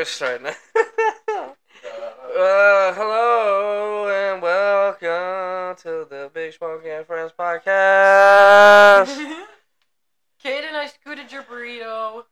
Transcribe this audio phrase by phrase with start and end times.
[0.00, 0.48] wrist right now.
[1.28, 1.54] uh,
[2.94, 9.08] hello and welcome to the Big Smoke and Friends podcast.
[10.42, 12.24] Kaden, I scooted your burrito.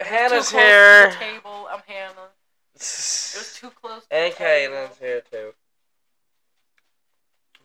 [0.00, 1.10] Hannah's too close here.
[1.10, 1.68] To the table.
[1.70, 2.30] I'm Hannah.
[2.72, 4.06] It was too close.
[4.06, 4.74] To And the table.
[4.74, 5.52] Caitlin's here too.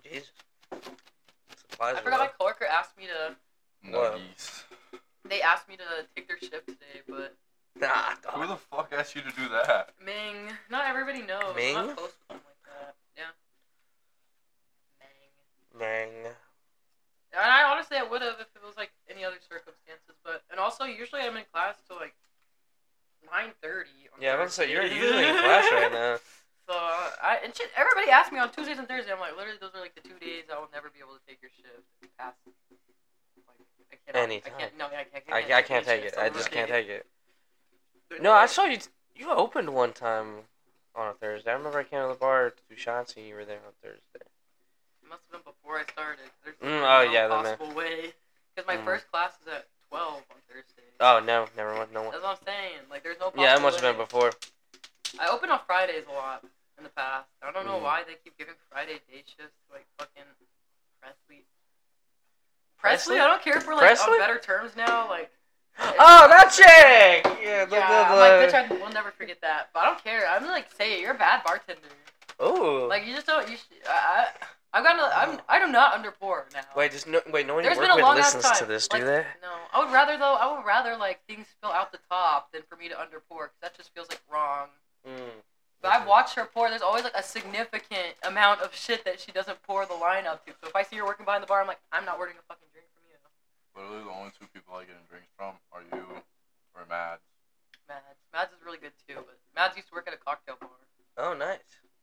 [0.03, 0.31] Jesus.
[1.55, 3.89] Supplies I forgot my coworker asked me to.
[3.89, 4.17] What?
[4.17, 4.63] Nuggies.
[5.23, 5.83] They asked me to
[6.13, 7.37] take their shift today, but
[7.79, 9.91] Nah, Who the fuck asked you to do that?
[10.03, 11.55] Ming, not everybody knows.
[11.55, 11.77] Ming?
[11.77, 12.95] I'm not close with them like that.
[13.15, 13.31] Yeah.
[15.79, 15.79] Ming.
[15.79, 16.33] Dang.
[17.31, 20.59] And I honestly I would have if it was like any other circumstances, but and
[20.59, 22.15] also usually I'm in class till like
[23.31, 24.09] nine thirty.
[24.19, 26.17] Yeah, I'm gonna say you're usually in class right now.
[26.69, 29.11] So uh, I and shit, everybody asked me on Tuesdays and Thursdays.
[29.11, 31.25] I'm like, literally, those are like the two days I will never be able to
[31.27, 31.81] take your shift.
[32.13, 32.53] Past, like,
[33.89, 34.29] I can't.
[34.29, 34.53] Anytime.
[34.55, 34.77] I can't.
[34.77, 35.23] No, I can't.
[35.33, 36.13] I, I can't take it.
[36.15, 37.07] I just can't take it.
[38.21, 38.79] No, I saw you.
[39.15, 40.47] You opened one time
[40.95, 41.51] on a Thursday.
[41.51, 43.73] I remember I came to the bar to do shots and you were there on
[43.83, 44.01] Thursday.
[44.15, 46.25] It must have been before I started.
[46.43, 48.13] There's Mm, no oh, yeah, possible way.
[48.55, 48.85] Because my Mm.
[48.85, 50.83] first class is at twelve on Thursday.
[50.99, 51.91] Oh no, never mind.
[51.93, 52.11] No one.
[52.11, 52.79] That's what I'm saying.
[52.89, 53.31] Like, there's no.
[53.37, 54.31] Yeah, it must have been before.
[55.19, 56.43] I open on Fridays a lot
[56.77, 57.27] in the past.
[57.41, 57.83] I don't know Mm.
[57.83, 60.23] why they keep giving Friday day shifts to like fucking
[61.01, 61.45] Presley.
[62.77, 63.15] Presley?
[63.17, 64.13] Presley, I don't care if we're like Presley?
[64.13, 65.07] on better terms now.
[65.09, 65.31] Like,
[65.81, 67.25] Oh, that chick!
[67.41, 69.69] Yeah, yeah, the, I'm like, bitch, I will never forget that.
[69.73, 70.27] But I don't care.
[70.29, 71.01] I'm like, say it.
[71.01, 71.81] You're a bad bartender.
[72.41, 72.87] Ooh.
[72.87, 73.49] Like, you just don't.
[73.49, 73.57] You.
[73.57, 74.25] Sh- I.
[74.41, 75.09] I I'm gonna.
[75.15, 75.39] I'm.
[75.49, 76.61] I do not under pour now.
[76.75, 77.47] wait, just no wait?
[77.47, 78.67] No one you There's work been a with long listens to time.
[78.67, 79.25] this, Like, do they?
[79.41, 80.35] No, I would rather though.
[80.35, 83.49] I would rather like things spill out the top than for me to under pour.
[83.63, 84.67] that just feels like wrong.
[85.07, 85.41] Mm.
[85.81, 86.69] But I've watched her pour.
[86.69, 90.45] There's always like a significant amount of shit that she doesn't pour the line up
[90.45, 90.51] to.
[90.61, 92.43] So if I see her working behind the bar, I'm like, I'm not ordering a
[92.47, 92.68] fucking you.
[93.79, 96.03] Literally, the only two people I get drinks from are you
[96.75, 97.23] or Mads.
[97.87, 98.19] Mads.
[98.33, 99.15] Mads is really good too.
[99.15, 100.69] But Mads used to work at a cocktail bar.
[101.17, 101.59] Oh, nice.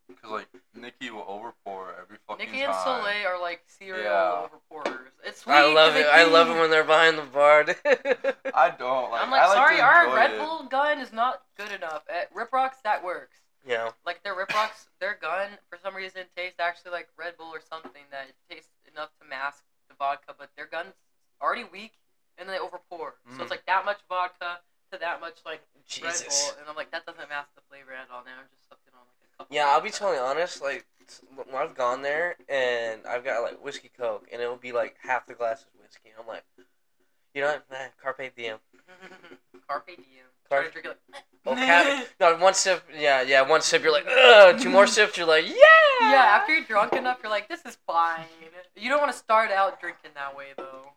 [0.08, 2.72] Because, like, Nikki will overpour every fucking Nikki and.
[2.74, 4.46] Soleil are like serial Yeah.
[4.46, 5.10] overpourers.
[5.24, 5.52] It's sweet.
[5.54, 6.06] I love 'cause it.
[6.06, 7.64] I keep- love it when they're behind the bar.
[8.54, 9.10] I don't.
[9.10, 10.38] Like, I'm like, I sorry, to our enjoy Red it.
[10.38, 12.02] Bull gun is not good enough.
[12.08, 13.38] At Rip Rocks, that works.
[13.66, 13.90] yeah.
[14.04, 17.60] Like their Rip Rocks, their gun for some reason tastes actually like Red Bull or
[17.60, 20.94] something that it tastes enough to mask the vodka, but their gun's
[21.42, 21.92] already weak
[22.38, 23.12] and then they overpour.
[23.30, 23.40] So Mm.
[23.42, 24.60] it's like that much vodka
[24.92, 25.60] to that much like
[26.02, 28.22] Red Bull, and I'm like that doesn't mask the flavor at all.
[28.24, 29.54] Now I'm just sucked it on like a couple.
[29.56, 30.04] Yeah, I'll be vodka.
[30.04, 30.62] totally honest.
[30.62, 30.86] Like
[31.34, 35.26] when I've gone there and I've got like whiskey coke, and it'll be like half
[35.26, 36.10] the glass is whiskey.
[36.10, 36.44] And I'm like,
[37.34, 37.64] you know, what?
[37.70, 38.58] Nah, carpe diem.
[39.68, 40.26] Carpe diem.
[40.48, 40.72] Carpe diem.
[40.72, 41.22] to drink it like.
[41.44, 42.82] Oh, cap- no, one sip.
[42.96, 43.82] Yeah, yeah, one sip.
[43.82, 44.58] You're like, ugh.
[44.60, 45.16] Two more sips.
[45.16, 45.54] You're like, yeah.
[46.00, 48.24] Yeah, after you're drunk enough, you're like, this is fine.
[48.76, 50.92] You don't want to start out drinking that way though.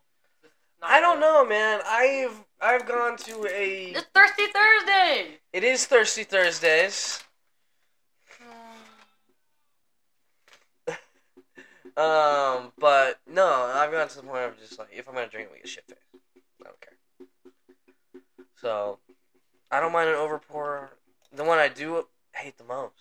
[0.82, 1.80] I don't know, man.
[1.86, 3.92] I've I've gone to a.
[3.92, 5.38] It's Thirsty Thursday.
[5.52, 7.22] It is Thirsty Thursdays.
[11.96, 15.50] Um, but no, I've gotten to the point of just like, if I'm gonna drink,
[15.52, 16.00] we get shit faced.
[16.60, 18.22] I don't care.
[18.56, 19.00] So,
[19.70, 20.88] I don't mind an overpour.
[21.34, 22.94] The one I do hate the most,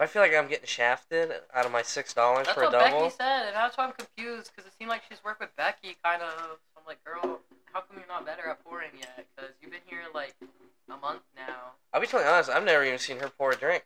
[0.00, 3.00] I feel like I'm getting shafted out of my six dollars for a what double,
[3.00, 5.96] Becky said, and that's why I'm confused because it seemed like she's worked with Becky,
[6.02, 6.32] kind of.
[6.32, 7.40] So I'm like, girl,
[7.72, 9.26] how come you're not better at pouring yet?
[9.36, 10.34] Because you've been here like
[10.88, 11.72] a month now.
[11.92, 12.48] I'll be totally honest.
[12.48, 13.84] I've never even seen her pour a drink.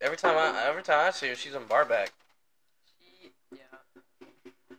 [0.00, 2.12] Every time I every time I see her, she's on bar back.
[2.86, 4.76] She, yeah.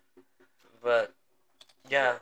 [0.81, 1.13] But
[1.89, 2.15] yeah,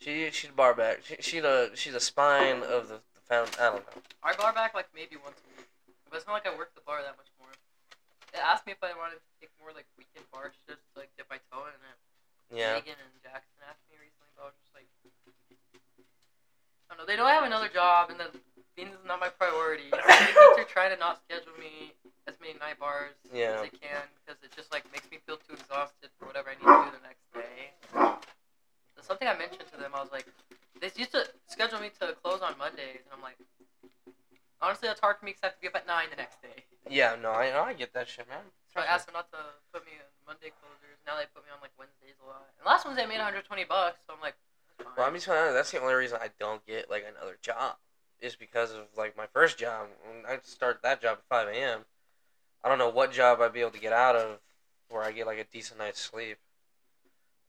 [0.00, 1.02] she she's bar back.
[1.04, 3.50] She she the she's the spine of the, the found.
[3.60, 4.02] I don't know.
[4.24, 5.68] I barback like maybe once a week,
[6.08, 7.50] but it's not like I work the bar that much more.
[8.34, 11.10] It asked me if I wanted to take more like weekend bar shifts to like
[11.16, 11.98] dip my toe in it.
[12.52, 12.78] Yeah.
[12.78, 14.86] Megan and Jackson asked me recently, but I was just like,
[16.86, 17.06] I don't know.
[17.06, 18.30] They know I have another job, and then
[18.78, 19.90] being is not my priority.
[20.54, 21.96] They're trying to not schedule me
[22.30, 23.58] as many night bars Yeah.
[23.58, 26.54] as they can because it just like makes me feel too exhausted for whatever I
[26.60, 27.74] need to do the next day.
[28.94, 30.26] So something I mentioned to them, I was like,
[30.80, 33.36] they used to schedule me to close on Mondays, and I'm like,
[34.60, 36.40] honestly, that's hard for me because I have to be up at nine the next
[36.42, 36.64] day.
[36.88, 37.16] Yeah.
[37.20, 38.46] No, I I get that shit, man.
[38.72, 39.38] So I asked them not to
[39.72, 41.00] put me in Monday closers.
[41.06, 42.46] Now they put me on like Wednesdays a lot.
[42.58, 44.36] And last Wednesday I made 120 bucks, so I'm like,
[44.78, 44.94] that's fine.
[44.96, 45.26] Well, I'm just.
[45.26, 47.76] That's the only reason I don't get like another job,
[48.20, 49.88] is because of like my first job.
[50.04, 51.84] When I start that job at 5 a.m.
[52.64, 54.40] I don't know what job I'd be able to get out of
[54.88, 56.38] where I get like a decent night's sleep.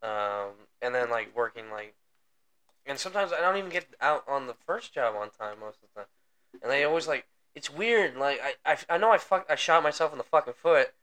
[0.04, 1.95] Um, and then like working like,
[2.86, 5.89] and sometimes I don't even get out on the first job on time most of
[5.89, 6.09] the time,
[6.62, 7.25] and they always like
[7.56, 8.18] it's weird.
[8.18, 10.94] Like I I, I know I fuck I shot myself in the fucking foot,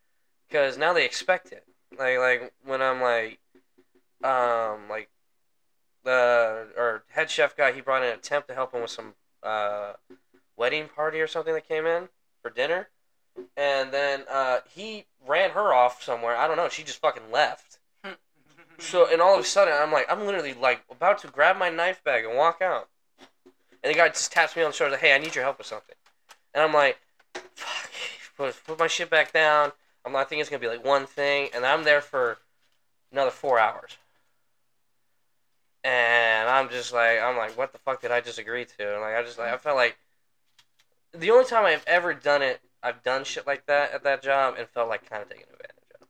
[0.49, 1.65] because now they expect it.
[1.99, 3.39] Like like when I'm like,
[4.23, 5.09] um like
[6.05, 9.15] the or head chef guy he brought in a temp to help him with some
[9.43, 9.95] uh,
[10.57, 12.09] wedding party or something that came in
[12.43, 12.89] for dinner,
[13.57, 16.37] and then uh, he ran her off somewhere.
[16.37, 16.69] I don't know.
[16.69, 17.79] She just fucking left.
[18.77, 21.71] So and all of a sudden, I'm like, I'm literally like about to grab my
[21.71, 22.89] knife bag and walk out,
[23.85, 25.59] and the guy just taps me on the shoulder, like, "Hey, I need your help
[25.59, 25.95] with something,"
[26.55, 26.99] and I'm like,
[27.55, 27.91] "Fuck!"
[28.37, 29.71] Put, put my shit back down.
[30.05, 32.39] I'm like, I think it's gonna be like one thing, and I'm there for
[33.13, 33.97] another four hours,
[35.85, 38.93] and I'm just like, I'm like, what the fuck did I just agree to?
[38.93, 39.97] And like, I just like, I felt like
[41.13, 44.57] the only time I've ever done it, I've done shit like that at that job
[44.59, 46.09] and felt like kind of taken advantage of.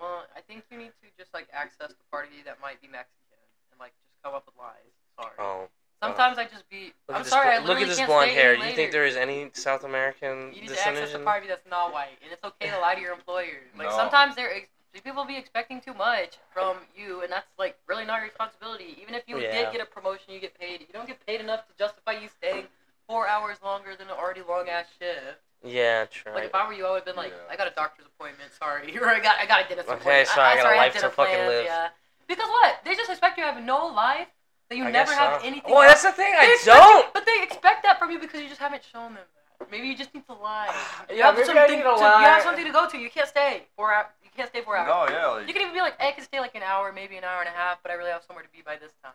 [0.00, 3.38] Well, I think you need to just like access the party that might be Mexican
[3.70, 4.92] and like just come up with lies.
[5.18, 5.34] Sorry.
[5.38, 5.68] Oh.
[6.02, 6.92] Sometimes I just be.
[7.08, 7.48] Look I'm sorry.
[7.56, 8.54] I look at this blonde hair.
[8.54, 11.92] You think there is any South American You need to access the party that's not
[11.92, 13.62] white, and it's okay to lie to your employer.
[13.76, 13.96] Like No.
[13.96, 14.68] sometimes they're ex-
[15.04, 18.98] people be expecting too much from you, and that's like really not your responsibility.
[19.00, 19.52] Even if you Yeah.
[19.52, 20.80] did get a promotion, you get paid.
[20.80, 22.68] You don't get paid enough to justify you staying
[23.08, 25.40] four hours longer than an already long ass shift.
[25.64, 26.32] Yeah, true.
[26.32, 27.52] Like if I were you, I would have been like, Yeah.
[27.52, 28.52] I got a doctor's appointment.
[28.58, 30.28] Sorry, or I got I got a dentist Okay, appointment.
[30.28, 31.64] Okay, sorry, I got a sorry, life to fucking plans, live.
[31.64, 31.88] Yeah.
[32.28, 32.80] Because what?
[32.84, 34.28] They just expect you to have no life.
[34.68, 35.46] That you I never have so.
[35.46, 35.72] anything.
[35.72, 36.02] Well, else.
[36.02, 36.32] that's the thing.
[36.32, 37.04] They I expect don't.
[37.06, 39.22] You, but they expect that from you because you just haven't shown them
[39.58, 39.70] that.
[39.70, 40.68] Maybe you just need to lie.
[41.10, 42.98] You Yeah, have maybe I something need to, to You have something to go to.
[42.98, 44.06] You can't stay four hours.
[44.24, 44.88] You can't stay four hours.
[44.88, 46.92] No, yeah, like You can even be like, hey, I can stay like an hour,
[46.92, 48.92] maybe an hour and a half, but I really have somewhere to be by this
[49.02, 49.14] time.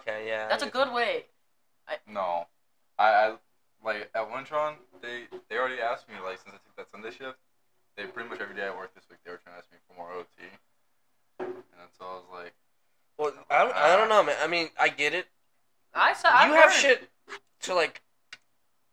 [0.00, 0.48] Okay, yeah.
[0.48, 0.72] That's a guess.
[0.72, 1.24] good way.
[2.08, 2.46] no.
[2.98, 3.34] I, I
[3.84, 7.36] like at Wintron, they they already asked me like since I took that Sunday shift,
[7.96, 9.78] they pretty much every day I work this week they were trying to ask me
[9.86, 10.48] for more OT,
[11.40, 12.54] and so I was like,
[13.18, 14.36] Well, I don't, I don't know, man.
[14.42, 15.26] I mean, I get it.
[15.94, 16.28] I saw.
[16.30, 16.72] I've you have heard.
[16.74, 17.08] shit
[17.62, 18.02] to like,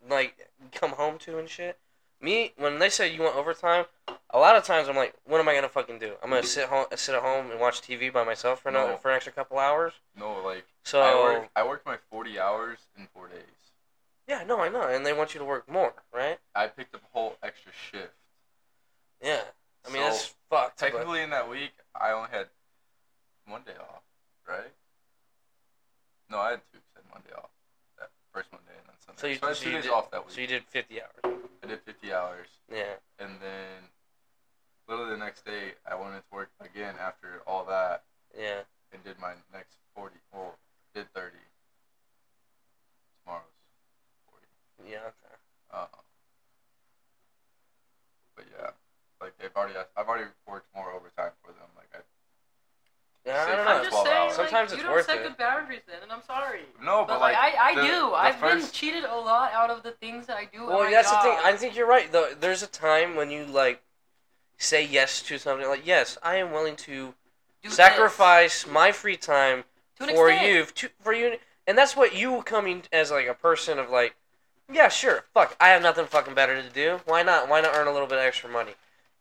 [0.09, 1.77] like come home to and shit.
[2.21, 3.83] Me, when they say you want overtime,
[4.29, 6.13] a lot of times I'm like, what am I gonna fucking do?
[6.23, 8.97] I'm gonna sit home, sit at home and watch TV by myself for another No.
[8.97, 9.91] for an extra couple hours.
[10.17, 13.41] no, like So I worked I worked my forty hours in four days.
[14.25, 16.39] yeah, no, I know, and they want you to work more, right?
[16.55, 18.13] I picked up a whole extra shift.
[19.21, 19.41] Yeah.
[19.85, 20.79] I mean, So, that's fucked.
[20.79, 22.47] but- Technically, in that week, I only had
[23.47, 24.01] one day off,
[24.47, 24.71] right?
[26.29, 26.79] No, I had two.
[26.79, 27.49] 'cause I had Monday off.
[27.99, 29.21] That first Monday and then Sunday.
[29.21, 30.35] So you, I had so two days did, off that week.
[30.35, 31.23] So you did 50 hours.
[31.63, 32.95] I did 50 hours, Yeah.
[33.19, 33.87] and then
[34.87, 38.03] literally the next day, I went into work again after all that,
[38.37, 38.63] Yeah.
[38.91, 40.15] and did my next 40.
[40.33, 40.57] Well,
[40.93, 41.37] did 30.
[43.23, 43.43] Tomorrow's
[44.29, 44.91] 40.
[44.91, 45.07] Yeah.
[45.07, 45.35] Okay.
[45.71, 45.87] Uh,
[48.35, 48.71] but yeah,
[49.21, 51.69] like they've already, I've already worked more overtime for them.
[51.77, 51.99] Like I,
[53.25, 53.71] Yeah, I don't know.
[53.71, 54.37] I'm just saying, hours.
[54.37, 55.23] like, Sometimes you it's don't worth set it.
[55.23, 56.59] good boundaries then, and I'm sorry.
[56.83, 57.87] no, But, but, like, I, I the- do.
[58.09, 60.65] the I've been cheated a lot out of the things that I do.
[60.65, 61.37] Well, that's the thing.
[61.43, 62.11] I think you're right.
[62.11, 63.81] Though there's a time when you like
[64.57, 65.67] say yes to something.
[65.67, 67.13] Like, yes, I am willing to
[67.61, 67.73] Do this.
[67.75, 69.63] sacrifice my free time
[69.95, 70.47] for extent.
[70.47, 74.15] you, to, for you, and that's what you coming as like a person of like,
[74.71, 76.99] yeah, sure, fuck, I have nothing fucking better to do.
[77.05, 77.47] Why not?
[77.47, 78.73] Why not earn a little bit of extra money?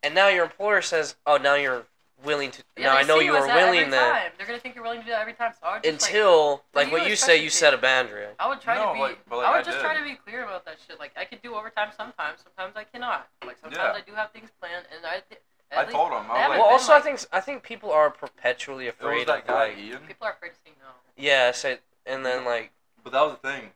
[0.02, 1.84] And now your employer says, oh, now you're
[2.24, 2.62] willing to.
[2.76, 3.96] Yeah, now they I know you as are that willing every to.
[3.98, 4.32] time.
[4.38, 5.52] They're gonna think you're willing to do that every time.
[5.60, 8.26] So I would just, Until, for like what you say, you especially, set a boundary.
[8.38, 9.00] I would try No, to be.
[9.00, 9.82] like- like, I would I just did.
[9.84, 10.98] try to be clear about that shit.
[10.98, 12.40] Like I could do overtime sometimes.
[12.42, 13.28] Sometimes I cannot.
[13.46, 14.00] Like sometimes Yeah.
[14.00, 15.20] I do have things planned, and I.
[15.28, 15.36] thi-
[15.74, 16.30] I least told him.
[16.30, 19.26] I was Well, like, also, I think I think people are perpetually it was afraid
[19.28, 20.00] that of guy like, Ian.
[20.06, 20.88] people are afraid to say no.
[21.16, 22.72] yeah, say, and then like,
[23.02, 23.70] But that was the thing.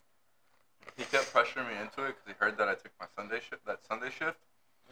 [0.98, 3.64] He kept pressuring me into it because he heard that I took my Sunday shift,
[3.66, 4.36] that Sunday shift,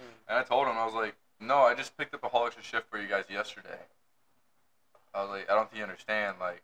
[0.00, 0.05] Mm.
[0.28, 2.62] and I told him I was like, "No, I just picked up a whole extra
[2.62, 3.87] shift for you guys yesterday."
[5.14, 6.38] I was like, "I don't think you understand.
[6.38, 6.62] Like,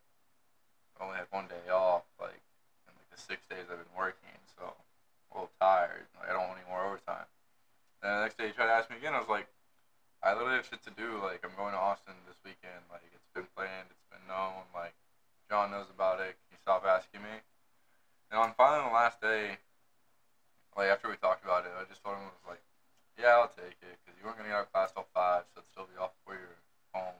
[0.98, 2.02] I only had one day off.
[2.18, 2.40] Like,
[2.86, 6.06] and like the six days I've been working, so I'm a little tired.
[6.18, 7.26] Like, I don't want any more overtime."
[8.02, 9.14] Then the next day he tried to ask me again.
[9.14, 9.48] I was like,
[10.22, 11.18] "I literally have shit to do.
[11.22, 12.84] Like, I'm going to Austin this weekend.
[12.90, 13.90] Like, it's been planned.
[13.90, 14.64] It's been known.
[14.74, 14.94] Like,
[15.48, 16.38] John knows about it.
[16.48, 17.42] Can you stop asking me?"
[18.30, 19.58] And on finally the last day,
[20.76, 22.62] like after we talked about it, I just told him I was like,
[23.20, 25.60] "Yeah, I'll take it because you weren't gonna get out of class till five, so
[25.60, 26.56] it'd still be off before you're
[26.94, 27.14] home."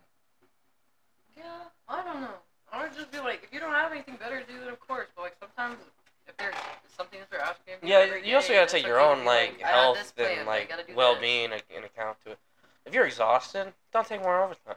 [1.37, 2.40] Yeah, I don't know.
[2.73, 4.80] I would just be like, if you don't have anything better to do, then of
[4.80, 5.09] course.
[5.14, 5.78] But like sometimes,
[6.26, 6.54] if there's
[6.97, 7.75] something that they're asking.
[7.75, 10.47] of you yeah, every you also gotta take your own be like health plan, and
[10.47, 10.95] like gotta this.
[10.95, 12.38] well-being in account to it.
[12.87, 14.76] If you're exhausted, don't take more overtime.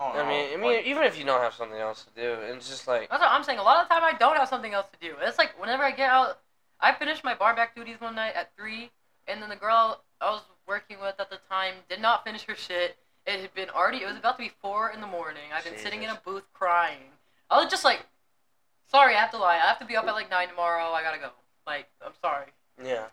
[0.00, 2.40] Oh, I mean, I mean, like, even if you don't have something else to do,
[2.42, 3.58] it's just like, That's what I'm saying.
[3.58, 5.16] A lot of the time, I don't have something else to do.
[5.20, 6.38] It's like whenever I get out,
[6.80, 8.90] I finished my bar back duties one night at three,
[9.28, 12.54] and then the girl I was working with at the time did not finish her
[12.54, 12.96] shit.
[13.26, 13.98] It had been already.
[13.98, 15.42] It was about to be four in the morning.
[15.54, 17.12] I've been sitting in a booth crying.
[17.50, 18.06] I was just like,
[18.90, 19.56] sorry, I have to lie.
[19.56, 20.90] I have to be up at like nine tomorrow.
[20.92, 21.30] I gotta go.
[21.66, 22.46] Like, I'm sorry.
[22.82, 23.04] yeah,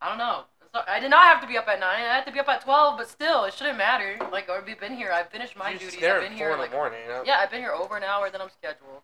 [0.00, 0.44] I don't know.
[0.88, 2.02] I did not have to be up at nine.
[2.02, 4.18] I had to be up at twelve, but still, it shouldn't matter.
[4.32, 5.12] Like, we've been here.
[5.12, 6.00] I've finished my You're duties.
[6.00, 6.98] there I've been here in like the morning.
[7.06, 7.22] You know?
[7.24, 9.02] yeah, I've been here over an hour than I'm scheduled.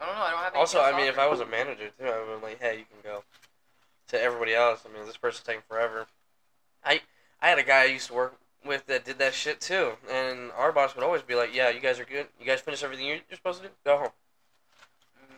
[0.00, 0.22] I don't know.
[0.22, 0.52] I don't have.
[0.54, 2.78] any Also, I mean, if I was a manager too, I would be like, hey,
[2.78, 3.22] you can go.
[4.08, 6.06] To everybody else, I mean, this person's taking forever.
[6.84, 7.00] I
[7.40, 10.50] I had a guy I used to work with that did that shit too, and
[10.52, 12.26] our boss would always be like, yeah, you guys are good.
[12.38, 13.74] You guys finish everything you're, you're supposed to do.
[13.84, 14.08] Go home.
[15.18, 15.34] Mm,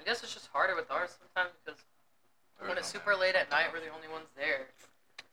[0.00, 1.80] I guess it's just harder with ours sometimes because
[2.66, 4.66] when it's super late at night, we're the only ones there.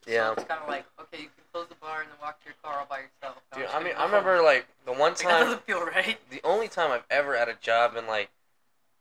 [0.06, 0.28] Yeah.
[0.28, 2.46] So it's kind of like, okay, you can close the bar and then walk to
[2.46, 3.42] your car all by yourself.
[3.54, 4.12] Now Dude, I mean, I home.
[4.12, 6.18] remember like the one Like, time, doesn't feel right.
[6.30, 8.30] the only time I've ever at a job been like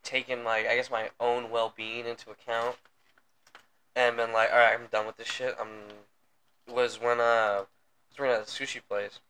[0.05, 2.77] taken like I guess my own well being into account,
[3.95, 5.57] and been like, all right, I'm done with this shit.
[5.61, 5.69] I'm
[6.73, 7.65] was when uh
[8.09, 9.21] was working at a sushi place,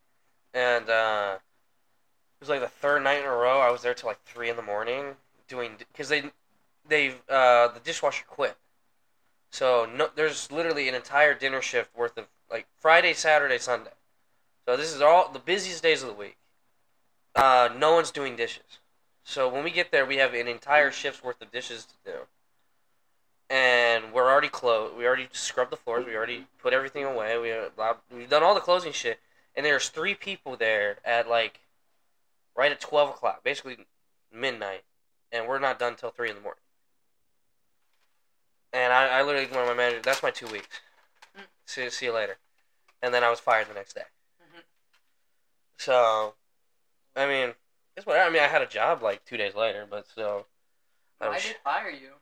[0.54, 3.60] and uh it was like the third night in a row.
[3.60, 5.16] I was there till like three in the morning
[5.48, 6.24] doing because they
[6.88, 8.56] they uh the dishwasher quit.
[9.50, 13.90] So no, there's literally an entire dinner shift worth of like Friday, Saturday, Sunday.
[14.66, 16.36] So this is all the busiest days of the week.
[17.34, 18.78] Uh, no one's doing dishes.
[19.24, 22.18] So when we get there, we have an entire shift's worth of dishes to do.
[23.50, 24.96] And we're already closed.
[24.96, 26.06] We already scrubbed the floors.
[26.06, 27.38] We already put everything away.
[27.38, 29.20] We uh, we've done all the closing shit.
[29.54, 31.60] And there's three people there at like
[32.56, 33.76] right at twelve o'clock, basically
[34.32, 34.84] midnight,
[35.30, 36.62] and we're not done till three in the morning.
[38.72, 40.00] And I, I literally went to my manager.
[40.02, 40.80] That's my two weeks.
[41.36, 41.42] Mm.
[41.66, 42.38] See, see you later.
[43.02, 44.04] And then I was fired the next day.
[44.42, 44.62] Mhm.
[45.76, 46.34] So,
[47.14, 47.54] I mean,
[47.94, 48.18] guess what?
[48.18, 50.46] I mean, I had a job like two days later, but still,
[51.20, 52.12] I was did fire you?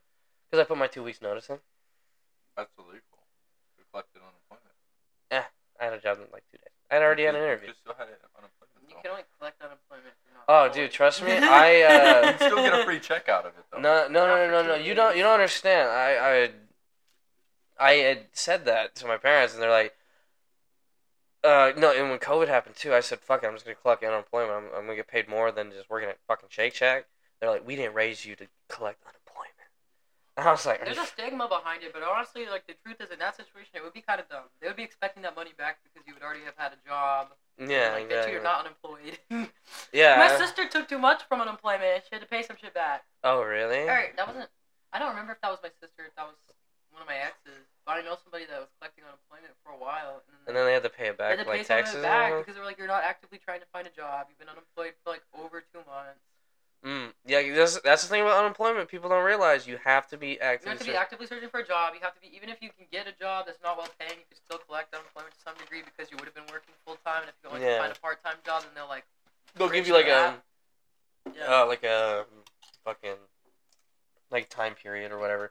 [0.50, 1.58] Because I put my two weeks notice in.
[2.56, 3.22] That's illegal.
[3.78, 4.70] You collected unemployment.
[5.80, 6.68] I had a job in like two days.
[6.90, 7.68] I had already had an interview.
[7.68, 8.84] just still had unemployment.
[8.86, 9.00] You though.
[9.00, 10.44] can only collect unemployment if you're not.
[10.46, 10.82] Oh, employed.
[10.82, 13.80] dude, trust me, I uh, you still get a free check out of it though.
[13.80, 14.74] no, no, no, no, no, no.
[14.74, 15.88] You don't, you don't understand.
[15.88, 16.50] I,
[17.78, 19.94] I, I had said that to my parents, and they're like,
[21.42, 21.94] uh, no.
[21.96, 24.52] And when COVID happened too, I said, "Fuck it, I'm just gonna collect unemployment.
[24.52, 27.06] I'm, I'm gonna get paid more than just working at fucking Shake Shack."
[27.40, 29.19] They're like, "We didn't raise you to collect unemployment."
[30.40, 33.10] And I was like, There's a stigma behind it, but honestly, like the truth is,
[33.12, 34.48] in that situation, it would be kind of dumb.
[34.60, 37.28] They would be expecting that money back because you would already have had a job.
[37.60, 39.20] "Yeah, like, bitch, you're not unemployed.
[39.92, 41.84] yeah." My sister took too much from unemployment.
[42.00, 43.04] and She had to pay some shit back.
[43.22, 43.84] Oh, really?
[43.84, 44.48] Alright, that wasn't.
[44.92, 46.40] I don't remember if that was my sister, if that was
[46.90, 47.68] one of my exes.
[47.84, 50.64] But I know somebody that was collecting unemployment for a while, and then, And then
[50.64, 52.00] they had to pay it they back, had to like of taxes.
[52.02, 52.38] back all?
[52.40, 54.26] because they were like, "You're not actively trying to find a job.
[54.32, 56.24] You've been unemployed for like over two months.
[56.84, 58.88] Mm, yeah, that's that's the thing about unemployment.
[58.88, 61.66] People don't realize you have to be You have to be actively searching for a
[61.66, 61.92] job.
[61.94, 64.18] You have to be, even if you can get a job that's not well paying,
[64.18, 66.96] you can still collect unemployment to some degree because you would have been working full
[67.04, 67.20] time.
[67.20, 67.80] And if you only Yeah.
[67.80, 69.04] find a part time job, then they'll like,
[69.56, 70.42] They'll give you like the a
[71.36, 71.62] yeah.
[71.62, 72.24] uh, like a
[72.84, 73.16] fucking
[74.30, 75.50] like time period or whatever.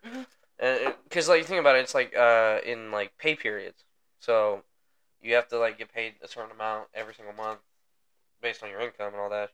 [1.03, 3.83] Because like you think about it, it's like uh in like pay periods.
[4.19, 4.63] So
[5.21, 7.59] you have to like get paid a certain amount every single month
[8.41, 9.51] based on your income and all that.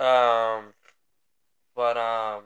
[0.00, 0.72] Um,
[1.76, 2.42] but um.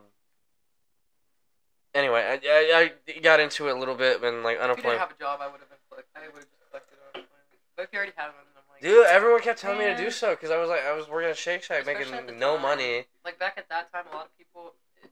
[1.95, 4.75] Anyway, I, I, I got into it a little bit when like unemployment.
[4.75, 6.67] if you didn't have a job, I would have been collect- I would have just
[6.67, 7.47] collected unemployment.
[7.79, 9.95] But if you already have one, then I'm like, Dude, everyone kept telling me to
[9.95, 12.59] do so because I was like, I was working at Shake Shack Especially making no
[12.59, 12.67] time.
[12.67, 13.07] money.
[13.23, 14.75] like back at that time, a lot of people.
[14.99, 15.07] It,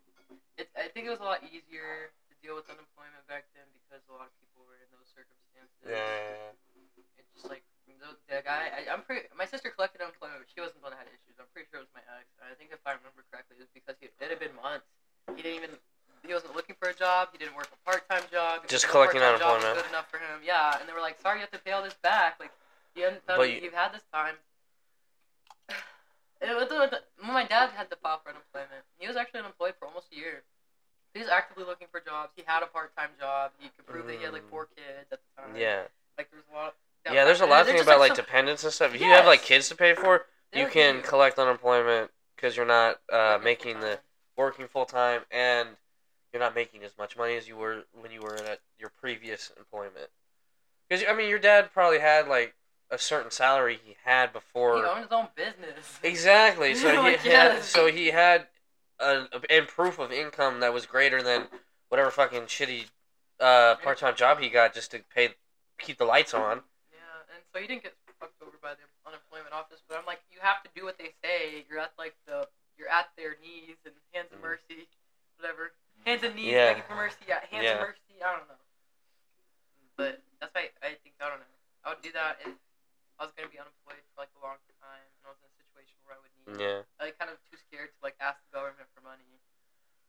[0.60, 4.04] it, I think it was a lot easier to deal with unemployment back then because
[4.12, 5.80] a lot of people were in those circumstances.
[5.88, 6.52] Yeah.
[7.16, 7.64] It's just like
[8.04, 8.68] the, the guy.
[8.70, 9.32] I, I'm pretty.
[9.34, 11.40] My sister collected unemployment, but she wasn't the one that had issues.
[11.40, 12.28] I'm pretty sure it was my ex.
[12.44, 14.86] And I think if I remember correctly, it was because he, it had been months.
[15.34, 15.74] He didn't even.
[16.24, 17.36] He wasn't looking for a job.
[17.36, 18.64] He didn't work a part time job.
[18.68, 19.88] Just No collecting part-time job was unemployment.
[19.88, 20.38] Good enough for him.
[20.44, 22.52] Yeah, and they were like, "Sorry, you have to pay all this back." Like,
[22.96, 24.36] you hadn't done But you- You've had this time.
[26.44, 28.84] It was the- the- my dad had to file for unemployment.
[29.00, 30.44] He was actually unemployed for almost a year.
[31.14, 32.34] He was actively looking for jobs.
[32.36, 33.52] He had a part time job.
[33.60, 34.76] He could prove that he had like four mm.
[34.76, 35.56] kids at the time.
[35.56, 35.86] Yeah.
[36.18, 36.76] Like there was a lot.
[37.12, 38.96] Yeah, there's a lot of things about like so- dependents and stuff.
[38.96, 42.66] If you have like kids to pay for, they you can collect unemployment because you're
[42.66, 44.00] not uh, making the
[44.38, 45.70] working full time and
[46.32, 49.52] you're not making as much money as you were when you were at your previous
[49.58, 50.10] employment.
[50.90, 52.56] Because I mean, your dad probably had like
[52.90, 54.86] a certain salary he had He before.
[54.86, 56.00] owned his own business.
[56.04, 56.76] Exactly.
[56.76, 58.48] So he Like, had so he had
[59.00, 61.48] a, and proof of income that was greater than
[61.90, 62.86] whatever fucking shitty
[63.40, 65.30] uh, part time job he got just to pay
[65.80, 66.62] keep the lights on.
[67.54, 69.78] So he didn't get fucked over by the unemployment office.
[69.86, 71.62] But I'm like, you have to do what they say.
[71.70, 72.50] You're at like the
[72.82, 74.50] you're at their knees and hands of Mm.
[74.58, 74.90] mercy,
[75.38, 75.70] whatever.
[76.06, 76.74] Hands and knees Yeah.
[76.74, 77.22] begging for mercy.
[77.30, 77.78] Yeah, hands Yeah.
[77.78, 78.18] of mercy.
[78.26, 78.58] I don't know.
[79.96, 81.54] But that's why I think I don't know.
[81.86, 82.50] I would do that if
[83.20, 85.54] I was gonna be unemployed for like a long time and I was in a
[85.62, 86.58] situation where I would need.
[86.58, 86.82] Yeah.
[87.00, 89.22] I was kind of too scared to like ask the government for money.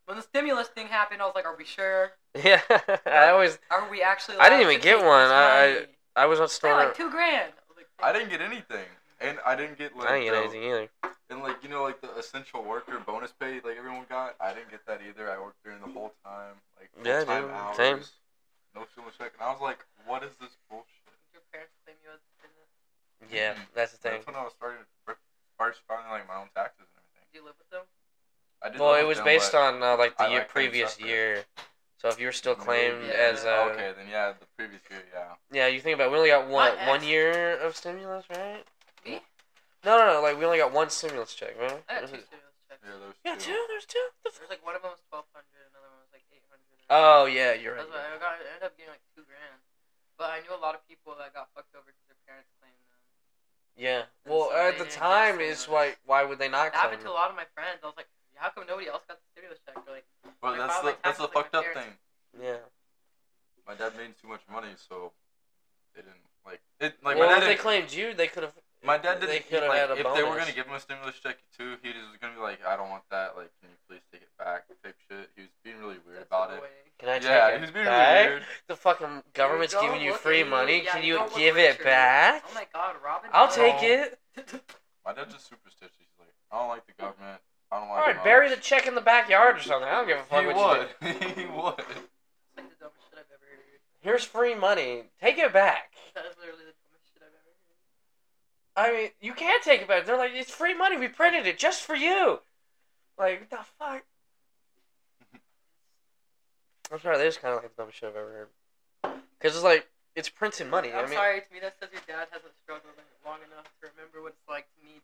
[0.07, 2.17] When the stimulus thing happened, I was like, "Are we sure?
[2.35, 2.61] Yeah.
[3.05, 5.29] I always Are we actually?" I didn't even get one.
[5.29, 6.77] I- I- money?" I was on Yeah, store.
[6.77, 7.53] like two grand.
[7.59, 8.87] I like, I didn't get anything,
[9.21, 10.89] and I didn't get like I didn't get the- anything either.
[11.31, 14.37] And like you know, like the essential worker bonus pay, like everyone got.
[14.41, 15.31] I didn't get that either.
[15.31, 18.01] I worked during the whole time, like Yeah, full-time dude, hours, same.
[18.77, 20.87] no stimulus check, and I was like, what is this bullshit?
[21.33, 23.33] Did your parents claim you as a dependent?
[23.33, 24.13] Yeah, that's the thing.
[24.13, 24.85] That's when I was starting,
[25.57, 27.27] started filing like my own taxes and everything.
[27.33, 27.89] Do you live with them?
[28.63, 30.39] I did Well, live it was them, based but- on uh, like the I, year
[30.45, 31.45] like, previous year.
[31.99, 33.17] So if you were still claimed Maybe.
[33.17, 34.54] as uh, okay, then yeah, the previous year,
[35.55, 35.67] yeah.
[35.67, 38.25] yeah, you think about it, we only got one My one ex- year of stimulus,
[38.31, 38.65] right?
[39.07, 39.21] Me?
[39.85, 40.23] No, no, no.
[40.23, 41.79] Like we only got one stimulus check, right?
[41.89, 42.29] I got two mm-hmm.
[42.29, 42.83] stimulus checks.
[42.85, 43.53] Yeah, those Yeah, two.
[43.53, 43.63] two.
[43.69, 44.07] There's two.
[44.25, 46.45] The f- There's like one of them was twelve hundred, another one was like eight
[46.51, 46.77] hundred.
[46.91, 47.85] oh yeah, you're right.
[47.85, 48.41] That's why I got.
[48.41, 49.61] I ended up getting like two grand.
[50.17, 52.79] But I knew a lot of people that got fucked over because their parents claimed
[52.87, 53.03] them.
[53.75, 54.07] Yeah.
[54.25, 57.03] And Well, so at the time, is why why would they not It claim happened
[57.03, 57.83] to a lot of my friends.
[57.83, 58.09] I was like,
[58.39, 59.75] how come nobody else got the stimulus check?
[59.85, 60.09] They're like,
[60.41, 61.83] But I that's the that's the like fucked up parents.
[61.83, 61.93] thing.
[62.41, 62.63] Yeah.
[63.67, 65.11] My dad made too much money, so
[65.95, 66.95] they didn't like it.
[67.15, 67.61] Like well, my if dad they didn't.
[67.63, 68.53] claimed you, they could have.
[68.83, 69.49] My dad They didn't.
[69.49, 70.19] could have like, had a if bonus.
[70.19, 72.77] they were gonna give him a stimulus check too, he was gonna be like, "I
[72.77, 73.35] don't want that.
[73.37, 75.31] Like, can you please take it back?" Type shit.
[75.37, 76.61] He was being really weird that's about it.
[76.61, 76.69] way.
[76.99, 78.19] Can I Yeah, take he was being back?
[78.19, 78.43] really weird.
[78.69, 80.83] The fucking government's giving you free money.
[80.85, 81.85] yeah, Can you you give it richer.
[81.85, 82.45] back?
[82.51, 83.31] Oh my god, Robin.
[83.33, 83.55] I'll no.
[83.55, 84.19] take it.
[85.05, 85.97] My dad's just superstitious.
[85.99, 87.41] He's like, "I don't like the government.
[87.73, 89.89] I don't like." All right, much." bury the check in the backyard or something.
[89.89, 90.57] I don't give a fuck He what
[91.03, 91.21] you would.
[91.21, 91.27] do.
[91.41, 91.79] he would.
[91.79, 93.81] It's like the dumbest shit I've ever heard.
[94.03, 95.05] Here's free money.
[95.23, 95.93] Take it back.
[96.15, 97.53] That is literally the dumbest shit I've ever
[98.77, 98.77] heard.
[98.77, 100.05] I mean, you can't take it back.
[100.07, 100.99] They're like, it's free money.
[100.99, 102.41] We printed it just for you.
[103.19, 104.03] Like, what the fuck?
[106.93, 108.49] I'm sorry, that is kind of like the dumbest shit I've ever
[109.03, 109.15] heard.
[109.39, 110.93] Because it's like, it's printing money.
[110.93, 112.93] I'm I mean, sorry, to me that says your dad hasn't struggled
[113.25, 115.01] long enough to remember what it's like to need.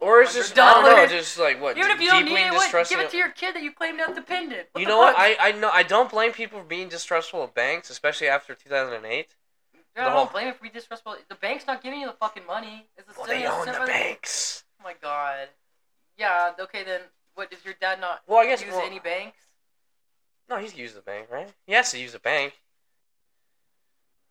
[0.00, 2.48] or it's just, I don't know, just like, what, Even if you don't deeply need
[2.48, 4.68] it, what, distrusting give it to your kid that you claimed as dependent.
[4.76, 5.14] You the know what?
[5.16, 9.34] I, I know I don't blame people for being distrustful of banks, especially after 2008.
[9.96, 11.16] Yeah, I don't blame it for being disrespectful.
[11.28, 12.86] The bank's not giving you the fucking money.
[12.98, 14.63] It's the Well, they own the by banks.
[14.84, 15.48] Oh my god.
[16.18, 16.52] Yeah.
[16.60, 17.00] Okay then.
[17.34, 19.38] What does your dad not Well, I guess use well, any banks?
[20.48, 21.48] no, he's used the bank, right?
[21.66, 22.60] He has to use a bank.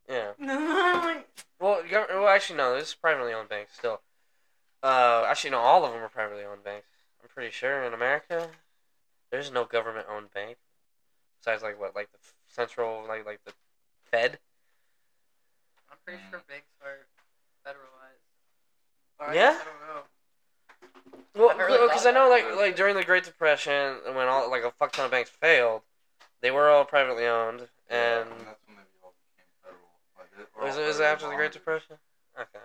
[0.07, 0.33] Yeah.
[1.59, 2.75] Well, well, actually, no.
[2.75, 4.01] This is privately owned banks still.
[4.81, 5.59] Uh, actually, no.
[5.59, 6.87] All of them are privately owned banks.
[7.21, 8.49] I'm pretty sure in America,
[9.31, 10.57] there's no government-owned bank
[11.39, 12.17] besides like what, like the
[12.49, 13.53] central, like like the
[14.11, 14.39] Fed.
[15.89, 16.31] I'm pretty Mm.
[16.31, 17.07] sure banks are
[17.65, 18.27] federalized.
[19.19, 19.51] Or I Yeah?
[19.53, 20.03] guess I don't know.
[21.35, 22.45] Well, I've heard because I about know that.
[22.51, 25.81] like like during the Great Depression, when all like a fuck ton of banks failed,
[26.41, 29.89] they were all privately owned, and Yeah, that's when they all became federal.
[30.17, 31.51] Like, it- was it was it federally after the Great.
[31.51, 31.97] Depression?
[32.37, 32.61] Okay.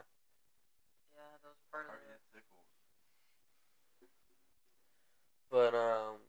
[1.16, 2.44] Yeah, that was part of it.
[5.51, 6.20] But um,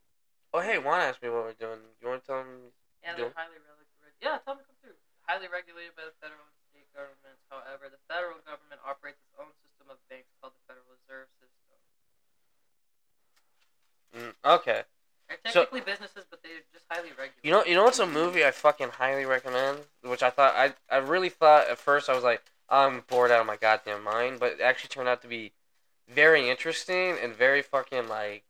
[0.55, 1.79] oh hey, Juan asked me what we're doing.
[1.99, 2.71] You want to tell him?
[3.03, 4.15] Yeah, they're highly regulated.
[4.23, 4.95] Yeah, tell me come through.
[5.27, 7.43] Highly regulated by the federal and state governments.
[7.51, 11.38] However, the federal government operates its own system of banks called the Federal Reserve System.
[14.15, 14.83] Mm, okay.
[15.43, 17.43] They're So- businesses, but they're just highly regulated.
[17.43, 20.73] You know, you know what's a movie I fucking highly recommend, which I thought I
[20.89, 24.39] I really thought at first I was like I'm bored out of my goddamn mind,
[24.39, 25.53] but it actually turned out to be
[26.07, 28.43] very interesting and very fucking like.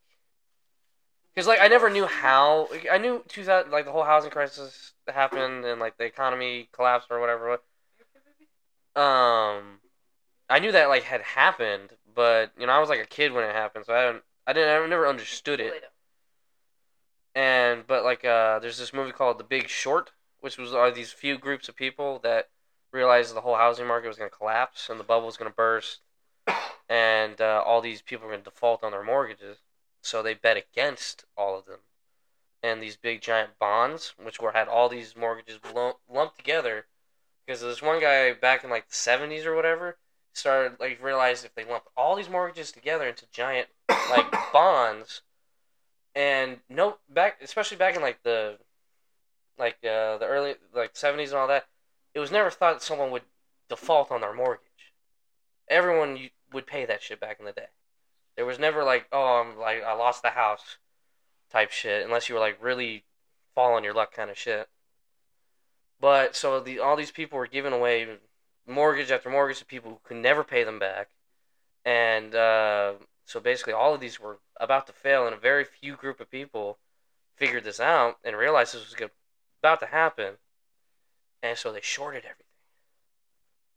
[1.36, 4.32] Cause like I never knew how like, I knew two thousand like the whole housing
[4.32, 7.60] crisis happened and like the economy collapsed or whatever.
[8.96, 9.80] Um,
[10.50, 13.44] I knew that like had happened, but you know I was like a kid when
[13.44, 15.84] it happened, so I don't I didn't I never understood it.
[17.36, 20.10] And but like uh there's this movie called The Big Short,
[20.40, 22.50] which was are these few groups of people that
[22.92, 25.56] realized the whole housing market was going to collapse and the bubble was going to
[25.56, 26.00] burst,
[26.90, 29.58] and uh, all these people were going to default on their mortgages,
[30.02, 31.82] so they bet against all of them,
[32.64, 36.88] and these big giant bonds, which were had all these mortgages lump, lumped together,
[37.46, 40.00] because this one guy back in like the '70s or whatever
[40.40, 43.68] started like realized if they lumped all these mortgages together into giant
[44.10, 45.22] like bonds
[46.16, 48.58] and no back especially back in like the
[49.58, 51.66] like uh, the early like 70s and all that
[52.14, 53.24] it was never thought that someone would
[53.68, 54.64] default on their mortgage.
[55.68, 57.68] Everyone you, would pay that shit back in the day.
[58.36, 60.78] There was never like oh i'm like i lost the house
[61.52, 63.04] type shit unless you were like really
[63.54, 64.70] fall on your luck kind of shit.
[66.00, 68.08] But so the all these people were giving away
[68.70, 71.10] mortgage after mortgage to people who could never pay them back.
[71.86, 72.94] And uh,
[73.26, 76.30] so basically all of these were about to fail and a very few group of
[76.30, 76.78] people
[77.36, 79.10] figured this out and realized this was go-
[79.62, 80.36] about to happen.
[81.42, 82.46] And so they shorted everything.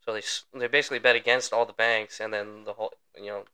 [0.05, 3.45] So they they basically bet against all the banks and then the whole you know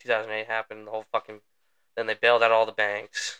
[0.00, 1.40] 2008 happened the whole fucking
[1.96, 3.38] then they bailed out all the banks.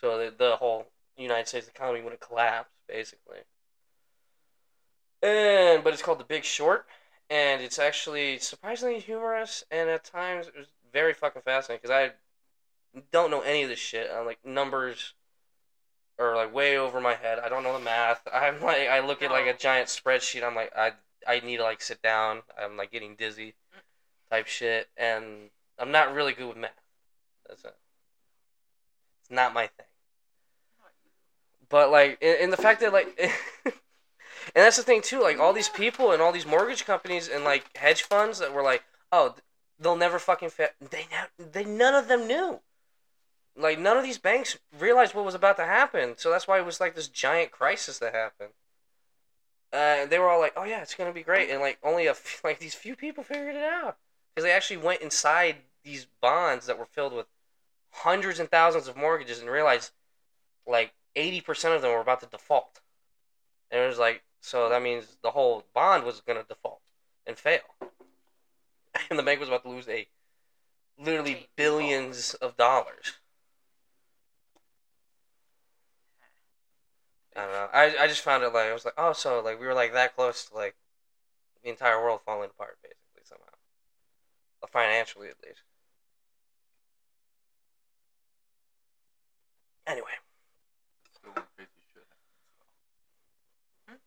[0.00, 3.38] So the, the whole united states economy would have collapsed basically
[5.22, 6.86] and but it's called the big short
[7.28, 12.12] and it's actually surprisingly humorous and at times it was very fucking fascinating because I
[13.12, 14.10] don't know any of this shit.
[14.12, 15.14] I'm like numbers
[16.18, 17.38] are like way over my head.
[17.38, 18.26] I don't know the math.
[18.32, 20.44] I'm like I look at like a giant spreadsheet.
[20.44, 20.92] I'm like I
[21.26, 22.42] I need to like sit down.
[22.60, 23.54] I'm like getting dizzy,
[24.30, 26.70] type shit, and I'm not really good with math.
[27.48, 27.76] That's it.
[29.22, 29.86] It's not my thing.
[31.68, 33.18] But like, in, in the fact that like,
[34.54, 35.20] and that's the thing too.
[35.20, 38.62] Like all these people and all these mortgage companies and like hedge funds that were
[38.62, 39.34] like, oh,
[39.78, 40.74] they'll never fucking fit.
[40.80, 41.06] They
[41.38, 42.60] they none of them knew.
[43.56, 46.14] Like none of these banks realized what was about to happen.
[46.16, 48.50] So that's why it was like this giant crisis that happened.
[49.72, 52.14] Uh, they were all like, "Oh yeah, it's gonna be great," and like only a
[52.44, 53.98] like these few people figured it out
[54.34, 57.26] because they actually went inside these bonds that were filled with
[57.92, 59.92] hundreds and thousands of mortgages and realized
[60.66, 62.80] like eighty percent of them were about to default,
[63.70, 66.80] and it was like, so that means the whole bond was gonna default
[67.26, 67.60] and fail,
[69.10, 70.08] and the bank was about to lose a
[70.98, 73.14] literally billions of dollars.
[77.36, 77.68] I don't know.
[77.72, 79.92] I, I just found it like I was like, oh, so like we were like
[79.92, 80.74] that close to like
[81.62, 83.44] the entire world falling apart basically somehow,
[84.70, 85.62] financially at least.
[89.86, 90.10] Anyway,
[91.12, 92.04] Still when crazy shit
[93.86, 94.02] happens,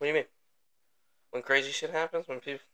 [0.00, 0.24] what do you mean?
[1.30, 2.64] When crazy shit happens, when people,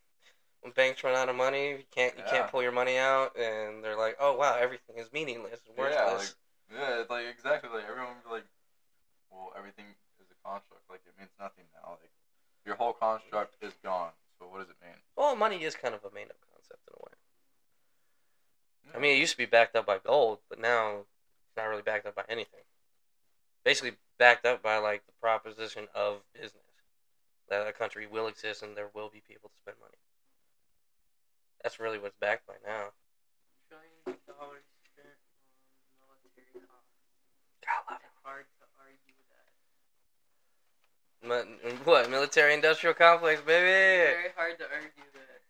[0.61, 2.31] when banks run out of money, you can't you Yeah.
[2.31, 5.99] can't pull your money out, and they're like, oh wow, everything is meaningless, and worthless.
[6.71, 8.47] Yeah, like yeah, it's like exactly like everyone would be like,
[9.29, 9.87] well, everything
[10.21, 10.89] is a construct.
[10.89, 11.99] Like it means nothing now.
[12.01, 12.11] Like
[12.65, 14.12] your whole construct is gone.
[14.39, 14.95] So what does it mean?
[15.17, 17.12] Well, money is kind of a made up concept in a way.
[18.95, 21.83] I mean, it used to be backed up by gold, but now it's not really
[21.83, 22.61] backed up by anything.
[23.65, 26.62] Basically, backed up by like the proposition of business
[27.49, 29.99] that a country will exist and there will be people to spend money.
[31.63, 32.91] That's really what's backed by now.
[33.69, 35.19] Trillions of dollars spent
[36.03, 36.95] on military costs.
[37.65, 39.19] God love It's hard to argue
[41.23, 41.85] that.
[41.85, 43.67] What military industrial complex, baby?
[43.67, 45.43] Very hard to argue that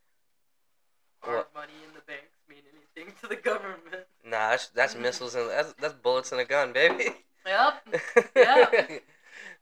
[1.23, 1.55] our What?
[1.55, 4.07] money in the banks mean anything to the government.
[4.25, 7.11] Nah, that's, that's missiles and that's that's bullets in a gun, baby.
[7.47, 7.89] Yep.
[8.37, 8.99] Yeah.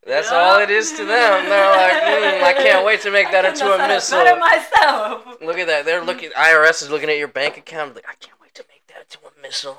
[0.07, 0.37] That's Yeah.
[0.37, 1.49] all it is to them.
[1.49, 4.19] They're like, mm, I can't wait to make that into a have missile.
[4.19, 5.41] better myself.
[5.41, 5.85] Look at that.
[5.87, 6.31] They're looking.
[6.31, 7.95] IRS is looking at your bank account.
[7.95, 9.79] Like, I can't wait to make that into a missile.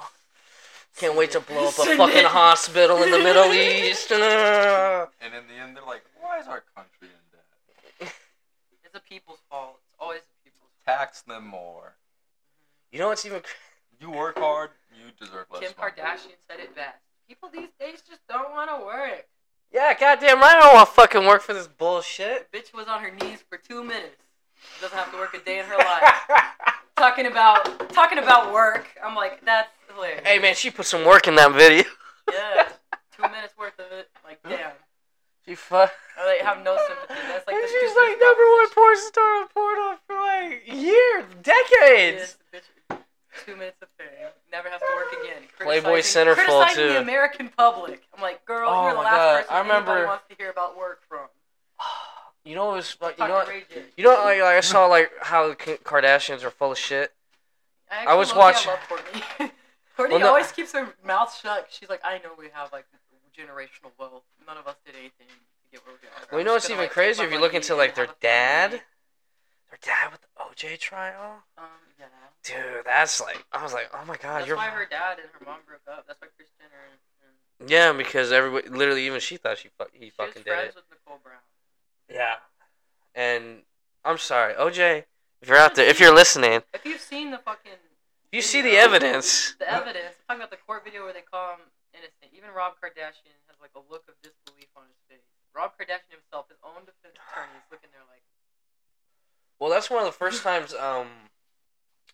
[0.98, 4.12] Can't wait to blow up a fucking hospital in the Middle East.
[4.12, 8.14] And in the end, they're like, why is our country in debt?
[8.84, 9.78] It's the people's fault.
[9.90, 10.98] It's always the people's fault.
[11.00, 11.96] Tax them more.
[12.92, 13.42] You know what's even?
[14.00, 15.62] You work hard, you deserve less.
[15.62, 15.92] Kim money.
[15.92, 16.98] Kardashian said it best.
[17.28, 19.28] People these days just don't want to work.
[19.74, 20.56] Yeah, goddamn right.
[20.56, 22.52] I don't want to fucking work for this bullshit.
[22.52, 24.22] Bitch was on her knees for two minutes.
[24.82, 26.14] Doesn't have to work a day in her life.
[26.96, 28.88] talking about talking about work.
[29.04, 30.22] I'm like, that's hilarious.
[30.26, 31.84] hey man, she put some work in that video.
[32.32, 32.70] Yeah,
[33.16, 34.10] two minutes worth of it.
[34.24, 34.72] Like, damn.
[35.46, 35.92] She fuck.
[36.18, 37.22] I like have no sympathy.
[37.28, 42.38] That's like and she's like number one porn star on Pornhub for like years, decades.
[42.52, 42.95] Yes,
[43.46, 44.08] two minutes of fame.
[44.52, 45.44] Never has to work again.
[45.60, 46.94] Playboy Centerfold, criticizing too.
[46.94, 48.04] the American public.
[48.16, 50.36] I'm like, girl, Oh you're the my last God, person I anybody remember- wants to
[50.36, 51.28] hear about work from.
[52.48, 53.82] You know what was fuck- you know what, Ray J.
[53.98, 57.12] you know like, like I saw like how the K- Kardashians are full of shit.
[57.90, 59.52] I, actually was watching- I love Kourtney.
[59.98, 61.66] Kourtney Well, no- always keeps her mouth shut.
[61.72, 62.86] She's like, I know we have like
[63.36, 64.22] generational wealth.
[64.46, 66.12] None of us did anything to get where we are.
[66.32, 67.74] Well, you I'm know what's gonna, even like, take my if you look money into
[67.74, 68.82] and like their have a dad,
[69.82, 71.44] their dad with the OJ trial.
[71.58, 71.66] Um,
[72.00, 72.06] yeah.
[72.44, 75.30] Dude, that's like I was like, oh my god, That's you're why her dad and
[75.34, 76.06] her mom broke up.
[76.08, 77.00] That's why Kris Jenner and,
[77.60, 80.76] and yeah, because everybody literally even she thought she fuck he she fucking did it.
[80.76, 81.42] with Nicole Brown.
[82.10, 82.36] Yeah,
[83.16, 83.64] and
[84.04, 85.06] I'm sorry, OJ,
[85.42, 88.62] if you're out there, if you're listening, If you've seen the fucking if you see
[88.62, 91.66] the evidence, the evidence, I'm talking about the court video where they call him
[91.98, 92.30] innocent.
[92.36, 95.26] Even Rob Kardashian has like a look of disbelief on his face.
[95.56, 98.22] Rob Kardashian himself, his own defense attorney, is looking there like,
[99.60, 101.08] well, that's one of the first times um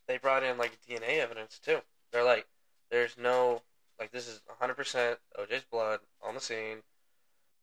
[0.08, 1.80] they brought in like DNA evidence too.
[2.12, 2.48] They're like,
[2.90, 3.62] there's no
[4.00, 6.78] like this is 100 percent OJ's blood on the scene.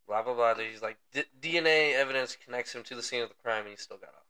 [0.07, 0.55] Blah blah blah.
[0.55, 3.77] He's like D- DNA evidence connects him to the scene of the crime, and he
[3.77, 4.27] still got off.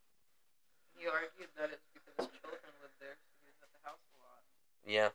[0.98, 4.00] he argued that it's because his children lived there, so he was at the house
[4.02, 4.42] a lot.
[4.86, 5.08] Yeah.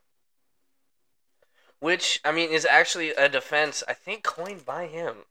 [1.79, 5.25] Which I mean is actually a defense I think coined by him.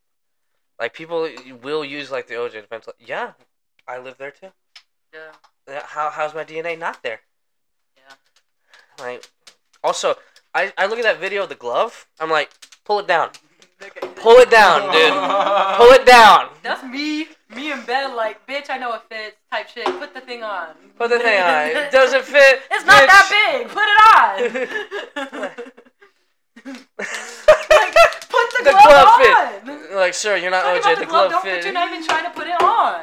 [0.78, 1.28] Like people
[1.62, 2.86] will use like the OJ defense.
[2.86, 3.32] Like, yeah,
[3.88, 4.52] I live there too.
[5.12, 5.20] Yeah,
[5.68, 7.20] Yeah, How how's my DNA not there?
[7.96, 8.14] yeah.
[9.04, 9.28] Like,
[9.84, 10.16] also
[10.54, 12.06] I I look at that video of the glove.
[12.20, 12.50] I'm like,
[12.84, 13.30] pull it down,
[14.16, 15.12] pull it down, dude,
[15.78, 16.48] pull it down.
[16.62, 19.86] That's me, me in bed like, bitch, I know it fits, type shit.
[19.86, 20.68] Put the thing on.
[20.98, 21.68] Put the thing on.
[21.68, 22.62] It doesn't fit.
[22.70, 23.68] It's not that big.
[23.68, 25.52] Put it on.
[26.64, 27.94] like,
[28.28, 29.60] put the, The glove, glove on.
[29.66, 29.96] fit.
[29.96, 30.94] Like, sir, you're not OJ.
[30.94, 31.64] The the glove, glove don't fit.
[31.64, 33.02] You're not even trying to put it on.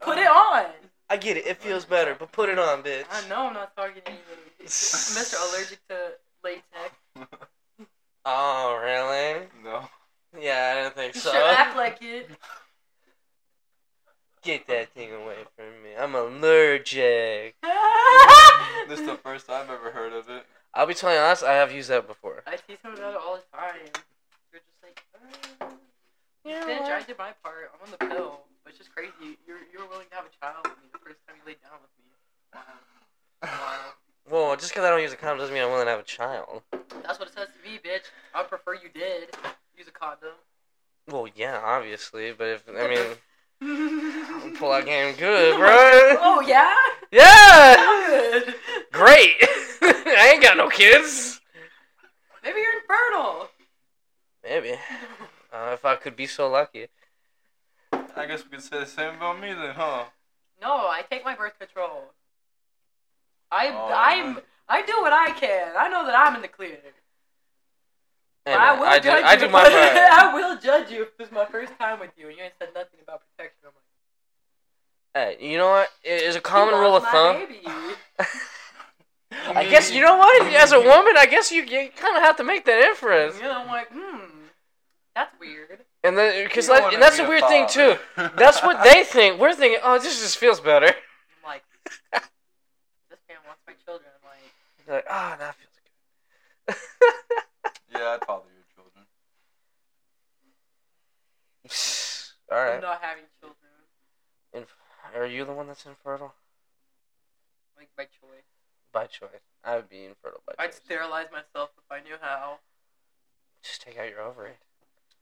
[0.00, 0.66] Put it on.
[1.12, 1.46] I get it.
[1.46, 3.04] It feels better, but put it on, bitch.
[3.12, 4.64] I know I'm not targeting anybody.
[4.64, 5.34] Mr.
[5.52, 7.28] Allergic to latex.
[8.24, 9.48] Oh, really?
[9.64, 9.82] No.
[10.40, 11.32] Yeah, I don't think You so.
[11.32, 12.30] should act like it.
[14.42, 15.90] Get that thing away from me.
[15.98, 17.56] I'm allergic.
[18.88, 20.46] This is the first time I've ever heard of it.
[20.72, 22.42] I'll be telling you honest, I have used that before.
[22.46, 23.74] I tease him about it all the time.
[24.52, 25.02] You're just like,
[25.60, 25.66] uh,
[26.44, 27.70] Yeah, bitch, I did my part.
[27.74, 28.40] I'm on the pill.
[28.64, 29.38] But it's just crazy.
[29.46, 31.78] You're you're willing to have a child with me the first time you laid down
[31.82, 32.10] with me.
[32.54, 32.60] Wow.
[33.60, 33.78] Wow.
[34.30, 36.04] Well, just because I don't use a condom doesn't mean I'm willing to have a
[36.04, 36.62] child.
[37.02, 38.04] That's what it says to me, bitch.
[38.32, 39.34] I prefer you did
[39.76, 40.30] use a condom.
[41.10, 45.76] Well, yeah, obviously, but if I mean, pull out game good, bro.
[46.20, 46.72] Oh yeah.
[47.10, 48.54] Yeah, Good.
[48.92, 49.34] great.
[49.82, 51.40] I ain't got no kids.
[52.42, 53.50] Maybe you're infertile.
[54.44, 54.78] Maybe
[55.52, 56.86] uh, if I could be so lucky.
[58.16, 60.04] I guess we could say the same about me then, huh?
[60.60, 62.04] No, I take my birth control.
[63.50, 64.42] I Oh, I'm man.
[64.68, 65.72] I do what I can.
[65.76, 66.78] I know that I'm in the clear.
[68.46, 69.08] Anyway, I will I do.
[69.08, 69.38] judge I you.
[69.40, 69.72] do my part.
[69.74, 72.54] I will judge you if this is my first time with you and you ain't
[72.58, 73.58] said nothing about protection.
[73.64, 73.72] I'm
[75.14, 75.90] like, Hey, you know what?
[76.02, 77.36] It is a common rule of thumb.
[77.36, 77.60] baby."
[79.54, 80.46] I guess you know what?
[80.54, 83.36] As a woman, I guess you, you kind of have to make that inference.
[83.36, 84.26] You know, I'm like, hmm,
[85.14, 85.80] that's weird.
[86.04, 87.96] And then, because that, and that's be a weird thing too.
[88.36, 89.40] That's what they think.
[89.40, 90.86] We're thinking, oh, this just feels better.
[90.88, 91.62] I'm like,
[92.12, 94.10] this man wants my children.
[94.20, 96.76] I'm like, They're like, ah, that feels good.
[98.00, 99.04] Yeah, I'd father your children.
[102.50, 103.70] All I'm not having children.
[104.52, 104.76] Inf-
[105.14, 106.34] Are you the one that's infertile?
[107.76, 108.42] Like by choice.
[108.92, 109.28] By choice.
[109.64, 110.80] I would be infertile by I'd choice.
[110.84, 112.58] sterilize myself if I knew how.
[113.62, 114.58] Just take out your ovary.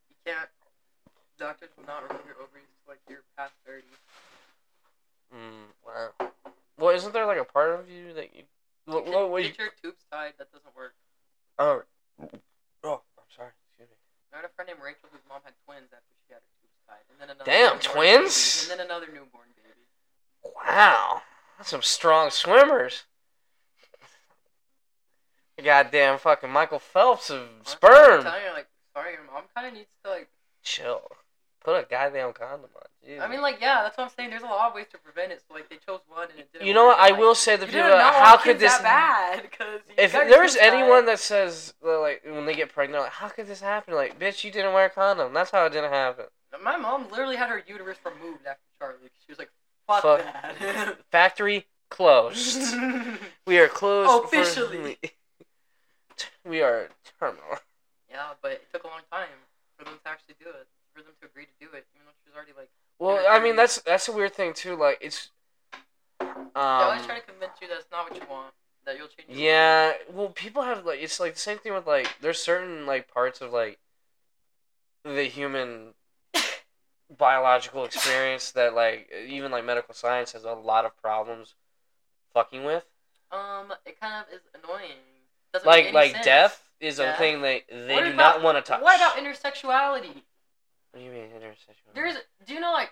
[0.09, 0.49] You can't.
[1.41, 3.89] Doctors will not remove your ovaries till like you're past thirty.
[5.33, 6.31] Mm, wow.
[6.79, 8.43] Well, isn't there like a part of you that you?
[8.85, 10.35] What, Get, what, what you get your tubes tied.
[10.39, 10.93] That doesn't work.
[11.59, 11.83] oh.
[12.85, 13.51] Oh, I'm sorry.
[13.73, 13.97] Excuse me.
[14.35, 16.77] I had a friend named Rachel whose mom had twins after she had her tubes
[16.85, 17.49] tied, and then another.
[17.49, 18.69] Damn, twins?
[18.69, 19.89] baby, and then another newborn baby.
[20.45, 21.23] Wow.
[21.57, 23.05] That's some strong swimmers.
[25.63, 28.21] Goddamn fucking Michael Phelps of sperm.
[28.21, 30.29] I'm telling you, like, sorry, your mom kind of needs to like.
[30.63, 31.03] Chill.
[31.63, 32.83] Put a goddamn condom on.
[33.05, 33.23] Jesus.
[33.23, 34.31] I mean, like, yeah, that's what I'm saying.
[34.31, 35.43] There's a lot of ways to prevent it.
[35.47, 36.67] So like, they chose one and it didn't.
[36.67, 37.07] you know work, what?
[37.07, 37.83] I like, will say the people.
[37.83, 38.79] How could this?
[38.79, 39.43] bad?
[39.43, 43.61] Because If there's anyone that says like when they get pregnant, like how could this
[43.61, 43.95] happen?
[43.95, 45.35] Like, bitch, you didn't wear a condom.
[45.35, 46.27] That's how it didn't happen.
[46.63, 49.11] My mom literally had her uterus removed after Charlie.
[49.25, 49.51] She was like,
[49.87, 50.25] "Fuck, Fuck.
[50.61, 52.75] that." Factory closed.
[53.47, 54.99] we are closed for- Officially.
[56.45, 57.45] we are terminal.
[58.11, 59.29] yeah, but it took a long time
[59.79, 60.67] for them to actually do it.
[60.95, 62.71] For them to agree to do it, even though she was already like.
[62.99, 64.77] Well, I mean that's that's a weird thing too.
[64.77, 65.31] Like it's.
[66.21, 68.53] they always Um, try to convince you that's not what you want.
[68.87, 69.29] That you'll change.
[69.29, 72.87] your yeah, well, people have like it's like the same thing with like there's certain
[72.87, 73.79] like parts of like
[75.05, 75.95] the human
[77.19, 81.55] biological experience that like even like medical science has a lot of problems
[82.35, 82.85] fucking with.
[83.33, 84.97] Um, it kind of is annoying.
[85.53, 86.25] Doesn't Like like sense.
[86.25, 88.83] death is a thing that they What do about- not want to touch.
[88.83, 90.23] What about intersexuality?
[90.93, 91.95] What do you mean intersexual?
[91.95, 92.15] There's,
[92.47, 92.91] do you know like,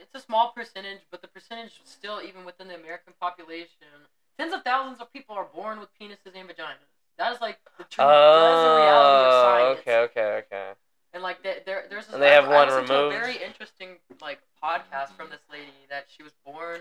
[0.00, 4.08] it's a small percentage, but the percentage still even within the American population,
[4.38, 6.88] tens of thousands of people are born with penises and vaginas.
[7.18, 8.04] That is like the true.
[8.04, 9.80] that is the reality of Oh, science.
[9.80, 10.70] okay, okay, okay.
[11.12, 13.14] And like there, there there's this, And they have I, one I removed?
[13.14, 16.80] a very interesting like podcast from this lady that she was born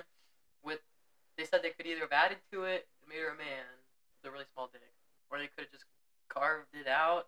[0.63, 0.79] with.
[1.37, 3.67] They said they could either have added to it, made her a man
[4.23, 4.81] with a really small dick,
[5.29, 5.83] or they could have just
[6.29, 7.27] carved it out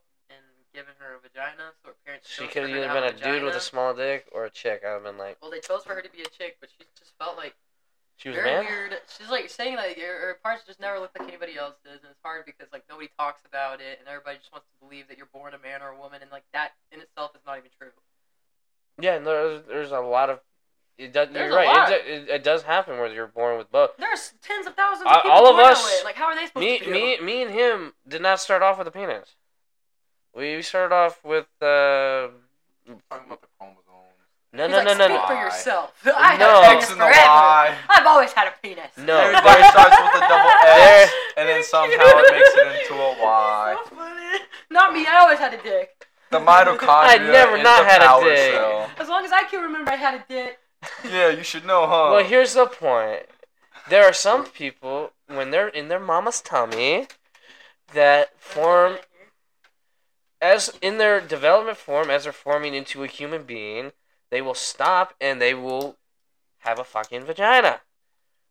[0.79, 1.71] her a vagina.
[1.81, 2.29] So her parents.
[2.29, 4.45] She could have for her to either been a dude with a small dick or
[4.45, 4.81] a chick.
[4.85, 6.85] I'd have been like, Well, they chose for her to be a chick, but she
[6.97, 7.55] just felt like
[8.17, 8.71] she was a very man.
[8.71, 8.93] weird.
[9.17, 12.19] She's like saying like her, her parts just never look like anybody else's, and it's
[12.23, 15.29] hard because like nobody talks about it, and everybody just wants to believe that you're
[15.33, 17.89] born a man or a woman, and like that in itself is not even true.
[19.01, 20.39] Yeah, and there's there's a lot of.
[20.99, 21.29] It does.
[21.33, 21.91] There's You're right.
[21.91, 23.97] It, it, it does happen where you're born with both.
[23.97, 26.03] There's tens of thousands of people all of us-.
[26.03, 26.93] Like how are they supposed Me, to feel?
[26.93, 29.35] me, me, and him did not start off with a penis.
[30.35, 32.29] We started off with uh.
[33.09, 33.87] Talking about the chromosomes.
[34.51, 35.27] No, no, like, no, no, Speak no.
[35.27, 35.93] for yourself.
[36.05, 36.61] I No.
[36.61, 37.27] had a X penis and the forever.
[37.27, 37.75] Y.
[37.89, 38.91] I've always had a penis.
[38.97, 42.93] No, Everybody there- starts with a double There- and then somehow it makes it into
[43.01, 43.75] a Y.
[43.89, 44.39] So funny.
[44.69, 45.05] Not me.
[45.07, 46.07] I always had a dick.
[46.29, 48.53] The mitochondria I never not the had a dick.
[48.53, 48.89] cell.
[48.97, 50.59] That's what long as I can remember, I had a dick.
[51.09, 52.09] yeah, you should know, huh?
[52.11, 53.23] Well, here's the point.
[53.89, 57.07] There are some people when they're in their mama's tummy
[57.93, 58.97] that form
[60.43, 63.93] as in their development form as they're forming into a human being,
[64.29, 65.95] they will stop and they will
[66.59, 67.79] have a fucking vagina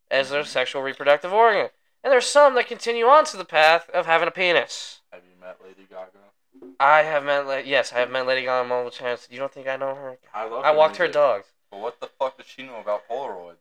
[0.09, 0.49] as their mm-hmm.
[0.49, 1.69] sexual reproductive organ.
[2.03, 5.01] And there's some that continue on to the path of having a penis.
[5.11, 6.75] Have you met Lady Gaga?
[6.79, 9.27] I have met, la- yes, I have met Lady Gaga multiple times.
[9.29, 10.17] You don't think I know her?
[10.33, 10.65] I love.
[10.65, 11.47] I walked her music, dogs.
[11.69, 13.57] But what the fuck does she know about Polaroids?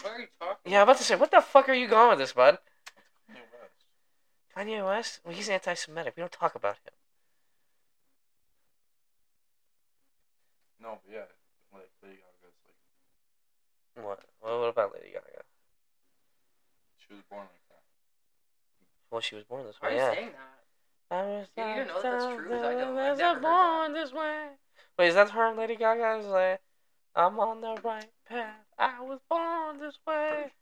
[0.00, 0.72] What are you talking?
[0.72, 2.58] Yeah, I'm about to say, what the fuck are you going with this, bud?
[4.56, 4.66] Kanye West.
[4.84, 5.20] Kanye West?
[5.24, 6.14] Well, he's anti-Semitic.
[6.16, 6.92] We don't talk about him.
[10.80, 11.24] No, but yeah,
[11.72, 12.54] like Lady Gaga's
[13.96, 14.20] like What?
[14.42, 15.42] Well, what about Lady Gaga?
[16.98, 17.82] she was born like that.
[19.10, 19.96] Well, she was born this Why are way.
[19.96, 20.14] you Yeah.
[20.14, 21.14] saying that?
[21.16, 22.48] I was You don't know that that's true?
[22.48, 22.98] 'Cause I don't.
[22.98, 24.48] I I've was never heard born this way.
[24.98, 26.18] Wait, is that her, Lady Gaga?
[26.18, 26.60] Is like,
[27.14, 28.66] I'm on the right path.
[28.78, 30.52] I was born this way.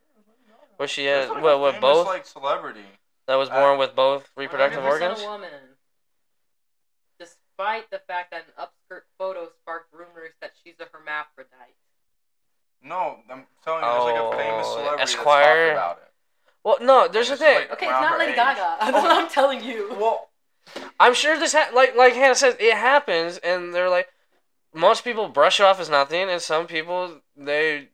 [0.79, 1.05] Was she?
[1.05, 2.07] There's, Uh, like, well, a with both?
[2.07, 2.85] like celebrity.
[3.27, 5.21] That was uh, born with both reproductive organs.
[5.21, 5.51] A woman.
[7.19, 11.77] Despite the fact that an upskirt photo sparked rumors that she's a hermaphrodite.
[12.83, 15.45] No, I'm telling you, there's like a famous Oh, celebrity Esquire.
[15.45, 16.13] that's talked about it.
[16.65, 17.09] Well, no.
[17.09, 17.57] There's the And this is thing.
[17.61, 18.37] like- Okay, it's not her Lady age.
[18.37, 18.77] Gaga.
[18.81, 19.95] That's what I'm telling you.
[19.99, 20.31] Well,
[20.99, 24.09] I'm sure this ha- like like Hannah says it happens, and they're like
[24.75, 27.89] most people brush it off as nothing, and some people they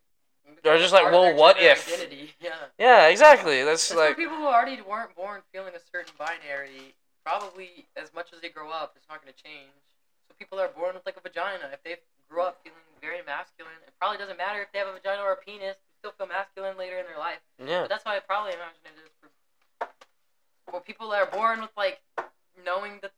[0.62, 1.87] They're just like, well, what if?
[1.88, 2.35] Identity.
[2.40, 2.55] Yeah.
[2.79, 3.64] yeah exactly.
[3.64, 6.94] That's It's like for people who already weren't born feeling a certain binary.
[7.25, 9.77] Probably as much as they grow up, it's not going to change.
[10.29, 11.97] So people are born with like a vagina, if they
[12.31, 15.33] grew up feeling very masculine, it probably doesn't matter if they have a vagina or
[15.33, 15.77] a penis.
[15.77, 17.42] They still feel masculine later in their life.
[17.61, 17.83] yeah.
[17.85, 19.29] But that's why I probably imagine it is for,
[20.71, 22.01] for people that are born with like
[22.64, 23.12] knowing that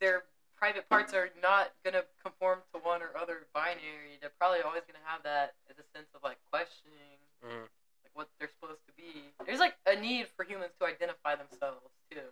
[0.00, 0.22] their
[0.62, 4.14] private parts are not gonna conform to one or other binary.
[4.20, 7.66] They're probably always gonna have that as a sense of like questioning Mm.
[8.06, 9.34] like what they're supposed to be.
[9.44, 12.22] There's like a need for humans to identify themselves too,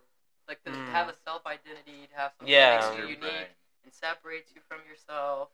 [0.47, 0.87] like to Mm.
[0.95, 2.79] have a self identity, to have something Yeah.
[2.79, 3.49] that makes you unique
[3.83, 5.49] and separates you from yourself,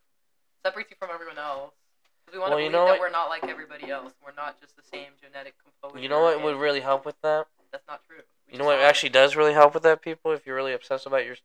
[0.62, 1.74] separates you from everyone else.
[2.22, 4.14] Because we want Well, to you believe know that what- we're not like everybody else.
[4.22, 5.98] We're not just the same genetic composure.
[5.98, 7.48] You know what would really help with that?
[7.72, 8.22] That's not true.
[8.46, 8.90] We You know what saw it.
[8.90, 10.32] actually does really help with that, people?
[10.32, 11.38] If you're really obsessed about your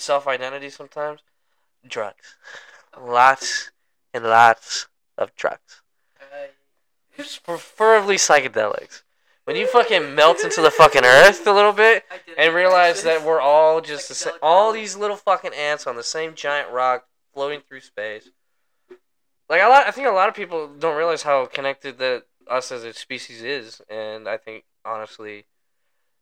[0.00, 1.20] self identity sometimes?
[1.86, 2.36] Drugs.
[3.00, 3.70] Lots
[4.12, 5.82] and lots of drugs.
[6.20, 9.02] Uh, Preferably psychedelics.
[9.44, 12.04] When you fucking melt into the fucking earth a little bit
[12.38, 15.96] and realize that we're all just the sa- Psychedelic all these little fucking ants on
[15.96, 18.30] the same giant rock floating through space.
[19.48, 22.70] Like a lot, I think a lot of people don't realize how connected that us
[22.70, 25.46] as a species is, and I think honestly,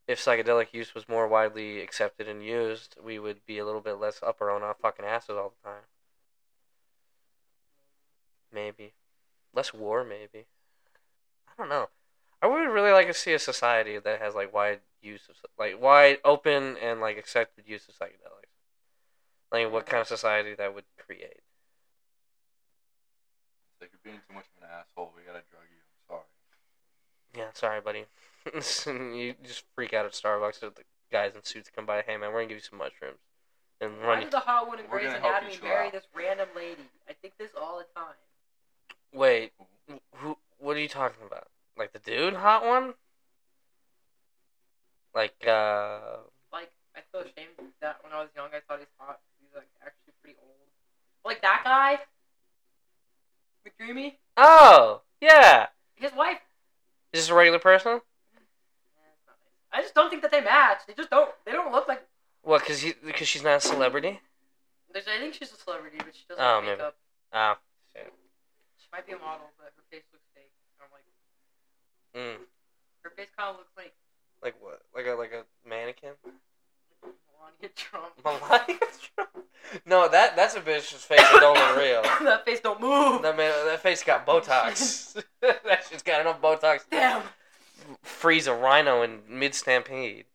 [0.08, 4.00] if psychedelic use was more widely accepted and used, we would be a little bit
[4.00, 5.82] less up our own our fucking asses all the time.
[8.50, 8.94] Maybe,
[9.54, 10.02] less war.
[10.04, 10.46] Maybe.
[11.46, 11.90] I don't know.
[12.40, 15.80] I would really like to see a society that has like wide use of like
[15.80, 18.48] wide open and like accepted use of psychedelics.
[19.52, 21.42] Like what kind of society that would create.
[23.80, 25.12] Like you're being too much of an asshole.
[25.14, 25.82] We gotta drug you.
[26.10, 26.24] I'm sorry.
[27.36, 28.06] Yeah, sorry, buddy.
[28.86, 30.62] you just freak out at Starbucks.
[30.62, 30.82] With the
[31.12, 32.02] guys in suits come by.
[32.06, 33.18] Hey, man, we're gonna give you some mushrooms
[33.80, 34.24] and Why run you.
[34.24, 35.92] did the hot one in We're Grey's gonna help you Anatomy chill marry out.
[35.92, 36.82] this random lady?
[37.08, 38.14] I think this all the time.
[39.12, 39.52] Wait,
[40.16, 40.36] who?
[40.58, 41.48] What are you talking about?
[41.76, 42.94] Like the dude, hot one?
[45.14, 45.98] Like uh,
[46.52, 49.20] Like, I feel ashamed that when I was young, I thought he's hot.
[49.40, 50.52] He's like actually pretty old.
[51.24, 51.98] Like that guy,
[53.66, 56.38] McDreamy, oh yeah, his wife.
[57.12, 57.92] is this a regular person?
[57.92, 57.98] eh,
[58.38, 59.67] it's not nice.
[59.78, 60.80] I just don't think that they match.
[60.88, 61.30] They just don't.
[61.46, 62.02] They don't look like.
[62.42, 62.64] What?
[62.64, 64.20] Cause he, cause she's not a celebrity.
[64.92, 66.76] There's, I think she's a celebrity, but she doesn't Oh, have maybe.
[66.78, 66.96] makeup.
[67.32, 67.54] Oh,
[67.94, 70.50] She might be a model, but her face looks fake.
[70.80, 71.06] I'm like,
[72.16, 72.42] mm.
[73.04, 73.92] her face kind of looks like
[74.42, 74.82] like what?
[74.94, 76.14] Like a like a mannequin?
[77.38, 78.14] Melania Trump.
[78.24, 78.78] Melania
[79.14, 79.30] Trump?
[79.86, 82.02] No, that that's a bitch's face that don't look real.
[82.26, 83.22] that face don't move.
[83.22, 85.22] That man, that face got Botox.
[85.40, 87.22] that shit's got enough Botox Damn.
[88.02, 90.26] Freeze a rhino in mid stampede.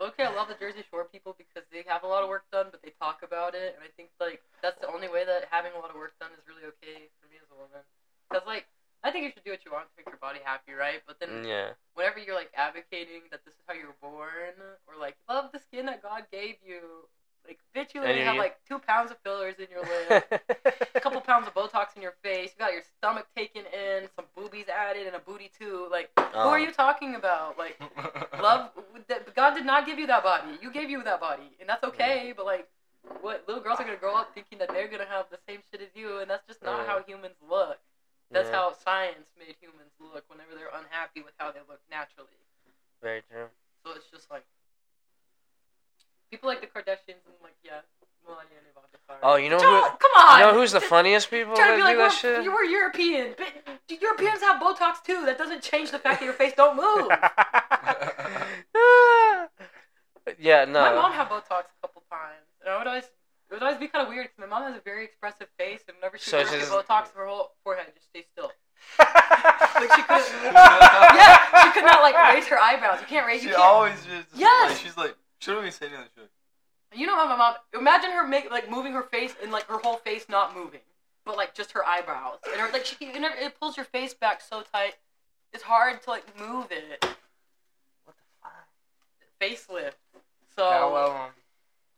[0.00, 2.66] Okay, I love the Jersey Shore people because they have a lot of work done,
[2.70, 5.72] but they talk about it, and I think like that's the only way that having
[5.74, 7.82] a lot of work done is really okay for me as a woman.
[8.30, 8.66] Because like
[9.02, 11.02] I think you should do what you want to make your body happy, right?
[11.06, 11.74] But then Yeah.
[11.94, 14.54] whenever you're like advocating that this is how you were born,
[14.86, 17.10] or like love the skin that God gave you,
[17.48, 20.44] like bitch, you literally have like two pounds of fillers in your lip.
[20.94, 22.50] a couple pounds of Botox in your face.
[22.54, 25.88] You got your stomach taken in, some boobies added, and a booty too.
[25.90, 27.56] Like, who are Um, you talking about?
[27.58, 27.80] Like,
[28.40, 28.70] love.
[29.34, 30.58] God did not give you that body.
[30.60, 32.32] You gave you that body, and that's okay.
[32.36, 32.68] But like,
[33.22, 35.80] what little girls are gonna grow up thinking that they're gonna have the same shit
[35.80, 36.86] as you, and that's just not Yeah.
[36.86, 37.78] how humans look.
[38.30, 42.28] That's Yeah, how science made humans look whenever they're unhappy with how they look naturally.
[43.00, 43.48] Very true.
[43.86, 44.44] So it's just like
[46.30, 47.80] people like the Kardashians and like yeah,
[48.26, 48.98] Melania and Ivanka.
[49.06, 49.18] Sorry.
[49.22, 49.96] Oh, you know Don't- who?
[49.98, 50.40] Come on.
[50.40, 52.44] You know who's the funniest people Trying that to do be like that we're, shit?
[52.44, 53.48] you were European, but
[54.00, 55.24] Europeans have Botox too.
[55.24, 57.08] That doesn't change the fact that your face don't move.
[60.38, 60.80] yeah, no.
[60.82, 63.88] My mom had Botox a couple times, and I would always it would always be
[63.88, 66.44] kind of weird because my mom has a very expressive face, and whenever she So
[66.44, 68.52] so she's- Botox, her whole forehead just stays still.
[69.78, 70.26] Like she couldn't.
[70.42, 73.00] yeah, she could not like raise her eyebrows.
[73.00, 73.42] You can't raise.
[73.44, 73.64] You she can't.
[73.64, 74.70] always just Yes!
[74.70, 76.04] like she's like she don't even say anything.
[76.14, 77.54] She's like, You know how my mom.
[77.74, 80.80] Imagine her make like moving her face and like her whole face not moving,
[81.24, 84.14] but like just her eyebrows, and her like she can- it it pulls your face
[84.14, 84.96] back so tight.
[85.52, 87.04] It's hard to like move it.
[88.04, 88.68] What the fuck?
[89.40, 89.92] Facelift.
[90.56, 91.30] So well, um,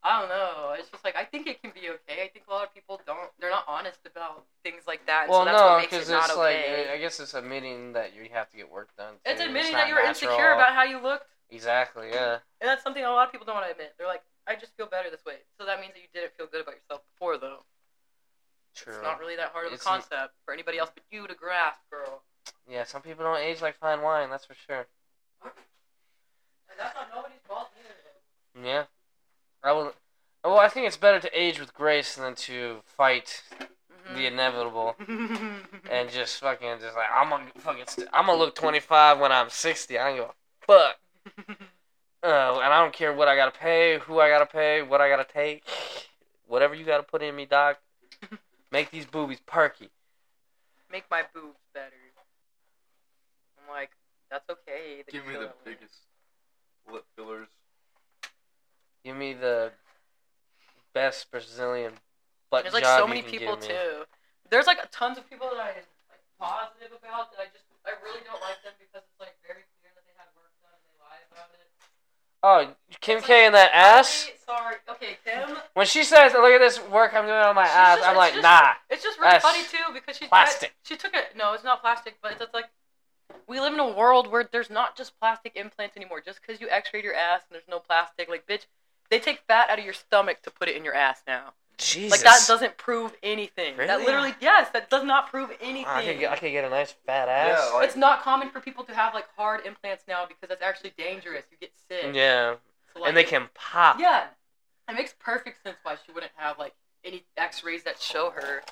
[0.03, 0.75] I don't know.
[0.79, 2.23] It's just like I think it can be okay.
[2.25, 3.31] I think a lot of people don't.
[3.41, 5.29] They're not honest about things like that.
[5.29, 6.91] well, so that's no, what because it not it's like okay.
[6.95, 9.15] I guess it's admitting that you have to get work done.
[9.25, 10.31] it's admitting not that you're natural.
[10.31, 12.09] insecure about how you looked, Exactly.
[12.13, 12.39] Yeah.
[12.61, 13.95] and that's something a lot of people don't want to admit.
[13.99, 15.37] They're like, I just feel better this way.
[15.59, 17.65] So that means that you didn't feel good about yourself before, though.
[18.75, 18.95] True.
[18.95, 21.35] It's not really that hard of a It's- concept for anybody else but you to
[21.35, 22.23] grasp, girl.
[22.69, 24.31] Yeah, some people don't age like fine wine.
[24.31, 24.87] That's for sure.
[25.43, 28.67] And that's not nobody's fault either.
[28.69, 28.85] Yeah.
[29.63, 29.93] I will.
[30.45, 33.43] Well, I think it's better to age with grace than to fight
[34.07, 34.15] Mm-hmm.
[34.17, 34.97] the inevitable
[35.91, 39.51] and just fucking just like I'm gonna fucking st- I'm gonna look 25 when I'm
[39.51, 39.99] 60.
[39.99, 40.33] I don't give a
[40.67, 40.97] fuck.
[42.23, 45.09] Uh, and I don't care what I gotta pay, who I gotta pay, what I
[45.09, 45.65] gotta take,
[46.47, 47.79] whatever you gotta put in me, doc.
[48.71, 49.89] Make these boobies perky.
[50.93, 51.97] Make my boobs better.
[53.59, 53.91] I'm like,
[54.31, 55.03] that's okay.
[55.07, 55.95] that Give me the that biggest
[56.91, 57.49] lip fillers.
[59.05, 59.73] Give me the
[60.93, 61.95] best Brazilian
[62.51, 64.05] butt There's like so many people too.
[64.51, 68.21] There's like tons of people that I'm like positive about that I just I really
[68.27, 70.99] don't like them because it's like very clear that they had work done and they
[71.01, 71.71] lie about it.
[72.43, 74.31] Oh, Kim K and that ass.
[74.47, 75.57] Sorry, okay, Kim.
[75.75, 78.33] When she says, "Look at this work I'm doing on my ass," just- I'm like,
[78.33, 80.75] just- "Nah." It's just really funny too because she plastic.
[80.83, 81.37] She took it.
[81.37, 82.69] No, it's not plastic, but it's like
[83.47, 86.21] we live in a world where there's not just plastic implants anymore.
[86.21, 88.65] Just because you X-rayed your ass and there's no plastic, like bitch,
[89.11, 91.53] they take fat out of your stomach to put it in your ass now.
[91.81, 92.11] Jesus.
[92.11, 93.77] Like that doesn't prove anything.
[93.77, 95.87] That literally, yes, that does not prove anything.
[95.87, 97.59] I could get, I could get a nice fat ass.
[97.71, 100.63] Yeah, like- it's not common for people to have like hard implants now because that's
[100.63, 101.45] actually dangerous.
[101.51, 102.15] You get sick.
[102.15, 102.55] Yeah,
[102.95, 103.99] So, like, and they can pop.
[103.99, 104.27] Yeah,
[104.89, 106.75] it makes perfect sense why she wouldn't have like
[107.05, 108.63] any X-rays that show her.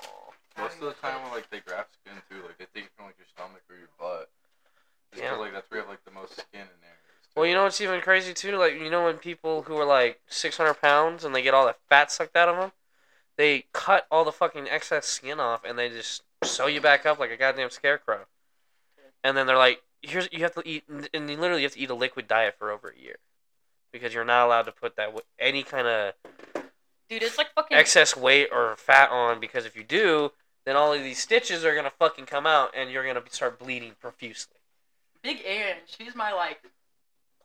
[0.57, 3.05] Most of the time, when like they graft skin too, like they take it from
[3.05, 4.29] like your stomach or your butt.
[5.11, 5.37] Just 'cause, Yeah.
[5.37, 6.89] like that's where you have like the most skin in there.
[7.35, 8.57] Well, you know what's even crazy too?
[8.57, 11.75] Like, you know when people who are like 600 pounds and they get all the
[11.87, 12.71] fat sucked out of them,
[13.39, 17.19] they cut all the fucking excess skin off and they just sew you back up
[17.19, 18.25] like a goddamn scarecrow.
[19.23, 21.89] And then they're like, "Here's you have to eat," and you literally have to eat
[21.89, 23.15] a liquid diet for over a year,
[23.93, 26.13] because you're not allowed to put that any kind of
[27.07, 27.77] Dude, it's like fucking.
[27.77, 29.39] excess weight or fat on.
[29.39, 30.33] Because if you do,
[30.65, 33.95] then all of these stitches are gonna fucking come out and you're gonna start bleeding
[34.01, 34.57] profusely.
[35.21, 36.61] Big Ang, she's my like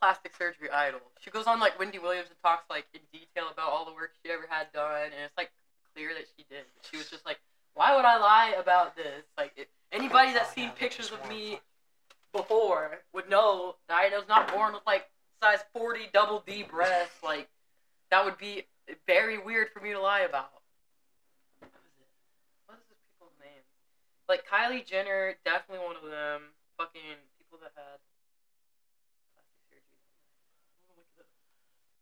[0.01, 1.01] plastic surgery idol.
[1.21, 4.11] She goes on like Wendy Williams and talks like in detail about all the work
[4.25, 5.53] she ever had done, and it's like
[5.95, 6.65] clear that she did.
[6.91, 7.39] She was just like,
[7.75, 11.61] "Why would I lie about this?" Like it, anybody that's Oh, seen pictures of me
[12.33, 15.09] before would know that I was not born with like
[15.43, 17.23] size forty double D breasts.
[17.23, 17.49] Like
[18.11, 18.65] that would be
[19.07, 20.51] very weird for me to lie about.
[21.61, 22.09] What is it?
[22.67, 23.63] What is this people's name?
[24.29, 26.43] Like Kylie Jenner, definitely one of them.
[26.77, 28.03] Fucking people that had
[29.39, 29.87] plastic surgery.
[30.91, 31.31] I'm gonna look it up.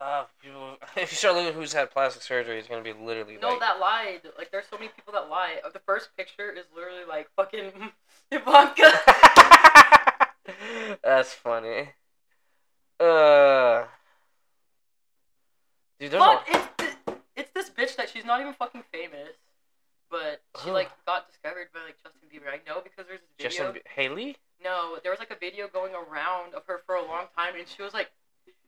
[0.03, 3.39] Uh, people, if you start looking at who's had plastic surgery, it's gonna be literally
[3.41, 4.23] No, like that lied.
[4.37, 5.61] Like, there's so many people that lie.
[5.73, 7.71] The first picture is literally like fucking
[8.33, 8.83] Ivanka.
[11.05, 11.91] That's funny.
[12.99, 13.85] Uh,
[16.01, 19.37] dude, there's Fuck, it's th- it's this bitch that she's not even fucking famous,
[20.11, 22.49] but she like got discovered by like Justin Bieber.
[22.53, 23.51] I know because there's this video.
[23.51, 24.37] Justin Bie- Haley.
[24.65, 27.67] No, there was like a video going around of her for a long time, and
[27.69, 28.11] she was like,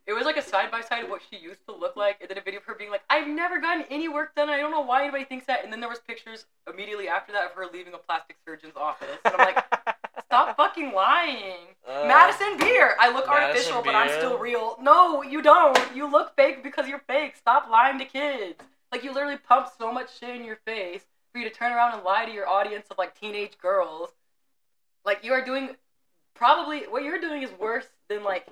[0.06, 2.28] it was like a side by side of what she used to look like, and
[2.28, 4.50] then a video of her being like, I've never gotten any work done.
[4.50, 5.64] I don't know why anybody thinks that.
[5.64, 9.18] And then there was pictures immediately after that of her leaving a plastic surgeon's office,
[9.24, 9.64] and I'm like,
[10.26, 11.74] stop fucking lying.
[11.88, 12.96] Uh, Madison Beer.
[13.00, 14.76] I look Madison artificial, but I'm still real.
[14.80, 15.78] No, you don't.
[15.94, 17.36] You look fake because you're fake.
[17.36, 18.60] Stop lying to kids.
[18.92, 21.02] Like you literally pump so much shit in your face
[21.32, 24.10] for you to turn around and lie to your audience of like teenage girls.
[25.04, 25.70] Like you are doing
[26.34, 28.46] probably what you're doing is worse than like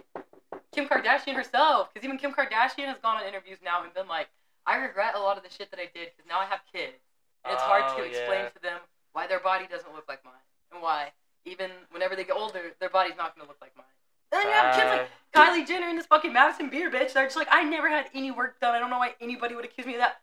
[0.72, 1.92] Kim Kardashian herself.
[1.92, 4.28] Because even Kim Kardashian has gone on interviews now and been like,
[4.66, 6.98] I regret a lot of the shit that I did because now I have kids,
[7.44, 8.48] and it's hard Oh, to explain yeah.
[8.50, 8.78] to them
[9.12, 11.12] why their body doesn't look like mine, and why
[11.44, 13.86] even whenever they get older, their body's not gonna look like mine.
[14.30, 17.12] And then you have kids like Kylie Jenner and this fucking Madison Beer bitch.
[17.12, 18.74] They're just like, I never had any work done.
[18.74, 20.20] I don't know why anybody would accuse me of that.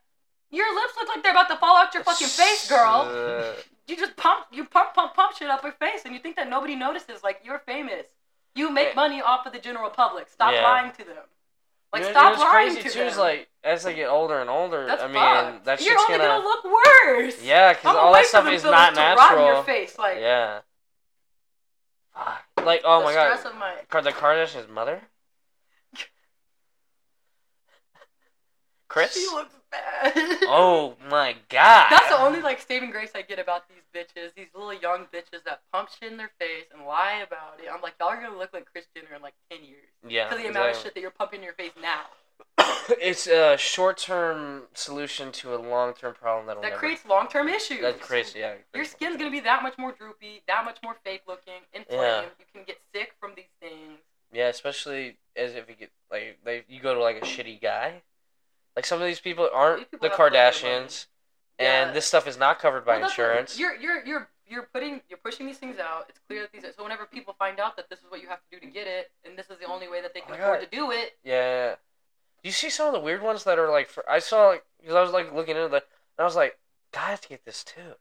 [0.50, 3.54] Your lips look like they're about to fall out your fucking face, girl.
[3.88, 6.50] You just pump, you pump, pump, pump shit up your face, and you think that
[6.50, 7.24] nobody notices.
[7.24, 8.06] Like you're famous.
[8.56, 10.30] You make money off of the general public.
[10.30, 10.64] Stop Yeah.
[10.64, 11.16] lying to them.
[11.94, 13.08] Like you know- stop you know what's lying crazy to too them.
[13.08, 14.86] is like as they get older and older.
[14.86, 15.66] That's I mean, fucked.
[15.66, 16.30] that You're shit's only gonna.
[16.30, 17.42] gonna look worse.
[17.42, 19.46] Yeah, because all that stuff is not pills to rot in natural.
[19.48, 20.60] your face, like yeah.
[22.14, 22.44] Fuck.
[22.66, 24.02] Like oh my god, my.
[24.02, 25.02] The Kardashians' mother.
[28.88, 29.14] Kris.
[29.14, 30.14] She looks bad.
[30.44, 31.88] Oh my god.
[31.90, 35.44] That's the only like saving grace I get about these bitches, these little young bitches
[35.46, 37.70] that pump shit in their face and lie about it.
[37.74, 40.28] I'm like, y'all are gonna look like Kris Jenner in like ten years Yeah.
[40.30, 42.02] because the amount of shit that you're pumping in your face now.
[43.02, 46.80] it's a short-term solution to a long-term problem that'll That never.
[46.80, 47.82] creates long term issues.
[47.82, 48.54] that creates yeah.
[48.74, 52.02] Your skin's gonna be that much more droopy, that much more fake looking, inflamed.
[52.02, 52.22] Yeah.
[52.40, 54.00] You can get sick from these things.
[54.32, 58.02] Yeah, especially as if you get like they you go to like a shitty guy.
[58.76, 60.18] Like some of these people aren't These people the have
[61.60, 61.94] plenty and Yeah.
[61.94, 63.60] this stuff is not covered by Well, insurance.
[63.60, 66.06] You're you're you're you're putting you're pushing these things out.
[66.10, 68.28] It's clear that these are, so whenever people find out that this is what you
[68.30, 70.24] have to do to get it, and this is the only way that they Oh
[70.28, 70.72] can my afford God.
[70.72, 71.18] to do it.
[71.24, 71.76] Yeah.
[72.42, 73.90] Do you see some of the weird ones that are like?
[73.90, 75.84] For, I saw like because I was like looking into the, and
[76.20, 76.58] I was like,
[76.94, 77.96] guys get this too.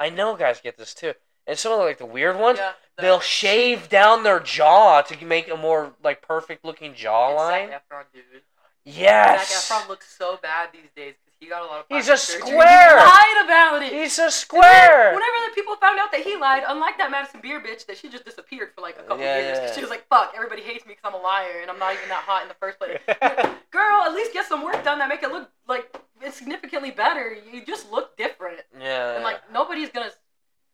[0.00, 1.12] I know guys get this too.
[1.46, 5.02] And some of the, like the weird ones, Yeah, the- they'll shave down their jaw
[5.02, 7.68] to make a more like perfect looking jawline.
[7.68, 8.42] Zac Efron, dude.
[8.84, 9.68] Yes.
[9.70, 11.86] Zac Efron looks so bad these days he got a lot of.
[11.88, 12.50] He's a surgery.
[12.52, 12.98] square.
[12.98, 13.92] He lied about it.
[13.92, 15.06] He's a And then square.
[15.12, 18.08] Whenever the people found out that he lied, unlike that Madison Beer bitch that she
[18.08, 20.62] just disappeared for like a couple Yeah, years, yeah, 'cause she was like, "Fuck, everybody
[20.62, 22.78] hates me because I'm a liar and I'm not even that hot in the first
[22.78, 22.96] place."
[23.72, 25.92] Girl, at least get some work done that make it look like
[26.30, 27.36] significantly better.
[27.52, 29.14] You just look different, yeah.
[29.16, 30.12] and like nobody's gonna,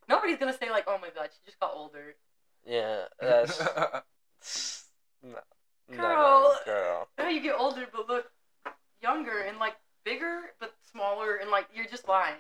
[0.06, 2.14] nobody's gonna say like, "Oh my god, she just got older."
[2.66, 3.04] yeah.
[3.22, 3.58] That's
[5.22, 5.38] no.
[5.90, 6.60] No, Girl.
[6.66, 7.08] girl.
[7.16, 8.30] Now you get older but look
[9.00, 9.74] younger and like
[10.09, 12.36] bigger but smaller and like you're just lying.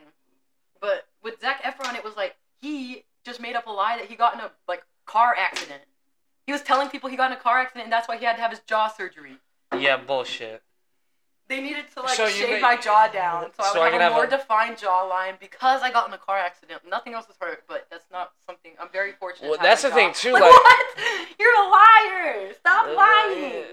[0.80, 4.14] But with Zac Efron, it was like he just made up a lie that he
[4.16, 5.82] got in a like car accident.
[6.46, 8.36] He was telling people he got in a car accident and that's why he had
[8.36, 9.36] to have his jaw surgery.
[9.78, 10.62] Yeah, bullshit.
[11.48, 13.84] They needed to like So you shave make- my jaw down so, So I I
[13.86, 16.38] would can have a have more a- defined jawline because I got in a car
[16.38, 16.82] accident.
[16.88, 19.48] Nothing else was hurt, but that's not something I'm very fortunate.
[19.48, 21.26] Well, to have that's my the thing, jaw- too, Like, like- what?
[21.38, 22.52] You're a liar.
[22.60, 23.64] Stop Uh, lying.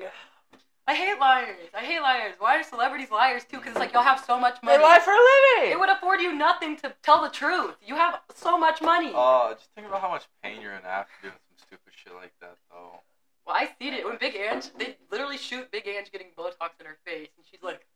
[0.88, 1.70] I hate liars.
[1.74, 2.36] I hate liars.
[2.38, 3.58] Why are celebrities liars too?
[3.58, 4.78] Because it's like y'all have so much money.
[4.78, 5.18] They lie for a
[5.62, 5.72] living.
[5.72, 7.76] It would afford you nothing to tell the truth.
[7.86, 9.12] You have so much money.
[9.16, 12.34] Uh, just think about how much pain you're in after doing some stupid shit like
[12.42, 13.00] that, though.
[13.48, 14.62] well, I seen it when Big Ang.
[14.78, 17.88] They literally shoot Big Ang getting Botox in her face, and she's like,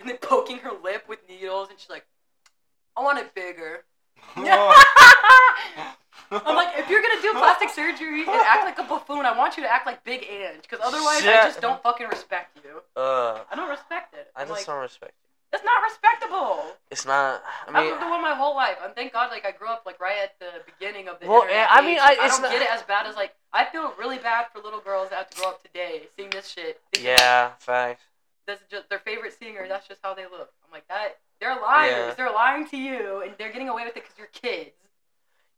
[0.00, 2.06] and then poking her lip with needles, and she's like,
[2.96, 3.84] I want it bigger.
[6.34, 9.56] I'm like, if you're gonna do plastic surgery and act like a buffoon, I want
[9.56, 12.80] you to act like Big Ang, because otherwise I just don't fucking respect you.
[12.96, 14.30] Uh, I don't respect it.
[14.34, 15.28] I I'm just like, don't respect you.
[15.50, 16.64] that's not respectable.
[16.90, 17.42] It's not.
[17.66, 19.68] I mean, I've mean, lived one my whole life, and thank God, like I grew
[19.68, 21.26] up like right at the beginning of the.
[21.28, 22.00] Well, internet yeah, I mean, age.
[22.02, 24.62] I- I don't not- get it as bad as like I feel really bad for
[24.62, 26.80] little girls that have to grow up today seeing this shit.
[26.98, 28.04] yeah, facts.
[28.46, 29.66] that's just their favorite singer.
[29.68, 30.50] That's just how they look.
[30.64, 31.18] I'm like that.
[31.42, 31.90] They're liars.
[31.92, 32.14] Yeah.
[32.14, 34.70] They're lying to you, and they're getting away with it because you're kids.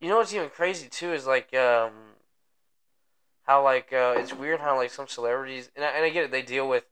[0.01, 1.93] You know what's even crazy too is like um,
[3.43, 6.30] how like uh, it's weird how like some celebrities and I, and I get it
[6.30, 6.85] they deal with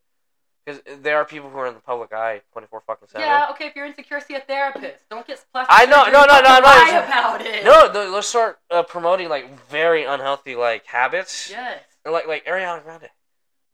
[0.65, 3.27] because there are people who are in the public eye twenty four fucking seven.
[3.27, 3.67] Yeah, okay.
[3.67, 5.09] If you're insecure, see a therapist.
[5.09, 5.75] Don't get plastic.
[5.75, 7.65] I know- no, no, no, no, Lie it's- about it.
[7.65, 11.49] No, th- let's start uh, promoting like very unhealthy like habits.
[11.49, 11.81] Yes.
[12.05, 13.09] Or, Like like Ariana Grande.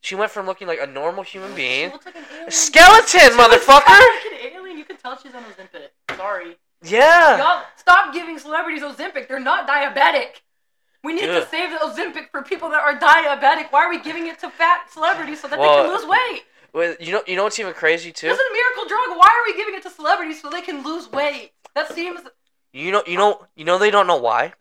[0.01, 1.91] She went from looking like a normal human She being.
[1.91, 2.51] like an alien.
[2.51, 4.01] Skeleton, motherfucker!
[4.89, 5.17] Like an alien.
[5.17, 6.17] You can tell she's on Ozempic.
[6.17, 6.57] Sorry.
[6.83, 7.37] Yeah.
[7.37, 9.27] Y'all stop giving celebrities Ozempic.
[9.27, 10.41] They're not diabetic.
[11.03, 13.71] We need to save the Ozempic for people that are diabetic.
[13.71, 16.43] Why are we giving it to fat celebrities so that Well, they can lose weight?
[16.73, 18.27] Well, you know you know what's even crazy too.
[18.27, 19.17] This is a miracle drug.
[19.17, 21.51] Why are we giving it to celebrities so they can lose weight?
[21.73, 22.19] That seems
[22.73, 24.53] You know you know you know they don't know why.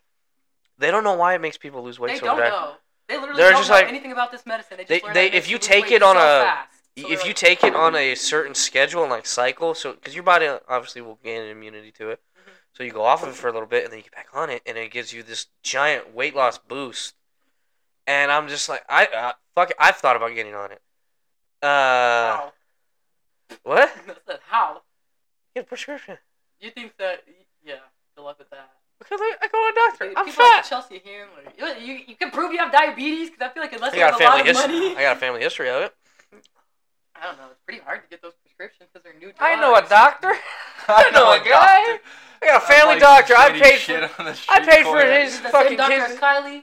[0.79, 2.51] They don't know why it makes people lose weight they so don't bad.
[2.51, 2.73] know.
[3.09, 4.77] They literally They're don't just know like- anything about this medicine.
[4.79, 6.78] They just They- they- if you take it on a- fast.
[7.03, 9.93] So if they're you like, take it on a certain schedule and like cycle, so
[9.93, 12.53] because your body obviously will gain an immunity to it, Mhm.
[12.73, 14.29] so you go off of it for a little bit and then you get back
[14.33, 17.15] on it, and it gives you this giant weight loss boost.
[18.07, 20.81] And I'm just like, I uh, fuck, it, I've thought about getting on it.
[21.63, 22.53] Uh, how?
[23.65, 23.91] what?
[24.49, 24.83] How?
[25.55, 26.19] Get a prescription.
[26.61, 27.25] You think that?
[27.65, 27.75] Yeah.
[28.17, 28.71] Good luck with that.
[28.99, 30.09] Because I, I go to a doctor.
[30.09, 30.69] Dude, I'm people like fat.
[30.69, 31.53] Chelsea Handler.
[31.79, 34.03] You, you, you can prove you have diabetes because I feel like unless I you
[34.03, 34.73] have a a lot of history.
[34.81, 35.95] money, I got a family history of it.
[37.21, 37.47] I don't know.
[37.51, 39.39] It's pretty hard to get those prescriptions because they're new drugs.
[39.41, 40.35] I know a doctor.
[40.89, 41.99] I know a guy.
[42.41, 43.35] I got a family doctor.
[43.37, 44.23] I paid for.
[44.49, 46.07] I paid for his Is the fucking same Dr.
[46.07, 46.21] kids.
[46.21, 46.63] Kylie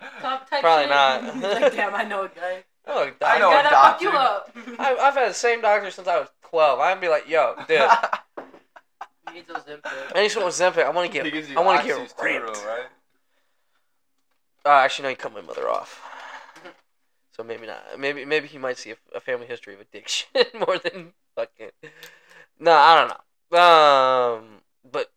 [0.49, 0.89] type Probably shit?
[0.89, 1.38] not.
[1.62, 2.64] Like, damn, I know a guy.
[2.88, 4.76] Oh, I know guy a that fucked you doctor.
[4.80, 6.80] I, I've had the same doctor since I was 12.
[6.80, 7.82] I'd be like, yo, dude,
[9.28, 10.16] He needs those Ozempic.
[10.16, 10.86] I need some Ozempic.
[10.86, 11.58] I want to He get.
[11.58, 12.53] I want to oxys get too, ripped.
[12.53, 12.86] though, right?
[14.66, 16.01] Uh, actually, no, you cut my mother off.
[17.36, 18.00] So maybe not.
[18.00, 21.72] Maybe maybe he might see a, a family history of addiction more than fucking.
[22.60, 23.60] No, I don't know.
[23.60, 24.44] Um,
[24.90, 25.12] but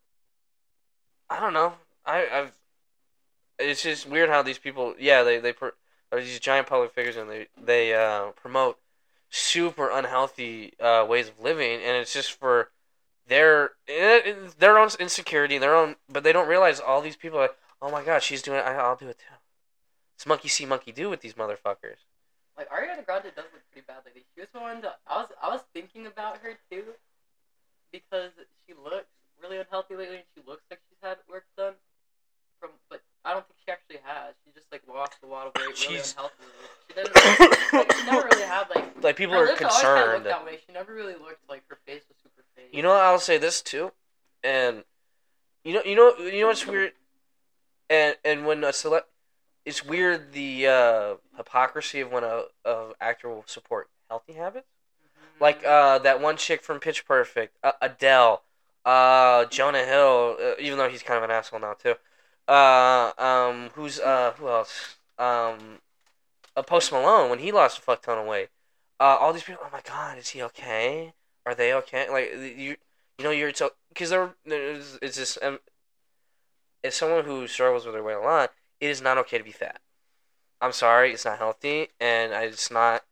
[1.30, 1.74] I don't know.
[2.04, 2.52] I I've.
[3.60, 4.94] It's just weird how these people.
[4.98, 5.54] Yeah, they they
[6.10, 8.78] are these giant public figures and they they uh, promote
[9.30, 12.70] super unhealthy uh, ways of living, and it's just for
[13.28, 15.96] their eh, their own insecurity, their own.
[16.08, 18.66] But they don't realize all these people are like, oh my god, she's doing it.
[18.66, 19.34] I'll do it too.
[20.16, 22.07] It's monkey see, monkey do with these motherfuckers.
[22.58, 24.24] Like Ariana Grande does look pretty bad lately.
[24.34, 26.82] She was one that I was I was thinking about her too,
[27.92, 28.32] because
[28.66, 29.06] she looks
[29.42, 31.74] really unhealthy lately, and she looks like she's had work done.
[32.60, 34.34] From but I don't think she actually has.
[34.44, 36.48] She just like lost a lot of weight really She's- unhealthily.
[36.88, 37.14] She didn't.
[37.72, 39.02] like, she never really had like.
[39.04, 40.26] Like people are lips always kinda concerned.
[40.26, 40.58] that way.
[40.66, 42.70] She never really looked like her face was super fake.
[42.72, 43.92] You know, what, I'll say this too,
[44.42, 44.82] and
[45.62, 46.94] you know, you know, you know what's weird,
[47.88, 49.02] and and when a cele,
[49.64, 54.68] it's weird the uh, hypocrisy of when a, a actor will support healthy habits.
[55.02, 55.40] Mhm.
[55.40, 58.42] Like uh, that one chick from Pitch Perfect, uh, Adele,
[58.84, 61.94] uh, Jonah Hill, uh, even though he's kind of an asshole now too.
[62.46, 64.96] Uh, um, who's uh, who else?
[65.18, 65.80] Um,
[66.56, 68.48] uh, Post Malone when he lost a fuck ton of weight.
[69.00, 71.12] Uh, all these people, oh my god, is he okay?
[71.46, 72.10] Are they okay?
[72.10, 72.76] Like you,
[73.18, 75.60] you know, you're so because there, there's it's just um,
[76.82, 79.52] as someone who struggles with their weight a lot, it is not okay to be
[79.52, 79.80] fat.
[80.60, 83.04] I'm sorry, it's not healthy, and it's not,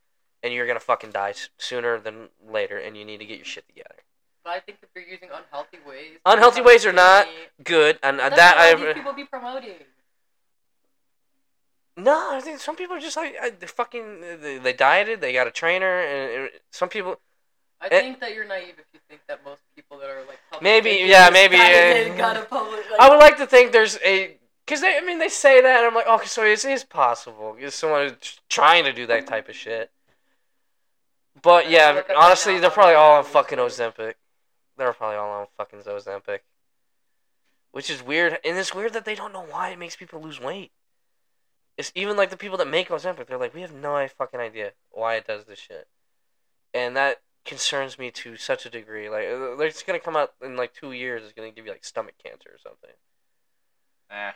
[0.43, 3.67] and you're gonna fucking die sooner than later, and you need to get your shit
[3.69, 3.97] together.
[4.45, 7.27] But I think if you're using unhealthy ways, Unhealthy ways are not
[7.63, 9.75] good, and uh, That's that I people be promoting.
[11.97, 15.33] no, I think some people are just like I, they fucking they, they dieted, they
[15.33, 17.21] got a trainer, and, and some people
[17.81, 18.01] I Eh.
[18.01, 21.05] think that you're naive if you think that most people that are like public Maybe,
[21.09, 22.91] yeah, maybe, uh, public.
[22.91, 24.36] Like, I would like to think there's a
[24.67, 27.57] because they I mean they say that, and I'm like, okay, so it is possible.
[27.59, 29.91] Is someone who's trying to do that type of shit?
[31.41, 33.79] But yeah, look up right honestly, they're probably all on fucking it is.
[33.79, 34.15] Ozempic.
[34.77, 36.41] They're probably all on fucking Ozempic.
[37.71, 40.41] Which is weird, and it's weird that they don't know why it makes people lose
[40.41, 40.73] weight.
[41.77, 43.27] It's even like the people that make Ozempic.
[43.27, 45.87] They're like, we have no fucking idea why it does this shit,
[46.73, 49.09] and that concerns me to such a degree.
[49.09, 51.23] Like, uh, it's gonna come out in like two years.
[51.23, 52.91] It's gonna give you like stomach cancer or something.
[54.11, 54.33] Eh,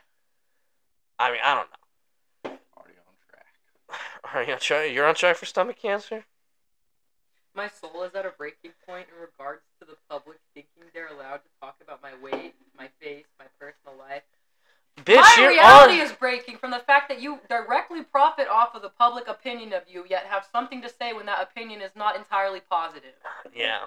[1.21, 2.59] I mean, I don't know.
[2.75, 3.95] already on track.
[4.35, 4.91] Are you on track?
[4.91, 6.25] You're on track for stomach cancer?
[7.55, 11.43] My soul is at a breaking point in regards to the public thinking they're allowed
[11.45, 14.23] to talk about my weight, my face, my personal life.
[15.05, 16.07] Bitch, my reality on.
[16.07, 19.83] is breaking from the fact that you directly profit off of the public opinion of
[19.87, 23.12] you, yet have something to say when that opinion is not entirely positive.
[23.55, 23.85] Yeah.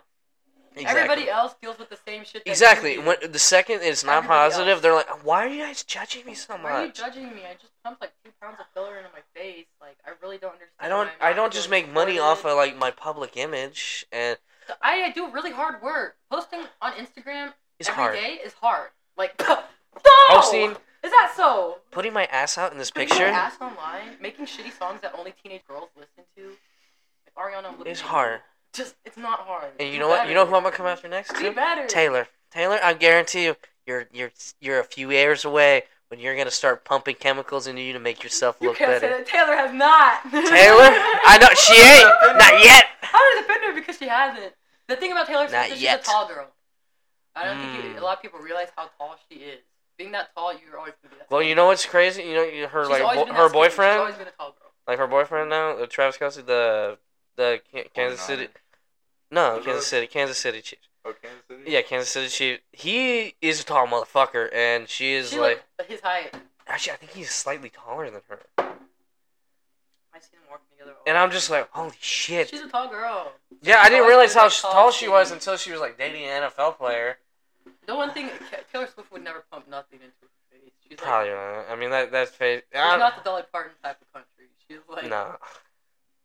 [0.75, 1.01] Exactly.
[1.01, 2.43] Everybody else deals with the same shit.
[2.45, 2.97] Exactly.
[2.97, 4.81] When the second it's not Everybody positive, else.
[4.81, 7.41] they're like, "Why are you guys judging me so much?" Why are you judging me?
[7.49, 9.65] I just pumped like two pounds of filler into my face.
[9.79, 10.71] Like I really don't understand.
[10.79, 11.09] I don't.
[11.21, 14.37] I don't just make money off of like my public image, and
[14.81, 16.15] I do really hard work.
[16.31, 18.39] Posting on Instagram it's every day hard.
[18.47, 18.89] is hard.
[19.17, 19.59] Like no,
[20.29, 20.71] Posting,
[21.03, 21.79] is that so?
[21.91, 25.13] putting my ass out in this Putting my picture ass online, making shitty songs that
[25.17, 26.53] only teenage girls listen to.
[27.37, 28.39] Like Ariana, is at hard.
[28.73, 29.71] Just it's not hard.
[29.79, 30.27] And you Do know what?
[30.27, 31.33] You know who I'm gonna come after next?
[31.33, 31.51] Do Too?
[31.53, 31.85] better.
[31.87, 32.27] Taylor.
[32.51, 33.55] Taylor, I guarantee you,
[33.85, 37.93] you're you're you're a few years away when you're gonna start pumping chemicals into you
[37.93, 39.17] to make yourself You look can't say better.
[39.23, 39.27] that.
[39.27, 40.23] Taylor has not.
[40.31, 40.89] Taylor,
[41.25, 42.37] I know she ain't.
[42.37, 42.85] Not yet.
[43.03, 44.53] I'm gonna defend her because she hasn't.
[44.87, 46.01] The thing about Taylor Swift is she's yet.
[46.01, 46.47] a tall girl.
[47.35, 47.93] I don't think Mm.
[47.95, 49.59] you, a lot of people realize how tall she is.
[49.97, 51.31] Being that tall, you're always gonna be that.
[51.31, 52.23] Well, you know what's crazy?
[52.23, 53.63] You know you- her She's like always bo- been her skinny.
[53.65, 54.71] She's boyfriend, always been a tall girl.
[54.87, 56.97] like her boyfriend now, uh, Travis Kelce, the
[57.35, 58.47] the Ka- Kansas City.
[59.33, 59.87] No, Who's Kansas?
[59.87, 60.87] City, Kansas City Chiefs.
[61.05, 61.63] Oh, Kansas City?
[61.71, 62.61] Yeah, Kansas City Chiefs.
[62.71, 65.63] He is a tall motherfucker, and she is She like.
[65.79, 66.33] like his height.
[66.67, 68.39] Actually, I think he's slightly taller than her.
[68.59, 68.63] I
[70.19, 70.93] seen them walking together.
[71.07, 72.49] And I'm just like, holy shit.
[72.49, 73.31] She's a tall girl.
[73.63, 76.43] Yeah, I didn't realize how tall tall she was until she was like dating an
[76.43, 77.17] NFL player.
[77.87, 78.29] The one thing
[78.71, 80.71] Taylor Swift would never pump nothing into her face.
[80.87, 81.65] She's Probably like, not.
[81.71, 82.61] I mean, that that's face.
[82.71, 84.45] she's I not the Dolly Parton type of country.
[84.67, 85.35] She's like no.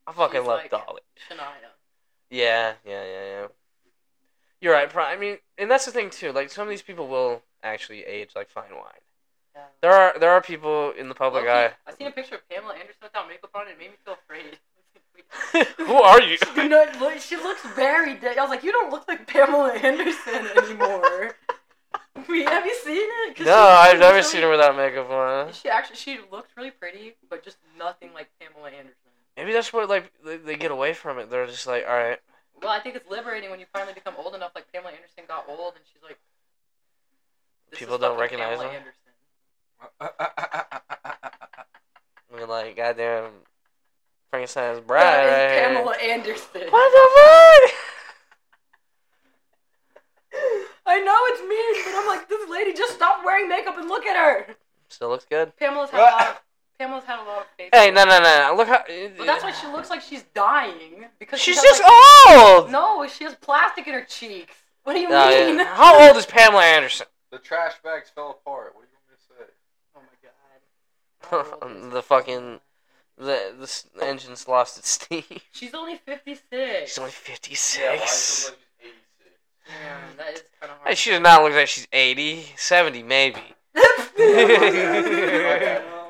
[0.07, 1.01] I fucking she's love like- Dolly.
[1.29, 1.39] Shania.
[2.31, 3.47] Yeah, yeah, yeah, yeah.
[4.61, 4.91] You're right.
[4.91, 6.33] Pro- I mean, and that's the thing too.
[6.33, 9.03] Like some of these people will actually age like fine wine.
[9.55, 9.63] Yeah.
[9.81, 11.73] There are there are people in the public eye.
[11.87, 14.15] I seen a picture of Pamela Anderson without makeup on, and it made me feel
[14.15, 14.59] afraid.
[15.79, 16.39] Who are you?
[16.69, 18.39] Not look, she looks very dead.
[18.39, 21.35] I was like, you don't look like Pamela Anderson anymore.
[22.29, 23.39] We- Have you seen it?
[23.41, 25.53] No, she- I've she never looks seen really- her without makeup on.
[25.53, 29.08] She actually she looks really pretty, but just nothing like Pamela Anderson.
[29.39, 31.31] Maybe that's what like they, they get away from it.
[31.31, 32.19] They're just like, all right,
[32.61, 34.51] Well, I think it's liberating when you finally become old enough.
[34.53, 36.19] Like Pamela Anderson got old, and she's like,
[37.71, 38.71] this People is don't recognize Pamela her?
[38.77, 38.95] Anderson.
[42.35, 43.31] I mean, like goddamn
[44.31, 45.25] Frankenstein's bride.
[45.25, 45.63] is right.
[45.63, 46.63] Pamela Anderson.
[46.71, 47.71] What the fuck?
[50.87, 54.05] I know it's mean, but I'm like, this lady just stopped wearing makeup and look
[54.05, 54.57] at her.
[54.89, 55.57] Still looks good.
[55.59, 56.29] Pamela's had a lot.
[56.29, 56.41] Of,
[56.79, 57.71] Pamela's had a lot of face.
[57.73, 58.49] Hey, no, no, no!
[58.51, 58.55] no.
[58.57, 58.83] Look how.
[59.17, 61.93] But that's why she looks like she's dying because She's has, just like,
[62.37, 62.71] old.
[62.71, 64.55] No, she has plastic in her cheeks.
[64.85, 65.47] What do you Oh, yeah.
[65.49, 65.59] mean?
[65.67, 67.07] How old is Pamela Anderson?
[67.31, 68.75] the trash bags fell apart.
[68.75, 69.53] What do you want me to say?
[69.97, 71.51] Oh my god.
[71.61, 72.61] How old is The fucking-
[73.19, 75.25] The, the engine's lost its steam.
[75.53, 76.89] She's only 56.
[76.89, 77.53] She's only 56.
[77.53, 78.53] is she's 86?
[79.67, 80.97] Yeah, that is kind of hard.
[80.97, 83.41] She does not look like she's 80, 70 maybe.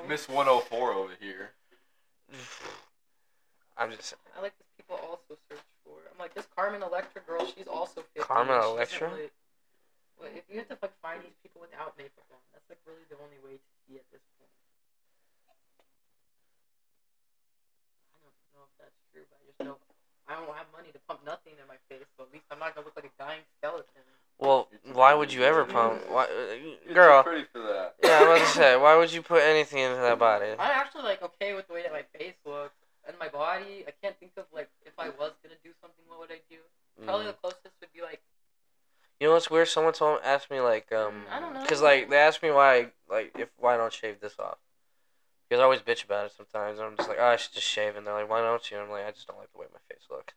[0.08, 1.50] Miss 104 over here.
[3.76, 6.00] I'm just I like this people also search for.
[6.10, 7.44] I'm like this Carmen Electra girl.
[7.46, 8.26] She's also 50.
[8.26, 9.08] Carmen and Electra?
[9.12, 9.30] really-
[10.18, 13.04] Well, if you have to like find these people without makeup on, that's like really
[13.12, 14.50] the only way to see at this point.
[18.16, 19.76] I don't know if that's true, but I just know
[20.28, 22.74] I don't have money to pump nothing in my face, so at least I'm not
[22.74, 24.02] gonna look like a dying skeleton.
[24.38, 24.68] well.
[24.92, 26.02] Why would you ever pump?
[26.10, 26.26] Why,
[26.84, 27.22] You're girl?
[27.22, 27.94] too pretty for that.
[28.02, 28.76] Yeah, I was gonna say.
[28.76, 30.50] Why would you put anything into that body?
[30.52, 32.74] I'm actually like okay with the way that my face looks
[33.06, 33.84] and my body.
[33.88, 36.56] I can't think of like if I was gonna do something, what would I do?
[37.04, 37.28] Probably Mm.
[37.28, 38.20] the closest would be like
[39.20, 39.68] You know what's weird?
[39.68, 41.62] Someone told asked me like um I don't know.
[41.62, 44.58] because like they asked me why like if why don't shave this off
[45.48, 47.66] because I always bitch about it sometimes and I'm just like oh I should just
[47.66, 49.58] shave and they're like why don't you and I'm like I just don't like the
[49.58, 50.34] way my face looks.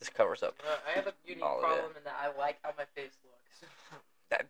[0.00, 0.56] This covers up.
[0.86, 1.66] I have a unique All of it.
[1.66, 3.72] problem in that I like how my face looks.
[4.30, 4.46] that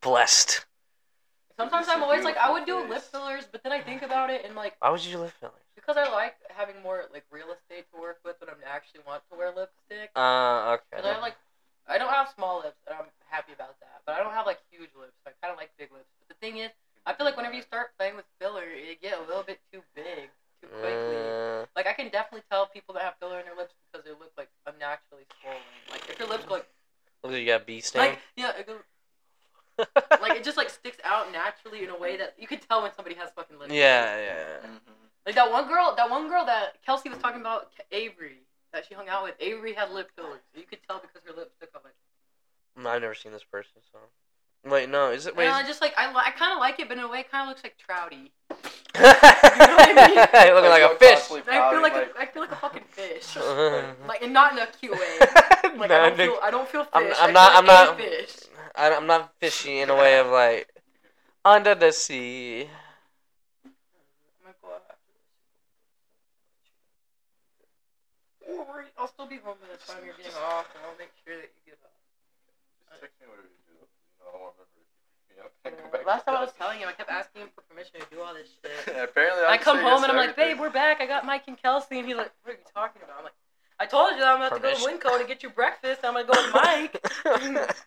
[0.00, 0.66] Blessed.
[1.56, 4.30] Sometimes I'm always like, I would do beautiful lip fillers, but then I think about
[4.30, 5.54] it and like, Why would you live fillers?
[5.84, 9.22] because I like having more like real estate to work with when I'm actually want
[9.30, 10.10] to wear lipstick.
[10.16, 10.96] Uh okay.
[10.96, 11.36] Because I like,
[11.86, 14.00] I don't have small lips, and I'm happy about that.
[14.06, 15.12] But I don't have like huge lips.
[15.26, 16.08] I kind of like big lips.
[16.18, 16.70] But the thing is,
[17.06, 19.82] I feel like whenever you start playing with filler, it get a little bit too
[19.94, 20.30] big
[20.62, 21.16] too quickly.
[21.16, 24.12] Uh, Like I can definitely tell people that have filler in their lips because they
[24.12, 25.60] look like unnaturally swollen.
[25.90, 26.68] Like if your lips go like,
[27.22, 28.00] look, you got bee sting.
[28.00, 28.80] like yeah, it goes,
[30.22, 32.92] like it just like sticks out naturally in a way that you can tell when
[32.94, 33.72] somebody has fucking lips.
[33.72, 34.68] yeah, yeah.
[35.26, 38.38] Like that one girl, that one girl that Kelsey was talking about, Avery,
[38.72, 39.34] that she hung out with.
[39.40, 40.40] Avery had lip fillers.
[40.54, 41.84] You could tell because her lips stuck out.
[41.84, 41.94] Like,
[42.78, 43.98] Mm, I've never seen this person, so.
[44.66, 45.36] Wait, no, is it?
[45.36, 47.08] Wait, and I just like I, li- I kind of like it, but in a
[47.08, 48.30] way, it kind of looks like Trouty.
[48.94, 49.10] you know
[49.76, 50.54] what I mean?
[50.54, 51.18] Looking like a fish.
[51.28, 53.36] constantly I feel like, like- a, I feel like a fucking fish.
[54.08, 55.18] Like and not in a cute way.
[55.76, 56.92] Like No, I, don't feel, I don't feel fish.
[56.94, 58.36] I'm, I I'm not- like I'm not- fish.
[58.76, 60.68] I, I'm not fishy in a way of like
[61.44, 62.62] under the sea.
[63.64, 63.72] I'm
[64.42, 65.12] gonna go out after
[68.48, 68.56] this.
[68.56, 71.10] Don't worry, I'll still be home by the time you're getting off, and I'll make
[71.24, 71.92] sure that you get up.
[72.90, 73.74] Just text me whatever you do.
[73.74, 73.88] You know,
[74.26, 76.40] I don't want to remember to pick me up and go back Last time I
[76.40, 78.96] was telling him, I kept asking him for permission to do all this shit.
[79.08, 81.00] Apparently, I I'm come home and I'm like, babe, we're back.
[81.00, 83.18] I got Mike and Kelsey, and he's like, what are you talking about?
[83.18, 83.36] I'm like,
[83.80, 86.00] I told you that I'm about to go to Winco to get you breakfast.
[86.04, 86.96] I'm gonna go with Mike.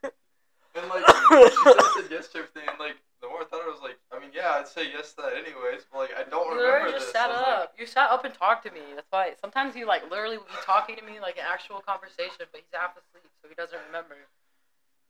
[0.77, 2.69] And like, she said, yes to everything.
[2.69, 5.13] And like, the more I thought, I was like, I mean, yeah, I'd say yes
[5.17, 5.89] to that anyways.
[5.89, 7.17] But like, I don't You remember literally just this.
[7.17, 7.73] sat I was like, up.
[7.79, 8.85] You sat up and talked to me.
[8.93, 12.45] That's why sometimes you like literally would be talking to me like an actual conversation,
[12.53, 14.21] but he's half asleep, so he doesn't remember.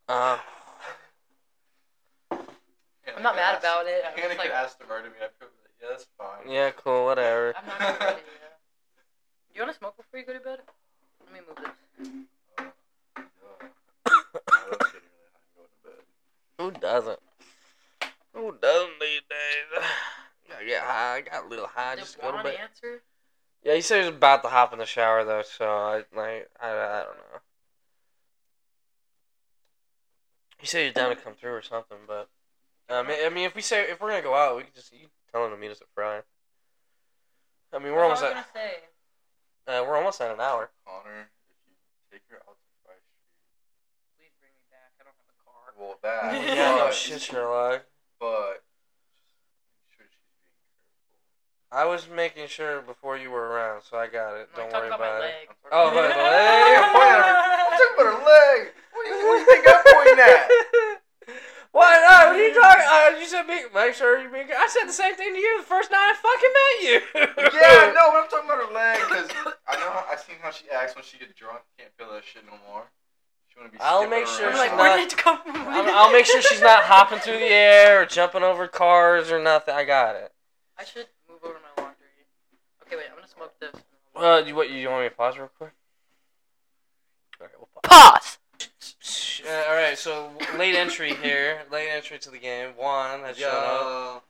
[0.07, 0.37] uh,
[3.07, 4.03] Hannah I'm not mad ask- about it.
[4.05, 5.15] I'm Hannah just like, ask to murder me.
[5.17, 6.47] I feel like, yeah, that's fine.
[6.51, 7.53] yeah, cool, whatever.
[7.57, 8.21] I'm not even ready.
[8.21, 8.53] Yeah.
[9.49, 10.59] Do you want to smoke before you go to bed?
[11.23, 11.73] Let me move this.
[16.59, 17.19] Who doesn't?
[18.33, 19.83] Who doesn't these days?
[20.49, 21.15] Gotta get high.
[21.17, 22.57] I got a little high Did just to go to bed.
[22.61, 23.01] answer?
[23.63, 26.49] Yeah, he said he was about to hop in the shower though, so I like
[26.61, 27.39] I, I don't know.
[30.59, 32.29] He said he was down to come through or something, but
[32.89, 35.07] um, I mean, if we say if we're gonna go out, we can just you
[35.31, 36.21] tell him to meet us at Fry.
[37.73, 38.73] I mean, we're What was almost I at gonna say?
[39.67, 40.69] uh, we're almost at an hour.
[40.87, 41.75] Connor, if you
[42.11, 43.27] take her out to Fry Street,
[44.17, 44.95] Please bring me back.
[44.99, 45.75] I don't have a car.
[45.75, 46.31] well, that.
[46.55, 47.83] Yeah, no but, shit, Sherlock.
[48.23, 48.63] But
[49.11, 49.27] just
[49.75, 51.75] make sure she's being careful.
[51.75, 54.47] I was making sure before you were around, so I got it.
[54.55, 55.43] I'm Don't talking worry about, about, my it.
[55.43, 55.47] leg.
[55.75, 56.71] Oh, about the leg.
[56.79, 57.35] I'm pointing at her.
[57.35, 58.59] I'm talking about her leg.
[58.95, 60.47] What do you, what do you think I'm pointing at?
[61.77, 61.93] What?
[62.01, 62.85] No, what are you talking?
[62.89, 64.39] Uh, you said be, make sure you be.
[64.51, 66.97] I said the same thing to you the first night I fucking met you.
[67.53, 69.29] Yeah, no, but I'm talking about her leg because
[69.67, 71.59] I know, how- I seen how she acts when she gets drunk.
[71.77, 72.89] Can't feel that shit no more.
[73.49, 73.77] She wanna be.
[73.79, 75.39] I'll make sure she's like, not- come?
[75.45, 79.37] I'm, I'll make sure she's not hopping through the air or jumping over cars or
[79.39, 79.75] nothing.
[79.75, 80.31] I got it.
[80.79, 82.07] I should move over my laundry.
[82.87, 83.05] Okay, wait.
[83.09, 83.75] I'm gonna smoke this.
[84.15, 84.71] Uh, you what?
[84.71, 85.73] You want me to pause real quick?
[87.39, 88.11] Okay, we'll pause.
[88.13, 88.37] Pause.
[89.45, 91.59] Uh, all right, so late entry here.
[91.71, 92.69] Late entry to the game.
[92.77, 94.23] Juan has shown up.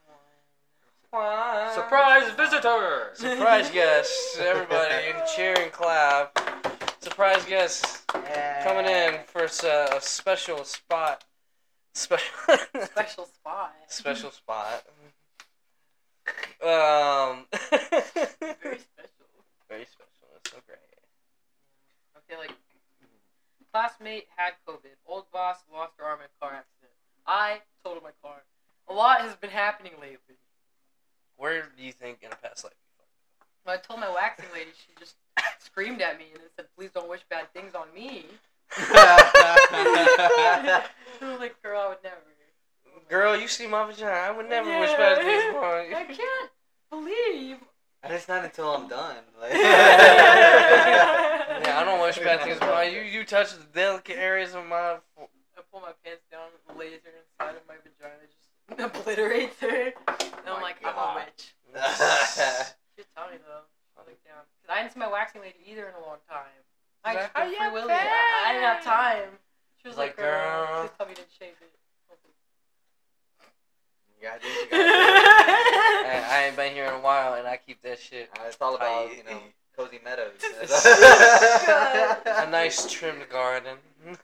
[1.12, 1.74] Juan.
[1.74, 3.10] Surprise visitor!
[3.14, 4.38] Surprise guest.
[4.40, 6.38] Everybody, cheer and clap.
[7.00, 8.06] Surprise guest
[8.62, 11.24] coming in for s- uh, a special spot.
[11.94, 12.34] Special.
[12.84, 13.74] Special spot.
[13.88, 14.84] special spot.
[16.62, 17.46] Um.
[17.50, 19.24] Very special.
[19.68, 20.28] Very special.
[20.36, 20.78] It's so great.
[22.18, 22.52] Okay, like
[23.72, 24.96] classmate had COVID.
[25.06, 26.92] Old boss lost her arm in a car accident.
[27.26, 28.42] I totaled my car.
[28.88, 30.36] A lot has been happening lately.
[31.36, 33.04] Where do you think in a past life you
[33.64, 35.16] When I told my waxing lady, she just
[35.58, 38.24] screamed at me and then said, "Please don't wish bad things on me."
[38.70, 40.82] I
[41.22, 42.16] was like, "Girl, I would never."
[43.08, 44.10] Girl, you see my vagina.
[44.10, 46.50] I would never wish bad things upon I can't
[46.90, 47.56] believe.
[48.02, 49.24] And it's not until I'm done.
[49.40, 49.52] Like,
[51.68, 53.00] Yeah, I don't wish bad things upon you.
[53.00, 54.96] You touch the delicate areas of my.
[54.96, 59.92] I pull my pants down, the laser inside of my vagina just obliterates her.
[59.92, 61.54] And I'm My like, I'm a witch.
[62.96, 63.66] She tell me though.
[63.96, 64.42] I look down.
[64.64, 66.46] Cause I didn't see my waxing lady either in a long time.
[67.04, 67.92] I She's just like, been "Are free willy.
[67.92, 69.28] I, I didn't have time.
[69.82, 70.80] She was Like, like, girl, girl.
[70.88, 71.70] please tell me you didn't shave it.
[74.16, 74.88] you gotta do what you gotta
[76.08, 78.30] I, I ain't been here in a while, and I keep that shit.
[78.38, 79.16] Uh, it's all about, Tight.
[79.18, 79.40] you know,
[79.78, 80.32] cozy meadows.
[82.26, 83.76] A nice trimmed garden.
[84.06, 84.18] She's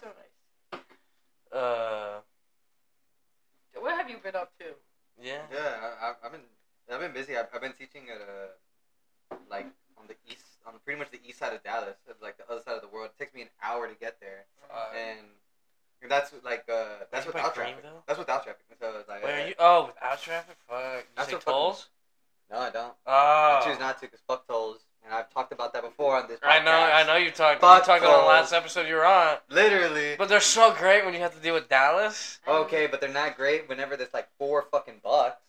[0.00, 0.80] so nice.
[1.52, 2.20] Uh,
[3.78, 4.66] What have you been up to?
[5.20, 5.42] yeah.
[5.52, 6.40] Yeah, I, I- I've been
[6.92, 7.36] I've been busy.
[7.36, 9.66] I've, I've been teaching at a like
[9.98, 12.62] on the east on pretty much the east side of Dallas, it's like the other
[12.62, 13.10] side of the world.
[13.14, 15.26] It takes me an hour to get there, Uh, and
[16.10, 17.74] that's like uh that's you by without traffic.
[17.82, 18.02] Greenville?
[18.06, 18.64] That's without traffic.
[18.80, 19.54] So like Where uh, are you?
[19.58, 20.56] Oh, without traffic?
[20.68, 20.78] Fuck.
[20.80, 21.88] You That's say what fucking- tolls?
[22.50, 22.94] No, I don't.
[23.06, 23.60] Oh.
[23.62, 26.38] I choose not to because fuck tolls, and I've talked about that before on this.
[26.42, 26.70] I know.
[26.72, 27.60] I know you talked.
[27.60, 29.38] Fuck you talked on the last episode you were on.
[29.48, 30.14] Literally.
[30.18, 32.38] But they're so great when you have to deal with Dallas.
[32.46, 35.40] Okay, but they're not great whenever there's like four fucking bucks.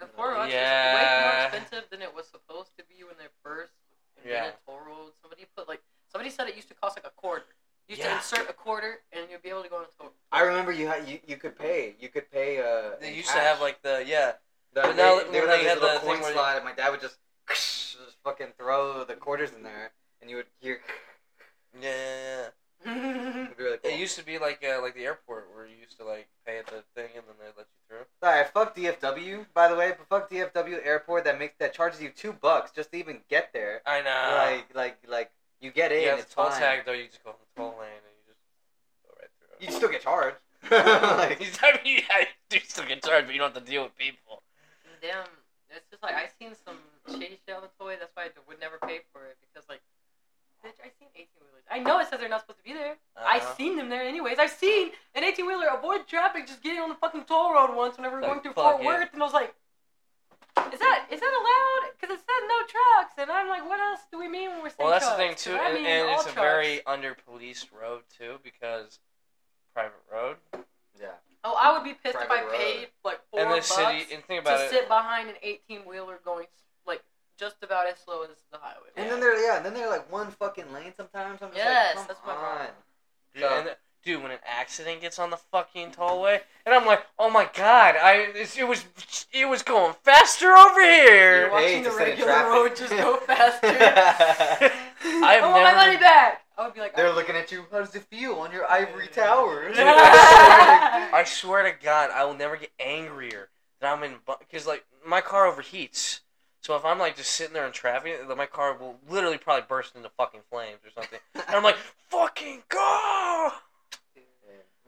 [0.00, 0.92] The four bucks Yeah.
[0.92, 3.72] is way more expensive than it was supposed to be when they first
[4.16, 4.64] invented Yeah.
[4.66, 5.16] toll roads.
[5.22, 5.80] Somebody put like
[6.12, 7.46] somebody said it used to cost like a quarter.
[7.88, 8.10] You used Yeah.
[8.10, 10.12] to insert a quarter and you'd be able to go on a toll.
[10.30, 12.96] I remember you had you, you could pay you could pay uh.
[13.00, 14.32] They in used to have like the yeah.
[14.74, 16.56] The, But now they, that- they when they had the thing coin where you- slot,
[16.56, 17.16] and my dad would just
[17.48, 20.80] just fucking throw the quarters in there, and you would hear.
[21.80, 22.48] Yeah, yeah, yeah.
[22.86, 23.90] It'd really cool.
[23.90, 26.58] It used to be like uh, like the airport where you used to like pay
[26.58, 28.06] at the thing and then they let you through.
[28.22, 32.10] Sorry, fuck DFW, by the way, but fuck DFW airport that makes that charges you
[32.10, 33.82] two bucks just to even get there.
[33.84, 34.34] I know.
[34.36, 35.30] like like like
[35.60, 36.60] you get in, you have it's toll fine.
[36.60, 36.92] tag though.
[36.92, 38.40] You just go on the toll lane and you just
[39.02, 39.66] go right through.
[39.66, 40.36] You still get charged.
[40.70, 43.82] like, I mean, yeah, you do still get charged, but you don't have to deal
[43.82, 44.42] with people.
[45.02, 45.26] Damn,
[45.70, 46.76] it's just like I seen some
[47.12, 47.96] shady shit on the toy.
[47.98, 49.80] That's why I would never pay for it because like,
[50.64, 51.64] bitch, I seen eighteen wheelers.
[51.70, 52.96] I know it says they're not supposed to be there.
[53.16, 53.54] I Uh-huh.
[53.56, 54.38] seen them there anyways.
[54.38, 57.96] I seen an eighteen wheeler avoid traffic just getting on the fucking toll road once
[57.96, 58.86] whenever we were Like, going through fuck Fort it.
[58.86, 59.54] Worth, and I was like,
[60.72, 61.92] is that is that allowed?
[62.00, 64.68] Because it said no trucks, and I'm like, what else do we mean when we're
[64.70, 65.44] saying Well, that's the trucks?
[65.44, 68.38] thing 'Cause too, I and, mean and all it's a very under policed road too
[68.42, 68.98] because
[69.74, 70.36] private road.
[71.00, 71.08] yeah.
[71.44, 72.52] Oh, I would be pissed if I road.
[72.52, 74.70] paid like four And the bucks city, and think about to it.
[74.70, 76.50] sit behind an eighteen wheeler going like
[77.38, 78.88] just about as slow as the highway.
[78.96, 81.40] And then they're yeah, and then they're like one fucking lane sometimes.
[81.42, 82.38] I'm just Yes, like, that's my on.
[82.38, 82.66] problem.
[83.34, 86.86] Dude, So- and the- dude, when an accident gets on the fucking tollway, and I'm
[86.86, 88.84] like, oh my god, I it's, it was
[89.32, 91.48] it was going faster over You're here.
[91.48, 93.68] Hey, watching the regular road just go faster.
[95.04, 96.42] I've I want my money back.
[96.56, 97.64] I would be like, They're oh, looking at you.
[97.70, 99.76] How does it feel on your ivory towers?
[99.78, 103.48] I swear to God, I will never get angrier
[103.80, 106.20] that I'm in because like my car overheats.
[106.60, 109.64] So if I'm like just sitting there in traffic, then my car will literally probably
[109.68, 111.18] burst into fucking flames or something.
[111.34, 111.76] And I'm like,
[112.08, 113.50] fucking go!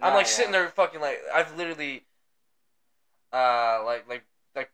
[0.02, 2.04] I'm like sitting there fucking like I've literally
[3.32, 4.24] uh like like
[4.56, 4.70] like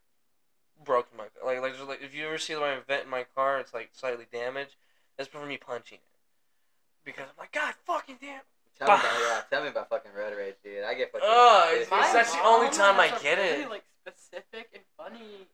[0.84, 3.59] broken my like like just like if you ever see my vent in my car
[3.59, 4.76] it's like slightly damaged
[5.16, 8.40] that's from me punching it because I'm like god fucking damn
[8.78, 10.84] Tell me about, yeah, tell me about fucking road rage, dude.
[10.84, 11.26] I get fucking.
[11.26, 11.92] Ugh, pissed.
[11.92, 13.70] it's- that's the only time I has a get really, it.
[13.70, 15.49] Like specific and funny.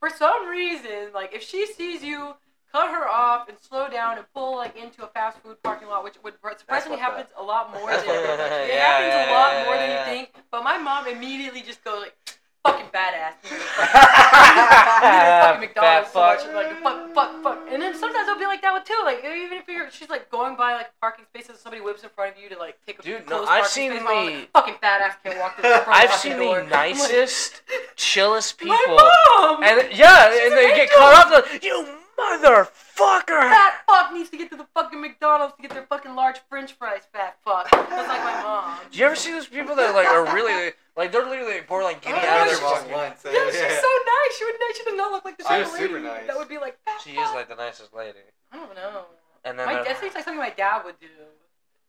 [0.00, 2.34] For some reason, like if she sees you
[2.72, 6.04] cut her off and slow down and pull like into a fast food parking lot,
[6.04, 8.06] which would surprisingly happens a lot more than up.
[8.08, 10.10] it Yeah, happens a lot yeah, more than yeah.
[10.10, 10.34] you think.
[10.50, 12.37] But my mom immediately just goes like,
[12.70, 13.34] fucking badass.
[13.50, 13.58] You're
[15.42, 16.40] fucking McDonald's so much.
[16.54, 17.58] like, fuck, fuck, fuck.
[17.70, 19.00] And then sometimes it'll be like that one too.
[19.04, 22.10] Like even if you're, she's like going by like parking spaces, and somebody whips in
[22.10, 24.74] front of you to like take a Dude, no, I've seen space, the- like, fucking
[24.80, 26.56] fat ass can't walk front I've seen door.
[26.56, 27.62] the I'm like, nicest,
[27.96, 28.74] chillest people.
[28.76, 29.62] My mom.
[29.62, 30.96] And yeah, She's and an they get angel.
[30.98, 31.52] caught up.
[31.52, 31.86] Like, you
[32.18, 33.28] motherfucker!
[33.48, 36.72] Fat fuck needs to get to the fucking McDonald's to get their fucking large French
[36.72, 37.02] fries.
[37.12, 37.70] Fat fuck.
[37.70, 38.78] That's like my mom.
[38.90, 41.96] Do you ever see those people that like are really like they're literally like, borderline
[42.02, 42.92] giddy Oh, out of their just mind?
[42.92, 43.24] once.
[43.24, 44.32] uh, Yeah, she's so nice.
[44.36, 46.26] She would, she does not look like the She type of lady super nice.
[46.26, 47.24] that would be like fat She fuck.
[47.28, 48.18] is like the nicest lady.
[48.52, 49.06] I don't know.
[49.44, 51.06] And then My they're- dad seems like something my dad would do.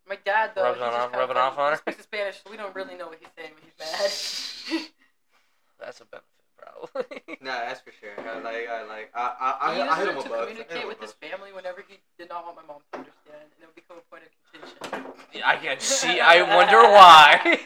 [0.07, 1.78] My dad though, Rubbing he's it just off- kinda rubbing off on her?
[1.78, 4.89] speaks Spanish, so we don't really know what he's saying when he's mad.
[5.80, 7.38] that's a benefit, probably.
[7.41, 8.14] Nah, that's for sure.
[8.20, 10.47] I like, I like, I, I, he I, I hit used him to above.
[10.49, 13.66] communicate with his family whenever he did not want my mom to understand, and it
[13.66, 15.43] would become a point of contention.
[15.45, 16.20] I can see.
[16.20, 17.60] I wonder why.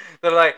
[0.22, 0.56] they're like,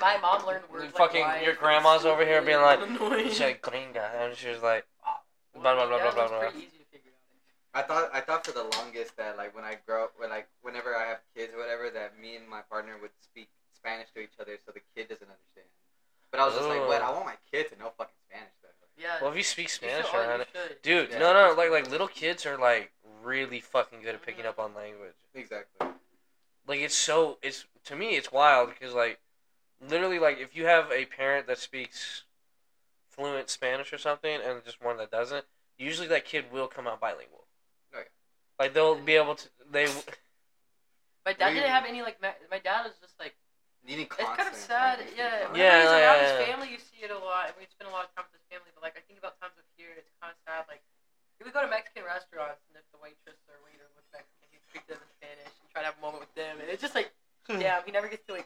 [0.00, 3.28] My mom learned words Fucking- like your wife, grandma's over here being like, annoying.
[3.28, 5.20] she said gringa, and she was like, ah,
[5.54, 6.40] Well, blah, blah, blah, yeah, blah, blah, that's blah.
[6.40, 7.84] pretty easy to figure out.
[7.84, 10.96] I thought, I thought for the longest that like when I grow, when like whenever
[10.96, 14.36] I have kids or whatever, that me and my partner would speak Spanish to each
[14.40, 15.68] other, so the kid doesn't understand.
[16.30, 17.02] But I was just like, what?
[17.02, 18.68] I want my kid to know fucking Spanish though.
[18.96, 19.16] Yeah.
[19.20, 21.18] well, if you speak you Spanish should, oh, around you dude, Yeah.
[21.18, 22.92] no, no, like like little kids are like
[23.22, 24.48] really fucking good at picking mm-hmm.
[24.50, 25.14] up on language.
[25.34, 25.88] Exactly.
[26.66, 29.18] like it's so it's to me it's wild because like
[29.88, 32.24] literally like if you have a parent that speaks
[33.10, 35.44] fluent Spanish or something and just one that doesn't,
[35.78, 37.46] usually that kid will come out bilingual.
[37.94, 38.04] Oh, yeah.
[38.58, 39.86] Like they'll be able to they
[41.26, 42.16] My dad We- didn't have any like.
[42.22, 43.34] Ma- my dad was just like.
[43.80, 45.00] Needing It's kind of sad.
[45.00, 45.48] like, Yeah.
[45.48, 47.64] constant- Yeah, he's like, around yeah, his family, you see it a lot, and we
[47.64, 48.68] spend a lot of time with his family.
[48.76, 50.68] But like, I think about times with here, it's kind of sad.
[50.68, 50.84] Like,
[51.40, 54.60] if we go to Mexican restaurants, and if the waitress or waiter was Mexican, he'd
[54.68, 56.60] speak to them in Spanish and try to have a moment with them.
[56.60, 57.08] And it's just like,
[57.48, 58.44] damn, he never gets to like,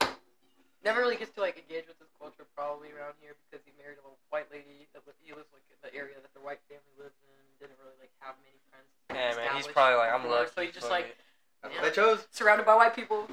[0.84, 3.96] never really gets to like engage with his culture probably around here because he married
[3.98, 6.60] a little white lady that was he lives like in the area that the white
[6.68, 7.32] family lives in.
[7.34, 8.88] and Didn't really like have many friends.
[9.10, 10.52] Yeah man, he's probably like I'm before, lucky.
[10.54, 11.16] So he's just like.
[11.64, 11.80] That's Yeah.
[11.80, 12.20] what I chose.
[12.30, 13.24] surrounded by white people.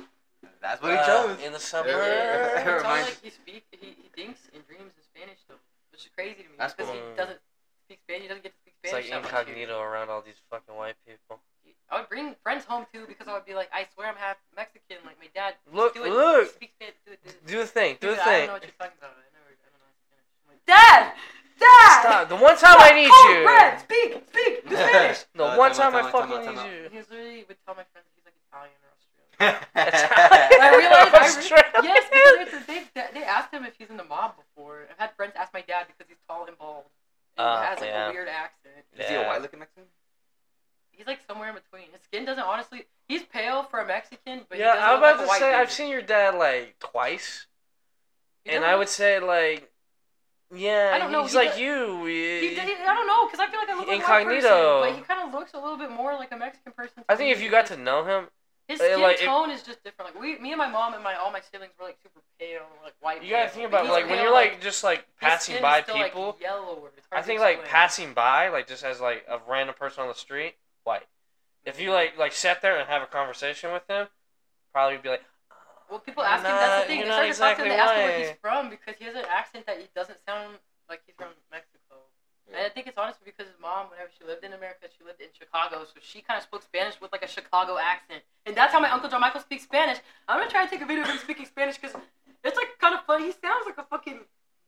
[0.64, 1.36] That's what he Uh, chose.
[1.44, 1.92] in the summer.
[1.92, 2.64] Yeah.
[2.80, 5.60] It's all like he speaks, he, he thinks and dreams in Spanish though,
[5.92, 7.02] which is crazy to me That's because cool.
[7.04, 7.40] he doesn't
[7.86, 8.22] speak Spanish.
[8.24, 9.06] He doesn't get to speak Spanish.
[9.06, 9.54] It's like that much here.
[9.68, 11.42] incognito around all these fucking white people.
[11.92, 14.38] I would bring friends home too because I would be like, I swear I'm half
[14.56, 14.98] Mexican.
[15.06, 15.56] Like my dad.
[15.74, 16.10] Look, do it.
[16.12, 16.50] look.
[16.56, 16.96] Speak Spanish.
[17.06, 17.20] Do it.
[17.24, 17.46] Do it.
[17.46, 18.40] Do the thing, do Dude, the I thing.
[18.40, 19.12] don't know what you're talking about.
[19.12, 19.52] I never.
[19.52, 20.28] I don't know Spanish.
[20.40, 21.02] I'm like, Dad,
[21.60, 22.00] Dad.
[22.02, 22.30] Stop.
[22.32, 23.44] The one time I need oh, you.
[23.44, 25.20] Brad, speak, speak, do Spanish.
[25.36, 26.90] The Uh, one time time I time fucking time out, need you.
[26.92, 29.60] He was literally would tell my friends he's like Italian or Australian.
[29.76, 31.12] I I realized.
[31.12, 34.88] I re- yes, because they, they, they asked him if he's in the mob before.
[34.90, 36.88] I've had friends ask my dad because he's tall and bald.
[37.38, 38.10] And Ah, he has like yeah.
[38.10, 38.86] a weird accent.
[38.98, 39.86] Is he a white looking Mexican?
[40.92, 41.92] He's like somewhere in between.
[41.92, 42.86] His skin doesn't honestly.
[43.08, 45.60] He's pale for a Mexican, but Yeah, he I'm about like to say dude.
[45.60, 47.48] I've seen your dad like twice,
[48.46, 49.70] He and I would say like,
[50.54, 52.06] yeah, I don't know, he's he like does- you.
[52.06, 54.82] He, He- I don't know, because I feel like I look like Incognito.
[54.82, 57.04] person, but he kind of looks a little bit more like a Mexican person.
[57.10, 58.28] I think me if you got to know him,
[58.68, 60.14] his skin like, tone is just different.
[60.14, 62.62] Like we, me and my mom and my all my siblings were like super pale,
[62.84, 63.24] like white.
[63.24, 66.38] you gotta think about like when you're like just like passing by still, like, people.
[66.96, 70.16] It's I think like passing by, like just as like a random person on the
[70.16, 71.08] street, white.
[71.66, 74.08] If you like like sat there and have a conversation with him,
[74.74, 75.24] probably be like,
[75.90, 76.52] Well, people ask him.
[76.52, 77.02] That's the thing.
[77.02, 77.70] They start to talk to him.
[77.70, 80.58] They ask him where he's from because he has an accent that he doesn't sound
[80.90, 81.82] like he's from Mexico.
[82.54, 85.22] And I think it's honestly because his mom, whenever she lived in America, she lived
[85.22, 88.24] in Chicago, so she kind of spoke Spanish with like a Chicago accent.
[88.46, 90.00] And that's how my uncle John Michael speaks Spanish.
[90.28, 91.96] I'm gonna try to take a video of him speaking Spanish because
[92.44, 93.26] it's like kind of funny.
[93.26, 94.20] He sounds like a fucking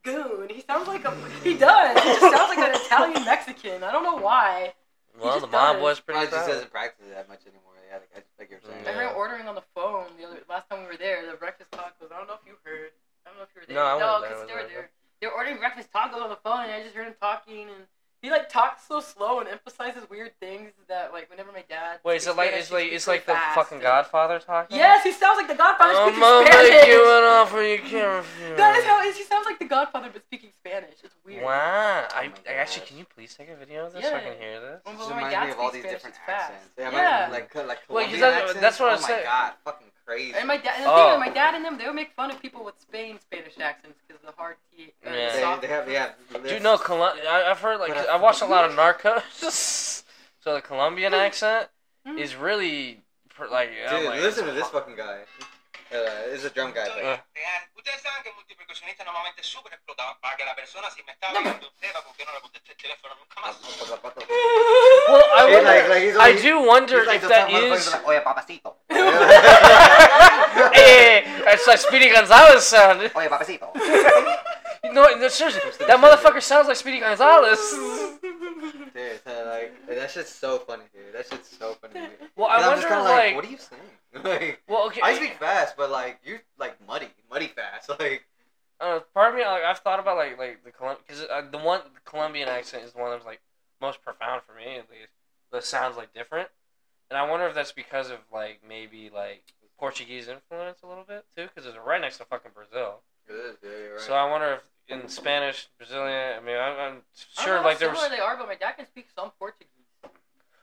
[0.03, 0.47] goon.
[0.49, 1.11] He sounds like a
[1.43, 1.99] he does.
[2.03, 3.83] He just sounds like an Italian Mexican.
[3.83, 4.73] I don't know why.
[5.19, 5.83] Well, the mob does.
[5.83, 6.53] was pretty Probably just proud.
[6.53, 7.77] doesn't practice it that much anymore.
[7.89, 8.87] Yeah, like, I just like you're saying.
[8.87, 11.25] I heard ordering on the phone the other last time we were there.
[11.29, 12.09] The breakfast tacos.
[12.09, 12.89] I don't know if you heard.
[13.25, 13.77] I don't know if you were there.
[13.77, 14.89] No, I wasn't there, because they were there.
[14.89, 15.21] there.
[15.21, 17.85] They were ordering breakfast tacos on the phone, and I just heard him talking, and
[18.23, 21.99] he like talks so slow and emphasizes weird things that like whenever my dad.
[22.03, 24.75] Wait, is it like Spanish, it's like speaks it's like the fucking and- Godfather talking?
[24.77, 26.71] Yes, he sounds like the Godfather I'm speaking gonna Spanish.
[26.71, 28.25] make you an offer you can't.
[28.57, 29.17] That is how it is.
[29.17, 30.95] He sounds like the Godfather, but speaking Spanish.
[31.03, 31.43] It's weird.
[31.43, 32.07] Wow.
[32.15, 34.19] I, Oh my I actually, can you please take a video of this so I
[34.21, 34.81] can hear this?
[34.85, 36.51] Well, Just when my reminds dad me of all these Spanish, different it's fast.
[36.53, 36.69] accents.
[36.77, 37.27] Yeah, Yeah.
[37.31, 38.61] like like Well, 'cause Colombian that's- accents.
[38.61, 39.25] that's what oh I'm my saying.
[39.25, 40.33] god, fucking crazy.
[40.37, 40.95] And my dad, and the Oh.
[41.11, 43.57] thing is, my dad and them, they would make fun of people with Spain Spanish
[43.59, 44.93] accents because the hard T.
[45.05, 45.31] Uh, Yeah.
[45.33, 46.11] they, soft- they have yeah.
[46.43, 50.03] Dude, no, Colum- I, I've heard like But, I watched a lot of Narcos,
[50.41, 51.69] so the Colombian accent
[52.07, 52.19] Mhm.
[52.19, 53.69] is really pr- like.
[53.87, 55.21] I'm Dude, like, listen to this fucking guy.
[55.93, 56.87] Uh, is a drum guy.
[56.89, 57.17] But Uh.
[57.77, 61.11] Ustedes saben que el multipercusionista normalmente es súper explotado para que la persona si me
[61.11, 63.55] está hablando sepa por qué no le contesté el teléfono nunca más.
[65.07, 67.61] Well, I, wonder, like- like he's I do wonder He's like if the that top
[67.61, 68.75] motherfucker like, Oye, papacito.
[70.73, 73.01] hey, that's like Speedy Gonzalez sound.
[73.15, 73.69] Oye, papacito.
[74.93, 77.59] No, no, seriously, that motherfucker sounds like Speedy Gonzalez.
[78.93, 81.13] Dude, so, like that shit's so funny, dude.
[81.13, 81.93] That shit's so funny.
[81.95, 82.07] to me.
[82.35, 83.81] Well, 'Cause I wonder, like, like, what are you saying?
[84.23, 87.89] like, well, okay, I speak fast, but like you're like muddy, muddy fast.
[87.99, 88.25] Like,
[88.79, 91.57] uh, part of me, like, I've thought about like like the Colum because uh, the
[91.57, 93.41] one the Colombian accent is the one that's like
[93.81, 95.11] most profound for me at least.
[95.51, 96.49] That sounds like different,
[97.09, 99.43] and I wonder if that's because of like maybe like
[99.79, 103.01] Portuguese influence a little bit too, because it's right next to fucking Brazil.
[103.29, 104.01] it is, yeah, you're right.
[104.01, 106.37] So I wonder if in Spanish, Brazilian.
[106.37, 107.03] I mean, I'm, I'm I don't
[107.45, 108.09] sure know how like there was.
[108.09, 109.67] they are, but my dad can speak some Portuguese.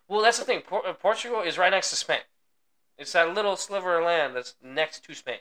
[0.08, 0.62] Well, that's the thing.
[0.62, 2.20] Por- uh, Portugal is right next to Spain.
[3.00, 5.38] It's that little sliver of land that's next to Spain.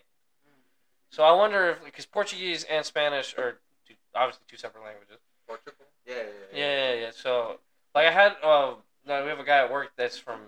[1.10, 5.18] So I wonder if because Portuguese and Spanish are two, obviously two separate languages.
[5.45, 5.86] Portugal.
[6.07, 6.57] Yeah, yeah, yeah.
[6.57, 7.12] Yeah, yeah, yeah.
[7.14, 7.60] So
[7.93, 10.39] like I had, uh, no, we have a guy at work that's from,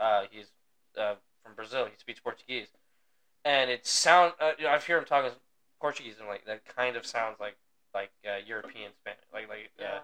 [0.00, 0.46] uh, he's
[0.96, 1.84] uh, from Brazil.
[1.84, 2.68] He speaks Portuguese,
[3.44, 4.32] and it sound.
[4.40, 5.32] Uh, I've heard him talking
[5.78, 7.56] Portuguese, and like that kind of sounds like
[7.92, 9.98] like uh, European Spanish, like like Yeah.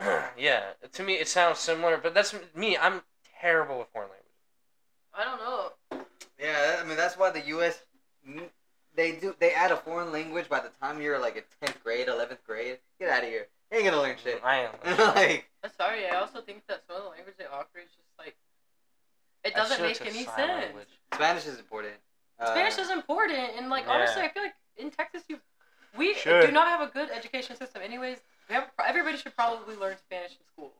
[0.00, 0.60] uh, Speaking yeah,
[0.92, 2.76] to me it sounds similar, but that's me.
[2.76, 3.02] I'm
[3.40, 4.29] terrible with foreign languages.
[5.20, 6.02] I don't know.
[6.38, 7.82] Yeah, I mean that's why the U.S.
[8.96, 12.08] they do they add a foreign language by the time you're like in tenth grade,
[12.08, 12.78] eleventh grade.
[12.98, 13.46] Get out of here.
[13.70, 14.40] You ain't gonna learn shit.
[14.42, 14.70] I am.
[15.14, 16.06] like, I'm sorry.
[16.08, 18.34] I also think that some of the language they offer is just like
[19.44, 20.36] it doesn't should've make any sense.
[20.38, 20.88] language.
[21.14, 21.94] Spanish is important.
[22.38, 23.92] Uh, Spanish is important, and like Yeah.
[23.92, 25.38] honestly, I feel like in Texas, you
[25.98, 26.40] we Sure.
[26.46, 27.82] do not have a good education system.
[27.82, 28.18] Anyways,
[28.48, 30.72] we have everybody should probably learn Spanish in school.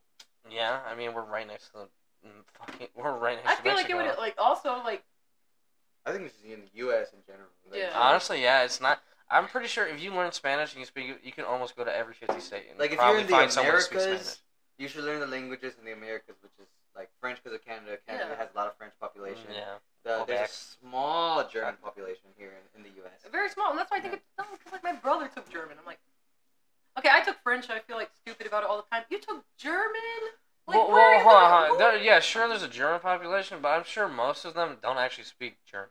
[0.50, 1.88] Yeah, I mean we're right next to the
[2.26, 2.88] Mm, fucking.
[2.96, 5.02] We're right next I to feel like it would like also like
[6.06, 7.12] I think it's in the U.S.
[7.12, 7.48] in general.
[7.70, 7.92] Like, Yeah.
[7.94, 9.00] Honestly, yeah, it's not.
[9.30, 11.94] I'm pretty sure if you learn Spanish and you speak, you can almost go to
[11.94, 14.08] every 50 state and Like if you're probably in the find someone to speak Spanish.
[14.20, 14.42] Americas,
[14.78, 16.66] you should learn the languages in the Americas, which is
[16.96, 17.96] like French because of Canada.
[18.08, 18.36] Canada Yeah.
[18.38, 19.44] has a lot of French population.
[19.52, 20.48] Mm, yeah, The, there's Quebec.
[20.48, 23.22] a small German population here in, in the U.S.
[23.30, 24.46] very small, and that's why I think it's dumb.
[24.50, 25.76] Because like my brother took German.
[25.78, 26.00] I'm like,
[26.98, 27.70] okay, I took French.
[27.70, 29.04] I feel like stupid about it all the time.
[29.10, 30.34] You took German.
[30.66, 31.78] Like, well, well, hold on, hold on.
[31.78, 35.24] There, yeah, sure, there's a German population, but I'm sure most of them don't actually
[35.24, 35.88] speak German.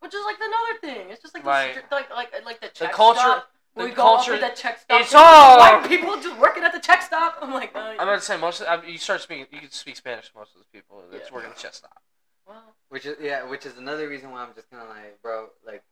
[0.00, 1.10] Which is like another thing.
[1.10, 3.50] It's just like Like- this, like like like the Czech culture- Stop.
[3.74, 5.00] the we go culture- up to the Czech Stop.
[5.00, 7.38] It's all- white people just working at the Czech Stop.
[7.40, 8.60] I'm like, uh, I'm gonna say most.
[8.60, 10.28] Of, I mean, you start speaking, you can speak Spanish.
[10.30, 11.34] to Most of those people that's Yeah.
[11.34, 12.02] working at Czech Stop.
[12.46, 15.50] well, Which is yeah, which is another reason why I'm just kind of like, bro,
[15.66, 15.82] like,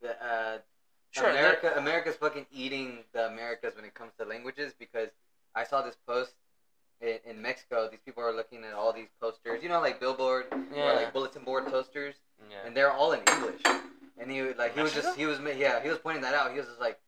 [0.00, 0.58] the uh,
[1.12, 5.08] Sure, America, America's fucking eating the Americas when it comes to languages because
[5.54, 6.32] I saw this post
[7.00, 7.88] in, in Mexico.
[7.90, 11.12] These people are looking at all these posters, you know, like billboard Yeah, or like
[11.12, 12.14] bulletin board posters,
[12.50, 12.56] yeah.
[12.66, 13.62] and they're all in English.
[14.18, 16.52] And he was like, he was just, he was, yeah, he was pointing that out.
[16.52, 17.00] He was just like,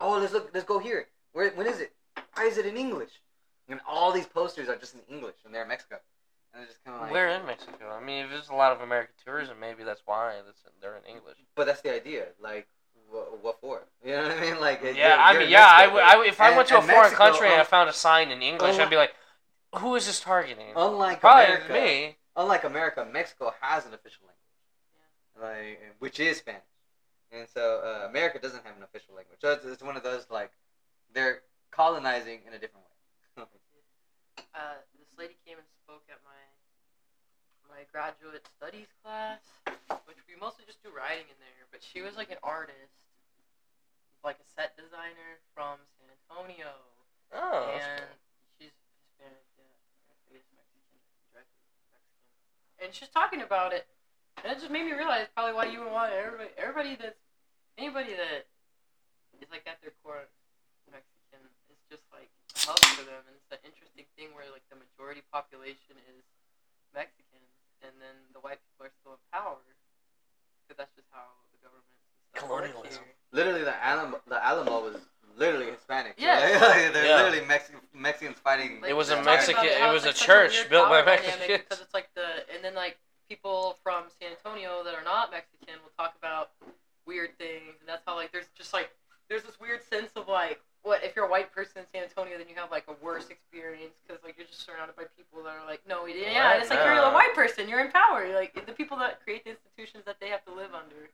[0.00, 1.08] oh, let's look, let's go here.
[1.32, 1.92] Where, when is it?
[2.34, 3.10] Why is it in English?
[3.68, 5.96] And all these posters are just in English, and they're in Mexico.
[6.52, 7.90] And they're just kind of like, Where in Mexico?
[7.90, 11.04] I mean, if there's a lot of American tourism, maybe that's why that's, they're in
[11.04, 11.36] English.
[11.54, 12.26] But that's the idea.
[12.40, 12.66] Like,
[13.10, 13.82] what, what for?
[14.04, 14.60] You know what I mean?
[14.60, 16.78] Like, Yeah, I mean, yeah, I Mexico, would, I would, if I and- went to
[16.78, 18.96] a foreign Mexico, country and I um, found a sign in English, unlike- I'd be
[18.96, 19.14] oh, like,
[19.78, 20.72] who is this targeting?
[20.76, 22.16] unlike Probably America, me.
[22.36, 26.62] unlike America, Mexico has an official language, like which is Spanish,
[27.32, 29.38] and so uh, America doesn't have an official language.
[29.40, 30.52] So it's, it's one of those like
[31.12, 33.42] they're colonizing in a different way.
[34.54, 36.38] uh, this lady came and spoke at my
[37.68, 39.40] my graduate studies class,
[40.06, 41.66] which we mostly just do writing in there.
[41.72, 43.08] But she was like an artist,
[44.22, 46.70] like a set designer from San Antonio,
[47.34, 48.14] Oh, that's and cool.
[48.60, 48.70] she's
[49.18, 51.02] Hispanic, yeah, I guess Mexican,
[51.34, 51.58] directly
[51.90, 52.73] Mexican.
[52.84, 53.88] And she's talking about it,
[54.44, 57.16] and it just made me realize probably why you would want everybody, everybody that's
[57.80, 58.44] anybody that
[59.40, 60.28] is like at their core
[60.92, 61.40] Mexican
[61.72, 64.76] is just like a hub for them, and it's an interesting thing where like the
[64.76, 66.22] majority population is
[66.92, 67.40] Mexican,
[67.80, 69.58] and then the white people are still in power
[70.62, 71.24] because that's just how
[71.56, 72.04] the government and
[72.36, 73.04] stuff Colonialism.
[73.32, 75.00] Literally, the Alamo, the Alamo was
[75.36, 76.14] literally Hispanic.
[76.16, 76.38] Yeah.
[76.60, 77.16] Like, they're Yeah.
[77.24, 78.82] literally Mexican Mexicans fighting.
[78.86, 81.64] It was a Mexican- it was it's, a church built by power dynamic Mexicans.
[81.68, 82.98] Because it's like the and then like
[83.28, 86.50] people from San Antonio that are not Mexican will talk about
[87.06, 88.90] weird things, and that's how like there's just like
[89.28, 92.38] there's this weird sense of like what if you're a white person in San Antonio,
[92.38, 95.56] then you have like a worse experience because like you're just surrounded by people that
[95.56, 96.46] are like no, yeah, yeah.
[96.46, 97.12] Right, and it's like you're a no.
[97.12, 98.24] white person, you're in power.
[98.24, 101.10] You're, like the people that create the institutions that they have to live under.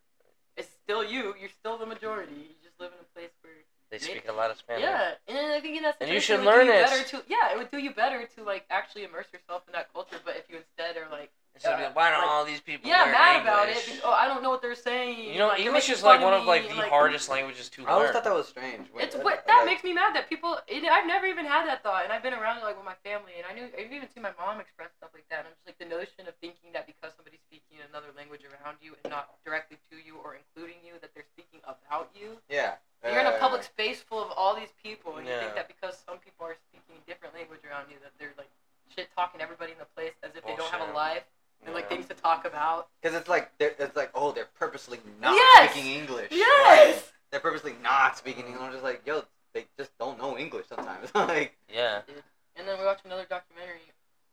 [0.56, 1.34] It's still you.
[1.40, 2.34] You're still the majority.
[2.34, 3.54] You just live in a place where
[3.90, 4.82] They speak a lot of Spanish.
[4.82, 6.78] yeah, and I think in that And you situation, should it would learn do you
[6.78, 6.86] it.
[6.86, 9.92] Better to, yeah, it would do you better to like actually immerse yourself in that
[9.92, 10.16] culture.
[10.24, 12.88] But if you instead are like, Instead of being, why don't Like, all these people
[12.88, 13.74] yeah, learn mad about it.
[13.74, 15.34] Because, oh, I don't know what they're saying.
[15.34, 17.90] You know, like, English is like one of like me, the hardest languages to learn.
[17.90, 18.86] I always thought that was strange.
[18.94, 20.56] When- It's what that like- makes me mad that people.
[20.70, 22.96] It, I've never even had that thought, and I've been around it like with my
[23.02, 25.42] family, and I knew I've even seen my mom express stuff like that.
[25.42, 28.78] And I'm just like the notion of thinking that because somebody's speaking another language around
[28.80, 32.38] you and not directly to you or including you, that they're speaking about you.
[32.48, 32.78] Yeah.
[33.04, 35.34] You're in a uh, public space full of all these people, and yeah.
[35.34, 38.50] you think that because some people are speaking different language around you, that they're like
[38.94, 40.58] shit talking everybody in the place as if Bullshit.
[40.58, 41.24] they don't have a life
[41.64, 41.74] and yeah.
[41.74, 42.88] like things to talk about.
[43.00, 45.70] Because it's like it's like oh they're purposely not yes!
[45.70, 46.28] speaking English.
[46.30, 47.12] Yes.
[47.30, 48.62] They're purposely not speaking English.
[48.62, 49.24] I'm just like yo,
[49.54, 51.10] they just don't know English sometimes.
[51.14, 52.02] like yeah.
[52.06, 52.22] Dude.
[52.56, 53.80] And then we watched another documentary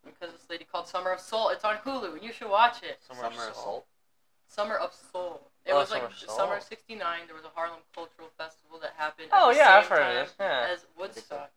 [0.04, 1.50] because this lady called Summer of Soul.
[1.50, 2.14] It's on Hulu.
[2.14, 3.00] and You should watch it.
[3.08, 3.86] Summer, Summer of Soul.
[4.48, 5.42] Summer of Soul.
[5.68, 6.38] It Oh, was like Summer of Soul.
[6.38, 7.28] summer '69.
[7.28, 9.30] There was a Harlem Cultural Festival that happened.
[9.34, 10.68] Oh, yeah, I've heard of this, yeah.
[10.72, 11.52] As Woodstock,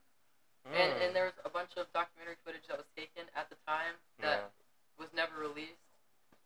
[0.66, 1.01] and Mm.
[1.07, 4.41] and there was a bunch of documentary footage that was taken at the time that
[4.41, 4.49] Yeah.
[4.99, 5.78] was never released.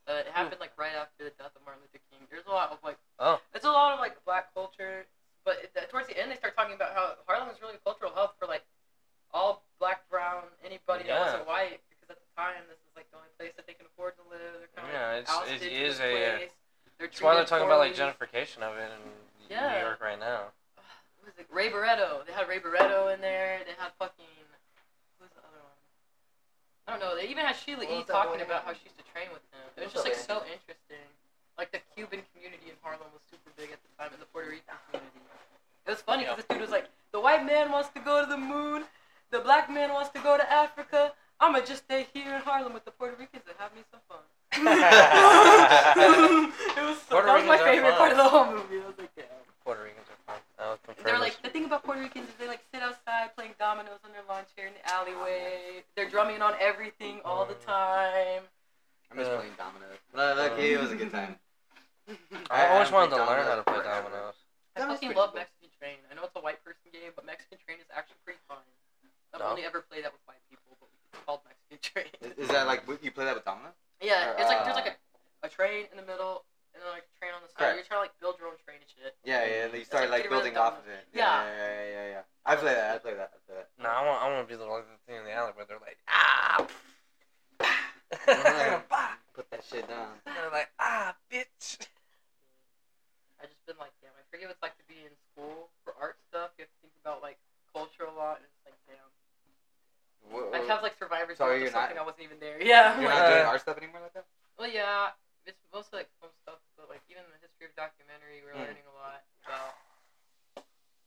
[0.07, 2.27] Uh, it happened like right after the death of Martin Luther King.
[2.31, 3.41] There's a lot of like, Oh.
[3.55, 5.07] it's a lot of like black culture,
[5.45, 8.13] but it, towards the end they start talking about how Harlem is really a cultural
[8.13, 8.67] hub for like
[9.33, 11.15] all black, brown, anybody Yeah.
[11.19, 13.73] that wasn't white, because at the time this is like the only place that they
[13.73, 14.59] can afford to live.
[14.61, 16.05] They're kind of Yeah, like, it's- it is a,
[16.35, 16.53] uh, place.
[16.99, 19.03] They're That's why they're talking about like gentrification of it in
[19.51, 19.79] Yeah.
[19.79, 20.53] New York right now.
[21.21, 21.47] What was it?
[21.51, 22.25] Ray Barretto.
[22.27, 23.61] They had Ray Barretto in there.
[23.67, 24.25] They had fucking.
[25.21, 25.79] Who's the other one?
[26.87, 27.17] I don't know.
[27.17, 28.05] They even had Sheila What E.
[28.07, 29.65] talking about how she used to train with him.
[29.77, 31.07] It was just like so interesting.
[31.59, 34.51] Like the Cuban community in Harlem was super big at the time, and the Puerto
[34.51, 35.23] Rican community.
[35.87, 38.27] It was funny because this dude was like, the white man wants to go to
[38.29, 38.85] the moon,
[39.31, 41.13] the black man wants to go to Africa.
[41.39, 44.19] I'ma just stay here in Harlem with the Puerto Ricans and have me some fun.
[44.55, 44.67] It
[46.85, 47.99] was so, that was my favorite fun.
[47.99, 48.79] part of the whole movie.
[48.83, 49.27] I was like, damn.
[49.65, 50.41] Puerto Ricans are fun.
[50.61, 52.83] I would prefer They were like the thing about Puerto Ricans is they like sit
[52.83, 55.83] outside playing dominoes on their lawn chair in the alleyway.
[55.97, 57.67] They're drumming on everything all the mm.
[57.67, 58.43] time.
[59.11, 59.37] I miss Yeah.
[59.37, 59.99] playing dominoes.
[60.13, 61.37] Look, look, it was a good time.
[62.51, 64.35] I always wanted to learn how to play dominoes.
[64.77, 65.41] I fucking love cool.
[65.41, 65.99] Mexican Train.
[66.11, 68.59] I know it's a white person game, but Mexican Train is actually pretty fun.
[69.33, 69.51] I've No?
[69.51, 72.11] only ever played that with white people, but it's called Mexican Train.
[72.21, 73.75] Is, is that like you play that with dominoes?
[74.05, 76.45] Yeah, Or, it's like there's uh, like a, a train in the middle
[76.77, 77.59] and then like a train on the side.
[77.59, 77.77] Correct.
[77.81, 79.17] You're trying to like build your own train and shit.
[79.25, 79.73] Yeah, yeah.
[79.73, 81.09] You start like like getting rid building off of it.
[81.17, 81.25] Yeah.
[81.25, 82.07] Yeah, yeah, yeah, yeah.
[82.21, 82.45] yeah.
[82.45, 82.89] I play that.
[82.93, 83.31] I play that.
[83.33, 83.69] I play that.
[83.81, 85.65] No, I want, I want to be the, like, the thing in the alley where
[85.65, 86.67] they're like, ah,
[89.35, 90.21] Put that shit down.
[90.27, 91.83] And they're like, ah, bitch.
[93.41, 95.95] I just been like, damn, I forget what it's like to be in school for
[95.99, 96.55] art stuff.
[96.59, 97.39] You have to think about like
[97.75, 98.54] culture a lot, and it's like, damn.
[100.31, 102.61] Wha- I have like survivors So so you're something not- I wasn't even there.
[102.63, 102.99] Yeah.
[103.01, 104.25] You're like, not doing Uh, art stuff anymore like that.
[104.59, 105.11] well, yeah,
[105.47, 108.65] it's mostly like film stuff, but like even the history of documentary, we're Hmm.
[108.69, 109.75] learning a lot about.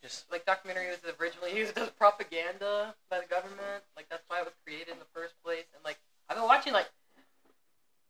[0.01, 3.83] Just, Like documentary was originally used as propaganda by the government.
[3.95, 5.65] Like that's why it was created in the first place.
[5.73, 5.97] And like
[6.29, 6.87] I've been watching like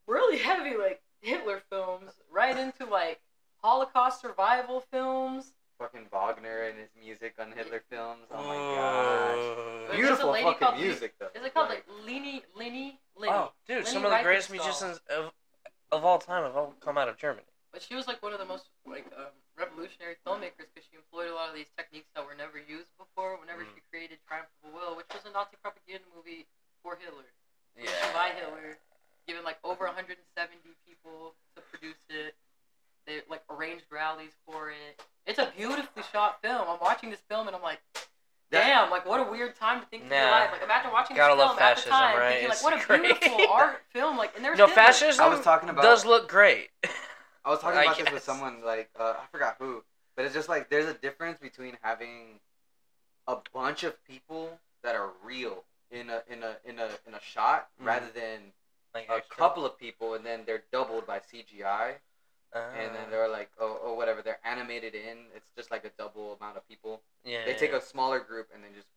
[0.06, 3.20] really heavy like Hitler films, right into like
[3.64, 5.54] Holocaust survival films.
[5.80, 8.26] Fucking Wagner and his music on Hitler films.
[8.34, 8.76] Oh my Ooh.
[8.76, 9.88] gosh.
[9.88, 11.30] There's Beautiful fucking called Lee- music though.
[11.36, 13.32] Is it called like Leni Leni Leni?
[13.34, 15.32] Oh, dude, Leni some of the greatest musicians of,
[15.92, 17.46] of all time have all come out of Germany.
[17.72, 21.30] But she was like one of the most like um, revolutionary filmmakers because she employed
[21.30, 23.38] a lot of these techniques that were never used before.
[23.38, 23.76] Whenever Mm.
[23.78, 26.48] she created Triumph of the Will, which was a Nazi propaganda movie
[26.82, 27.30] for Hitler,
[27.78, 27.90] Yeah.
[28.18, 28.82] by Hitler,
[29.30, 30.26] given like over 170
[30.90, 32.34] people to produce it.
[33.08, 35.02] They like arranged rallies for it.
[35.26, 36.64] It's a beautifully shot film.
[36.68, 37.80] I'm watching this film and I'm like,
[38.52, 40.28] damn, like what a weird time to think to be Nah.
[40.30, 40.50] alive.
[40.52, 42.30] Like imagine watching Gotta this love film at the fascism, time, right?
[42.32, 43.02] thinking like, It's what a great.
[43.22, 44.18] beautiful art film.
[44.18, 44.84] Like, and there's No, Hitler.
[44.84, 45.82] fascism I was talking about.
[45.84, 46.70] does look great.
[47.46, 48.14] I was talking I about this guess.
[48.14, 49.82] with someone like uh, I forgot who,
[50.18, 52.40] but it's just like there's a difference between having
[53.26, 57.22] a bunch of people that are real in a in a in a in a
[57.22, 57.86] shot Mm.
[57.86, 58.40] rather than
[58.94, 59.38] like a extra.
[59.38, 61.94] couple of people and then they're doubled by CGI
[62.56, 65.90] Uh, and then they're like oh, oh whatever they're animated in it's just like a
[65.98, 68.88] double amount of people yeah, they take a smaller group and then just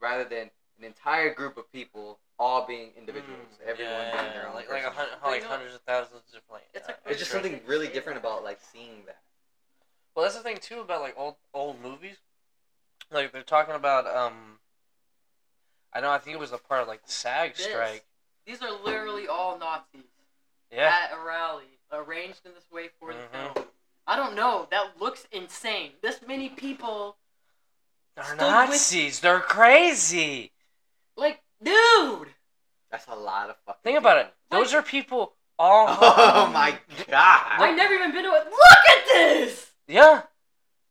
[0.00, 4.48] rather than an entire group of people all being individuals Mm, everyone yeah, being their
[4.48, 4.96] own like like, a person.
[5.10, 6.68] hun- But like you know- hundreds of thousands of like.
[6.74, 9.18] It's uh, like- it's just something really say different about like seeing that
[10.14, 12.16] Well, that's the thing too about like old old movies.
[13.10, 14.58] Like they're talking about um.
[15.94, 16.10] I know.
[16.10, 17.66] I think it was a part of like the SAG This.
[17.66, 18.04] strike.
[18.46, 20.04] These are literally all Nazis
[20.70, 20.92] Yeah.
[20.92, 23.54] at a rally, arranged in this way for the Mhm.
[23.54, 23.66] film.
[24.06, 24.66] I don't know.
[24.70, 25.92] That looks insane.
[26.02, 27.16] This many people,
[28.14, 29.20] They're stood Nazis.
[29.20, 30.52] They're crazy.
[31.16, 32.34] like, dude.
[32.90, 34.34] that's a lot of fucking Think about it.
[34.50, 34.58] people.
[34.64, 35.88] Those are people all.
[36.00, 37.60] Oh my god!
[37.60, 38.44] I never even been to it.
[38.46, 39.72] Look at this.
[39.86, 40.22] Yeah.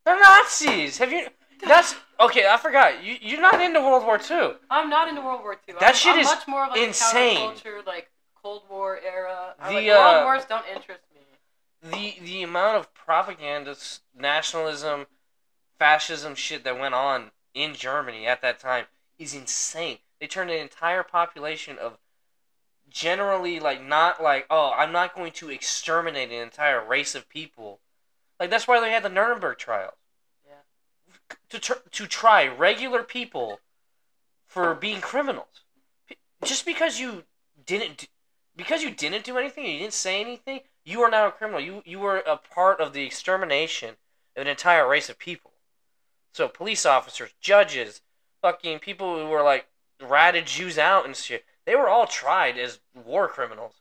[0.05, 0.97] They're Nazis.
[0.99, 1.27] Have you?
[1.65, 2.47] That's okay.
[2.47, 3.03] I forgot.
[3.03, 4.53] You you're not into World War II.
[4.69, 5.75] I'm not into World War II.
[5.79, 7.37] That I'm, shit I'm is much more of like insane.
[7.37, 8.11] a counterculture, like
[8.41, 9.55] Cold War era.
[9.67, 11.21] The, like, uh, World Wars don't interest me.
[11.91, 13.75] the the amount of propaganda,
[14.17, 15.07] nationalism,
[15.77, 18.85] fascism shit that went on in Germany at that time
[19.17, 19.97] is insane.
[20.19, 21.97] They turned an entire population of
[22.89, 27.79] generally like not like oh I'm not going to exterminate an entire race of people.
[28.39, 29.95] Like that's why they had the Nuremberg trials.
[30.45, 31.35] Yeah.
[31.49, 33.59] To tr- to try regular people
[34.45, 35.63] for being criminals.
[36.43, 37.23] Just because you
[37.65, 38.07] didn't
[38.57, 41.61] because you didn't do anything, you didn't say anything, you are now a criminal.
[41.61, 43.95] You you were a part of the extermination
[44.35, 45.51] of an entire race of people.
[46.33, 48.01] So police officers, judges,
[48.41, 49.67] fucking people who were like
[50.01, 53.75] ratted Jews out and shit, they were all tried as war criminals.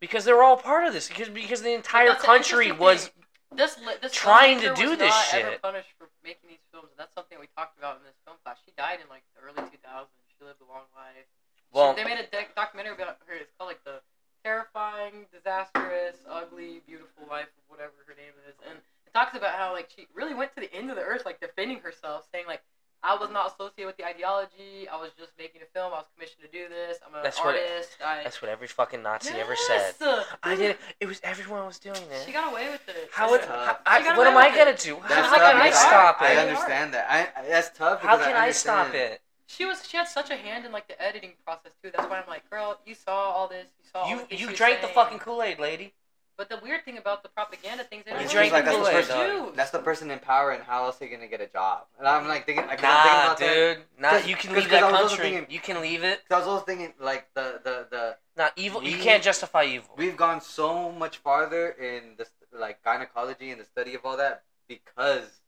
[0.00, 1.08] Because they were all part of this.
[1.08, 3.10] Because because the entire country was.
[3.54, 5.62] This this trying to do this shit.
[5.62, 8.58] punished for making these films, and that's something we talked about in this film class.
[8.66, 10.10] She died in like the early 2000s.
[10.26, 11.30] She lived a long life.
[11.74, 13.34] She- well they made a doc- documentary about her.
[13.34, 14.00] It's called like the
[14.44, 19.72] terrifying, disastrous, ugly, beautiful life of whatever her name is, and it talks about how
[19.72, 22.62] like she really went to the end of the earth, like defending herself, saying like.
[23.06, 24.88] I was not associated with the ideology.
[24.90, 25.92] I was just making a film.
[25.92, 26.96] I was commissioned to do this.
[27.06, 27.98] I'm an That's what artist.
[28.02, 29.92] I that's what every fucking Nazi ever said.
[30.00, 30.24] Yes!
[30.42, 30.78] I did it.
[31.00, 32.24] It was everyone was doing this.
[32.24, 33.10] She got away with it.
[33.12, 33.80] How would was- tough.
[33.84, 34.78] I, what am I with gonna it.
[34.78, 34.96] do?
[35.06, 36.30] That's How, like how can I stop art.
[36.30, 36.38] it?
[36.38, 37.06] I understand that.
[37.10, 38.00] I, I that's tough.
[38.00, 39.20] How can I stop it?
[39.46, 41.90] She was she had such a hand in like the editing process too.
[41.94, 44.46] That's why I'm like, girl, you saw all this, you saw You the you she
[44.46, 45.92] was drank the fucking Kool Aid, lady.
[46.36, 48.82] But the weird thing about the propaganda things, You It's drank the like that's the
[48.82, 49.52] Kool-Aid, person.
[49.54, 51.82] That's the person in power, and how else are you gonna get a job?
[51.96, 53.54] And I'm like thinking, like, I'm thinking Nah, about that.
[53.76, 53.84] dude.
[53.98, 55.30] Nah, 'Cause- you can 'cause- leave 'cause that I was country.
[55.30, 56.28] thinking- You can leave it.
[56.28, 58.82] 'Cause I was also thinking like the the the Not evil.
[58.82, 59.94] You can't justify evil.
[59.96, 64.42] we've gone so much farther in this, like gynecology and the study of all that
[64.66, 65.40] because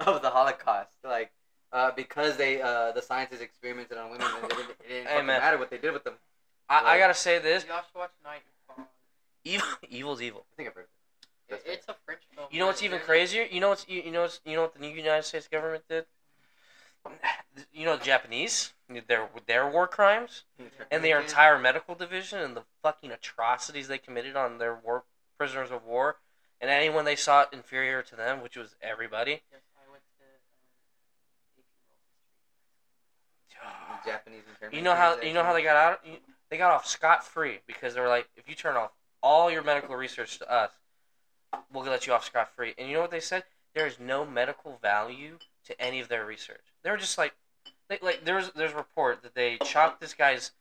[0.00, 0.92] of the Holocaust.
[1.02, 1.32] Like
[1.74, 5.12] uh, because they uh, the scientists experimented on women and it didn't, it didn't Hey,
[5.12, 5.40] fucking man.
[5.40, 6.14] matter what they did with them.
[6.68, 8.86] I, I Like- gotta say this: Y'all should watch Night and Fog.
[9.44, 10.46] evil, evil's evil.
[10.52, 10.86] I think I've heard.
[11.50, 12.46] It, it's a French film.
[12.50, 13.46] You know what's even crazier?
[13.50, 15.84] You know what's you, you know what's, you know what the new United States government
[15.90, 16.06] did?
[17.72, 18.72] You know the Japanese,
[19.08, 20.42] their their war crimes
[20.90, 25.04] and their entire medical division and the fucking atrocities they committed on their war
[25.38, 26.16] prisoners of war
[26.60, 29.42] and anyone they saw inferior to them, which was everybody.
[29.52, 30.32] Yes, I went to um,
[31.58, 32.00] AP World
[33.76, 33.93] History.
[34.04, 36.04] Japanese internment You know how you know how they got out?
[36.50, 39.62] They got off scot free because they were like, if you turn off all your
[39.62, 40.70] medical research to us,
[41.72, 42.74] we'll let you off scot free.
[42.78, 43.44] And you know what they said?
[43.74, 46.64] There is no medical value to any of their research.
[46.82, 47.34] They were just like,
[47.88, 50.52] they, like there's there's a report that they chopped this guy's,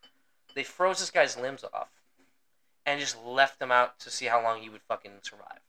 [0.56, 1.90] they froze this guy's limbs off,
[2.86, 5.62] and just left him out to see how long he would fucking survive,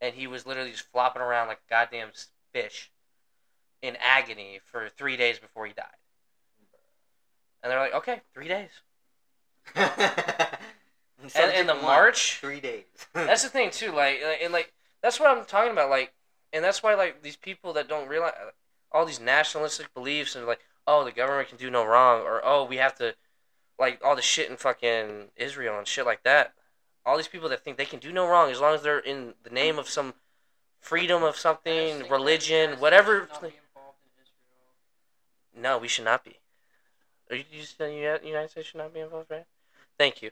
[0.00, 2.10] and he was literally just flopping around like a goddamn
[2.52, 2.90] fish,
[3.82, 5.86] in agony for three days before he died.
[7.62, 8.70] And they're like, okay, three days.
[11.34, 12.84] And in the March, three days.
[13.12, 13.88] that's the thing too.
[13.88, 14.72] Like, like, and like
[15.02, 15.90] that's what I'm talking about.
[15.90, 16.12] Like,
[16.52, 18.34] and that's why like these people that don't realize
[18.92, 22.64] all these nationalistic beliefs and like, oh, the government can do no wrong, or oh,
[22.64, 23.14] we have to,
[23.78, 26.52] like all the shit in fucking Israel and shit like that.
[27.04, 29.34] All these people that think they can do no wrong as long as they're in
[29.42, 30.14] the name of some
[30.80, 33.28] freedom of something, think that the religion, whatever.
[33.32, 35.62] not be involved in Israel.
[35.62, 36.38] No, we should not be.
[37.30, 39.44] Are you, you said the United States should not be involved, right?
[39.98, 40.30] Thank you.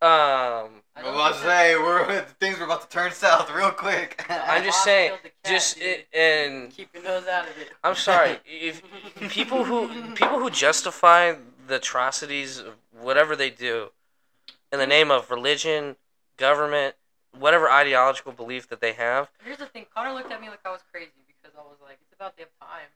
[0.00, 4.24] Um, I I'm about to say we're things were about to turn south real quick.
[4.28, 5.86] I'm just saying, cat, just dude.
[5.86, 7.70] it, and keep your nose out of it.
[7.82, 8.80] I'm sorry if
[9.28, 11.34] people who people who justify
[11.66, 13.88] the atrocities of whatever they do
[14.72, 15.96] in the name of religion,
[16.36, 16.94] government,
[17.36, 19.30] whatever ideological belief that they have.
[19.44, 19.86] Here's the thing.
[19.92, 22.46] Connor looked at me like I was crazy because I was like, it's about damn
[22.60, 22.86] time.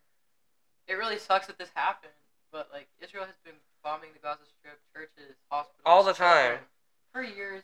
[0.86, 2.12] It really sucks that this happened,
[2.52, 6.60] but like Israel has been bombing the Gaza Strip, churches, hospitals, All the time.
[6.60, 6.68] children,
[7.12, 7.62] for years.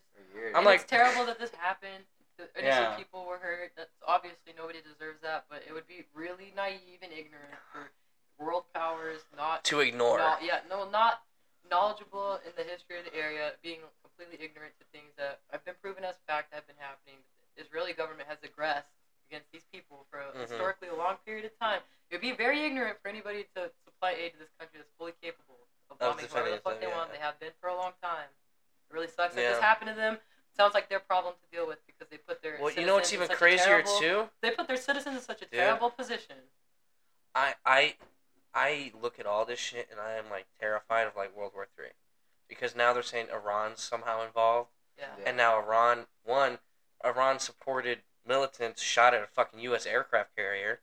[0.50, 2.04] I'm and like- it's terrible that this happened.
[2.38, 2.96] The innocent Yeah.
[2.96, 3.72] people were hurt.
[3.76, 7.90] That's obviously nobody deserves that, but it would be really naive and ignorant for
[8.38, 10.18] world powers not To ignore.
[10.18, 11.22] no- yeah, no, not
[11.68, 15.74] knowledgeable in the history of the area, being completely ignorant to things that have been
[15.76, 17.16] proven as fact that have been happening.
[17.56, 18.88] The Israeli government has aggressed
[19.28, 20.40] against these people for a, Mhm.
[20.40, 21.82] historically a long period of time.
[22.10, 25.12] It would be very ignorant for anybody to supply aid to this country that's fully
[25.20, 25.58] capable
[25.90, 27.12] of Of bombing whoever the defending fuck they itself, want.
[27.12, 28.28] They have been for a long time.
[28.90, 29.50] It really sucks that Yeah.
[29.50, 30.18] this happened to them.
[30.56, 33.12] Sounds like their problem to deal with because they put their Well, you know what's
[33.12, 34.30] even crazier terrible- too?
[34.40, 35.52] They put their citizens in such a Dude.
[35.52, 36.50] terrible position.
[37.34, 37.96] I I
[38.54, 41.66] I look at all this shit and I am like terrified of like World War
[41.76, 41.92] Three,
[42.48, 44.70] because now they're saying Iran's somehow involved.
[44.96, 45.14] Yeah.
[45.18, 45.24] Yeah.
[45.28, 46.58] And now Iran, one,
[47.04, 49.86] Iran supported militants shot at a fucking U.S.
[49.86, 50.80] aircraft carrier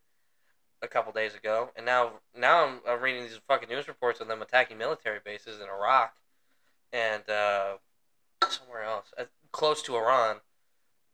[0.82, 4.28] a couple days ago, and now now I'm, I'm reading these fucking news reports of
[4.28, 6.16] them attacking military bases in Iraq
[6.92, 7.76] and uh,
[8.50, 10.38] somewhere else, uh, close to Iran.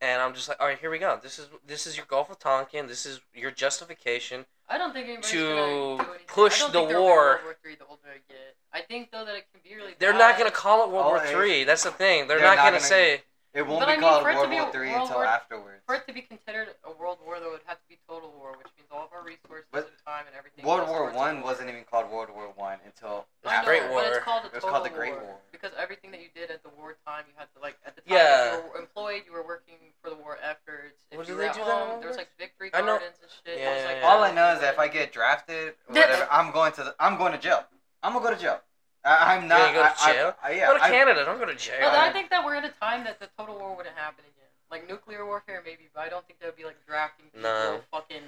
[0.03, 1.19] And I'm just like, all right, here we go.
[1.21, 2.87] This is this is your Gulf of Tonkin.
[2.87, 4.45] This is your justification.
[4.67, 7.39] I don't think anybody's to gonna push I don't the think there'll be war- World
[7.43, 8.55] War Three, the older I get.
[8.73, 9.93] I think though that it can be really.
[9.99, 10.17] They're bad.
[10.17, 11.63] not gonna call it World Oh, War it- Three.
[11.65, 12.27] That's the thing.
[12.27, 13.21] They're, They're not, not gonna, gonna- say.
[13.53, 15.83] It won't but be I mean, called World War Three until war, afterwards.
[15.85, 18.31] For it to be considered a world war, though, it would have to be total
[18.39, 20.63] war, which means all of our resources but and time and everything.
[20.63, 24.03] World War One wasn't even called World War One until the Great War.
[24.03, 26.49] But it's called, it was called the Great war, war, because everything that you did
[26.49, 28.55] at the war time, you had to like at the time yeah.
[28.55, 31.03] you were employed, you were working for the war efforts.
[31.11, 33.59] What you they do home, there was like victory gardens and shit.
[33.59, 36.71] Yeah, was, like, all I know is that if I get drafted, whatever, I'm going
[36.79, 37.67] to the, I'm going to jail.
[38.03, 38.61] I'm gonna go to jail.
[39.03, 39.59] I, I'm not.
[39.59, 40.35] gonna go to I- I- jail?
[40.43, 41.25] I, yeah, go to I- Canada.
[41.25, 41.77] Don't go to jail.
[41.81, 44.49] But I think that we're at a time that the total war wouldn't happen again.
[44.69, 47.81] Like nuclear warfare, maybe, but I don't think that would be like drafting people, No.
[47.91, 48.21] fucking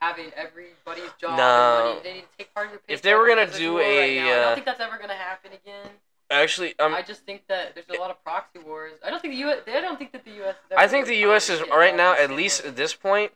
[0.00, 1.36] having everybody's job.
[1.38, 1.86] No.
[1.86, 2.00] And money.
[2.02, 3.86] They need to take part of your If they were gonna do there's war right
[3.88, 4.26] a, now.
[4.26, 5.90] I uh, don't think that's ever gonna happen again.
[6.30, 8.92] Actually, um, I just think that there's a lot of proxy wars.
[9.02, 9.60] I don't think the U.S.
[9.66, 10.56] I don't think that the U.S.
[10.70, 11.48] is I think the U.S.
[11.48, 13.32] is right now, at least at this point,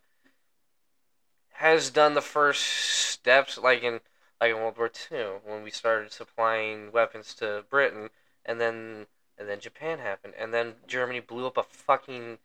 [1.53, 4.01] has done the first steps, like in
[4.43, 8.11] like in World War II, when we started supplying weapons to Britain,
[8.45, 9.07] and then
[9.39, 12.39] and then Japan happened, and then Germany blew up a fucking.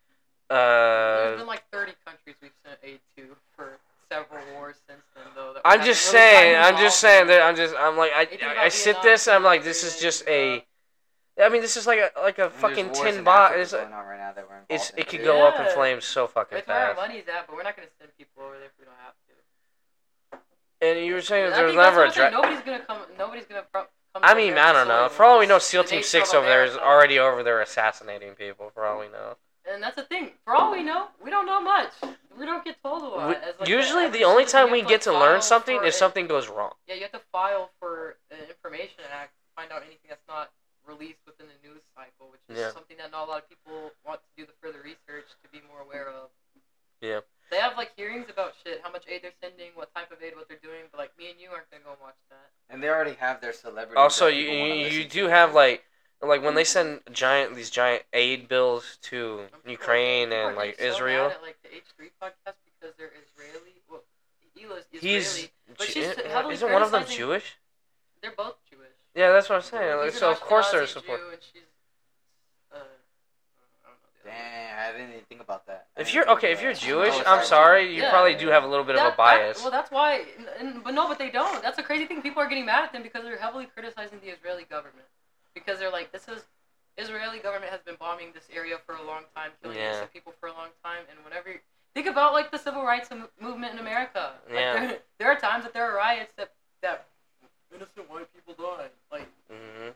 [0.49, 3.79] There's Uh, been like 30 countries we've sent aid to for
[4.09, 5.53] several wars since then, though.
[5.53, 6.53] that I'm just really saying.
[6.53, 7.75] gotten I'm just saying that I'm just.
[7.77, 8.65] I'm like Anything I.
[8.65, 9.27] I sit this.
[9.27, 10.63] and I'm like, this is just a.
[11.39, 13.55] I mean, this is like a like a fucking tin box.
[13.57, 15.25] It's, right now that we're it's it could too.
[15.25, 17.89] go up in flames so fucking It's where our money's at, but we're not gonna
[17.99, 19.26] send people over there if we don't have to.
[20.81, 22.31] And you were saying that I there was think that's never a I'm saying.
[22.31, 22.99] dra- Nobody's gonna come.
[23.17, 23.63] Nobody's gonna.
[23.71, 23.81] Pro-
[24.13, 25.09] come I mean, I don't know.
[25.09, 28.69] For all we know, SEAL Team Six over there is already over there assassinating people.
[28.73, 29.37] For all we know.
[29.69, 30.31] And that's the thing.
[30.45, 31.91] For all we know, we don't know much.
[32.39, 33.27] We don't get told a lot.
[33.59, 36.73] Like, usually, average the only time we get to learn something a- something goes wrong.
[36.87, 40.51] Yeah, you have to file for the Information Act to find out anything that's not
[40.85, 42.71] released within the news cycle, which is Yeah.
[42.71, 45.59] something that not a lot of people want to do the further research to be
[45.67, 46.29] more aware of.
[47.01, 47.19] Yeah.
[47.49, 50.35] They have like hearings about shit, how much aid they're sending, what type of aid,
[50.35, 52.49] what they're doing, but like me and you aren't gonna go and watch that.
[52.69, 53.95] And they already have their celebrities.
[53.97, 55.29] Also, that you people wanna you, you listen do to.
[55.29, 55.83] have like
[56.21, 60.29] like when they send giant these giant aid bills to And people are Ukraine getting-
[60.29, 61.27] people and are like so Israel.
[61.29, 63.81] mad at, like the H3 podcast because they're Israeli.
[63.89, 64.03] Well,
[64.55, 65.15] Hila's Israeli.
[65.15, 67.55] He's but she's isn't heavily isn't one of them criticizing- Jewish?
[68.21, 68.87] They're both Jewish.
[69.15, 69.97] Yeah, that's what I'm saying.
[69.97, 71.21] Like, He's so of course they're Ashkenazi support.
[71.31, 71.61] And she's,
[72.73, 72.89] uh, I don't know
[73.71, 74.11] the other one.
[74.27, 75.87] Damn, I didn't even think about that.
[75.97, 76.81] I If you're okay, if you're that.
[76.81, 78.09] Jewish, Oh, I'm sorry, you Yeah.
[78.11, 79.61] probably do have a little bit of a That- that- bias.
[79.61, 80.25] well, that's why.
[80.37, 81.61] And, and- but no, but they don't.
[81.63, 82.21] That's a crazy thing.
[82.21, 85.07] People are getting mad at them because they're heavily criticizing the Israeli government
[85.53, 86.43] because they're like, this is
[86.97, 89.89] Israeli government has been bombing this area for a long time, killing Yeah.
[89.91, 91.53] innocent people for a long time, and whenever
[91.93, 93.09] think about like the civil rights
[93.39, 94.73] movement in America, like, Yeah.
[94.87, 96.51] there, there are times that there are riots that
[96.81, 97.05] that
[97.73, 98.89] innocent white people die.
[99.11, 99.89] Like, hmm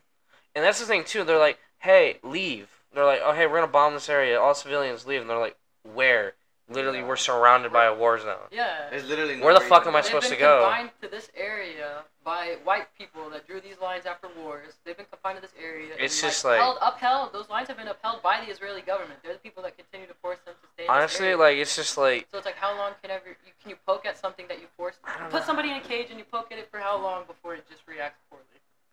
[0.55, 1.23] And that's the thing too.
[1.23, 4.39] They're like, "Hey, leave." They're like, "Oh, hey, we're gonna bomb this area.
[4.39, 6.33] All civilians leave." And they're like, "Where?"
[6.69, 8.47] Literally, we're surrounded by a war zone.
[8.49, 8.87] yeah.
[8.89, 10.01] There's literally no Where the fuck am I why.
[10.01, 10.61] They've supposed been to go?
[10.63, 14.75] confined to this area by white people that drew these lines after wars.
[14.85, 15.89] They've been confined to this area.
[15.99, 17.33] It's and, just like- held, upheld.
[17.33, 19.19] Those lines have been upheld by the Israeli government.
[19.21, 20.83] They're the people that continue to force them to stay.
[20.83, 21.37] In this Honestly, area.
[21.37, 24.05] like it's just like So it's like, how long can ever you can you poke
[24.05, 24.95] at something that you force?
[25.03, 25.45] I don't Put know.
[25.45, 27.81] somebody in a cage and you poke at it for how long before it just
[27.85, 28.45] reacts poorly?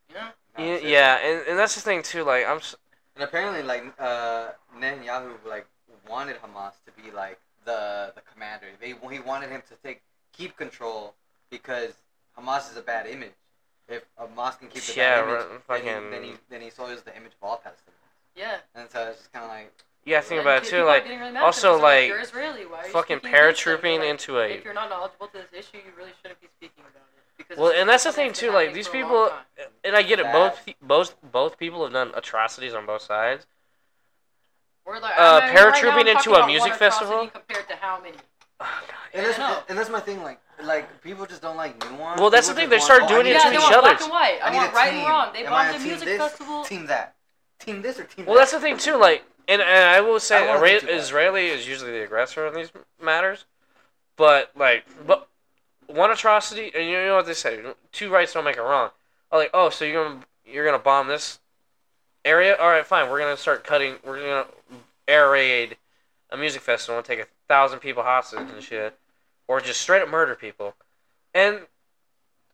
[0.08, 0.28] You know?
[0.58, 2.24] Yeah, yeah, and, and that's the thing too.
[2.24, 2.74] Like I'm, s-
[3.18, 5.66] And apparently, like uh, Netanyahu, like
[6.08, 8.66] wanted Hamas to be like the the commander.
[8.80, 11.14] They he wanted him to take keep control
[11.50, 11.94] because
[12.38, 13.34] Hamas is a bad image.
[13.88, 16.70] If Hamas can keep the Yeah, bad image, right, then, he, then he then he
[16.70, 18.06] soils the image of all Palestinians.
[18.36, 18.58] Yeah.
[18.76, 19.72] And so it's just kind of like
[20.04, 20.84] you gotta think about it too.
[20.84, 22.66] Like really mad at them also, because they're like, you're Israeli.
[22.66, 23.74] Why are you fucking speaking against them?
[23.74, 26.84] paratrooping into a If you're not knowledgeable to this issue, you really shouldn't be speaking
[26.86, 27.17] about it.
[27.38, 28.50] Because well, and that's the thing too.
[28.50, 30.26] Like these for a long people, and I get it.
[30.32, 33.46] Both both both people have done atrocities on both sides.
[34.84, 37.28] We're like, Uh, I'm- right now paratrooping talking into a music festival?
[37.28, 38.16] compared to how many?
[38.60, 38.94] Oh, God.
[39.14, 39.62] And that's, I know.
[39.68, 40.22] and that's my thing.
[40.22, 42.20] Like, like people just don't like nuance.
[42.20, 43.48] Well, that's People the thing, just they want, started "Oh, doing need it a to
[43.48, 43.70] yeah, each they team.
[43.70, 43.82] want other.
[43.82, 44.38] black and white.
[44.42, 44.98] I, I want right team.
[45.00, 45.32] and wrong.
[45.32, 46.64] They Am I bombed a a team music this, festival.
[46.64, 47.14] Team that.
[47.60, 48.40] Team this or team Well, that.
[48.40, 48.96] that's the thing too.
[48.96, 50.98] Like, and, and I will say, I wanna Isra- think about it.
[50.98, 53.44] Israeli is usually the aggressor in these matters,
[54.16, 55.27] but like, but
[55.88, 57.60] one atrocity, and you know what they say:
[57.92, 58.90] two rights don't make a wrong.
[59.32, 61.40] Oh, like, oh, so you're gonna you're gonna bomb this
[62.24, 62.56] area?
[62.56, 63.10] All right, fine.
[63.10, 63.96] We're gonna start cutting.
[64.04, 64.46] We're gonna
[65.06, 65.76] air raid
[66.30, 68.96] a music festival and take a thousand people hostage and shit,
[69.48, 70.74] or just straight up murder people.
[71.34, 71.60] And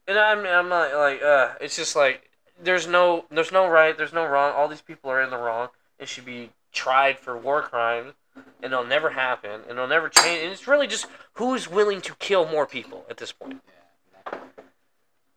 [0.07, 2.31] and I'm I'm not like uh, it's just like
[2.63, 4.53] there's no there's no right, there's no wrong.
[4.55, 8.73] All these people are in the wrong It should be tried for war crimes, and
[8.73, 10.43] it'll never happen, and it'll never change.
[10.43, 13.61] And it's really just who's willing to kill more people at this point.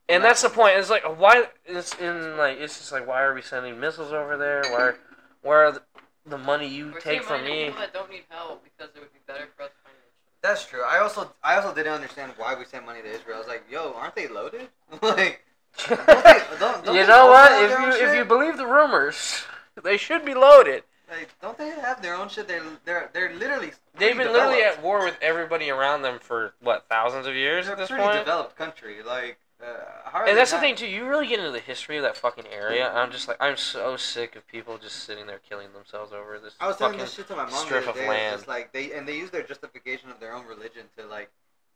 [0.08, 0.78] And that's the point.
[0.78, 4.38] It's like why it's in like it's just like why are we sending missiles over
[4.38, 4.62] there?
[4.70, 4.98] Why are,
[5.42, 5.82] where are the,
[6.26, 7.66] the money you We're take from me?
[7.66, 10.08] people that don't need help because it would be better for us financially.
[10.40, 10.82] That's true.
[10.82, 13.36] I also I also didn't understand why we sent money to Israel.
[13.36, 14.68] I was like, yo, aren't they loaded?
[15.02, 15.44] like,
[15.88, 17.52] don't they, don't, don't you know what?
[17.64, 19.44] If you if you believe the rumors,
[19.84, 20.84] they should be loaded.
[21.10, 22.46] Like, don't they have their own shit?
[22.48, 26.54] They're they're they're literally They've been pretty literally at war with everybody around them for
[26.60, 28.18] what ththousands of years They're at this pretty point.
[28.18, 29.02] developed country.
[29.02, 30.86] Like Uh, And that's the thing too.
[30.86, 32.92] You really get into the history of that fucking area.
[32.92, 36.54] I'm just like, I'm so sick of people just sitting there killing themselves over this
[36.60, 38.08] I was telling this shit to my mom strip the of other day.
[38.08, 38.36] land.
[38.36, 41.30] Just like they and they use their justification of their own religion to like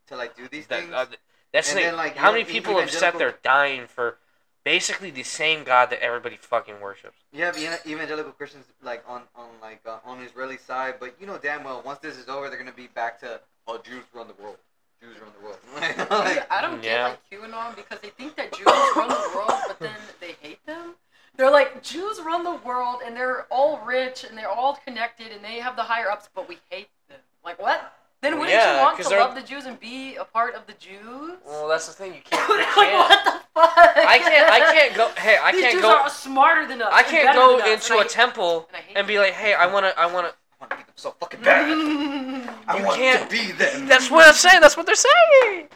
[0.09, 0.93] to like do these That, things.
[0.93, 1.07] uh,
[1.53, 4.17] that's And the then, like, how many people have sat evangelical- there dying for
[4.65, 7.17] basically the same God that everybody fucking worships.
[7.33, 7.57] You have
[7.87, 11.83] evangelical Christians like on on like uh, on Israeli side, but you know damn well
[11.85, 14.57] once this is over, they're gonna be back to oh Jews run the world,
[15.03, 15.59] Jews run the world.
[16.11, 17.17] Like, I don't Yeah.
[17.31, 18.67] get like QAnon because they think that Jews
[18.97, 20.95] run the world, but then they hate them.
[21.37, 25.43] They're like Jews run the world and they're all rich and they're all connected and
[25.43, 27.19] they have the higher ups, but we hate them.
[27.45, 27.93] Like what?
[28.23, 30.65] Then wouldn't Yeah, you want to they're- love the Jews and be a part of
[30.67, 31.33] the Jews?
[31.45, 32.15] Well, that's the thing.
[32.15, 32.49] You can't.
[32.49, 33.73] You like can't what the fuck?
[33.97, 34.49] I can't.
[34.51, 35.09] I can't go.
[35.19, 35.91] Hey, I These can't Jews go.
[35.97, 36.89] are smarter than us.
[36.93, 39.93] I can't go into and a I temple and and be like, "Hey, I wanna,
[39.99, 41.67] I wanna." I want to beat them so fucking bad.
[42.69, 43.87] I You want can't- to be them.
[43.89, 44.61] That's what I'm saying.
[44.61, 45.69] That's what they're saying.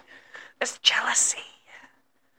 [0.61, 1.39] It's jealousy.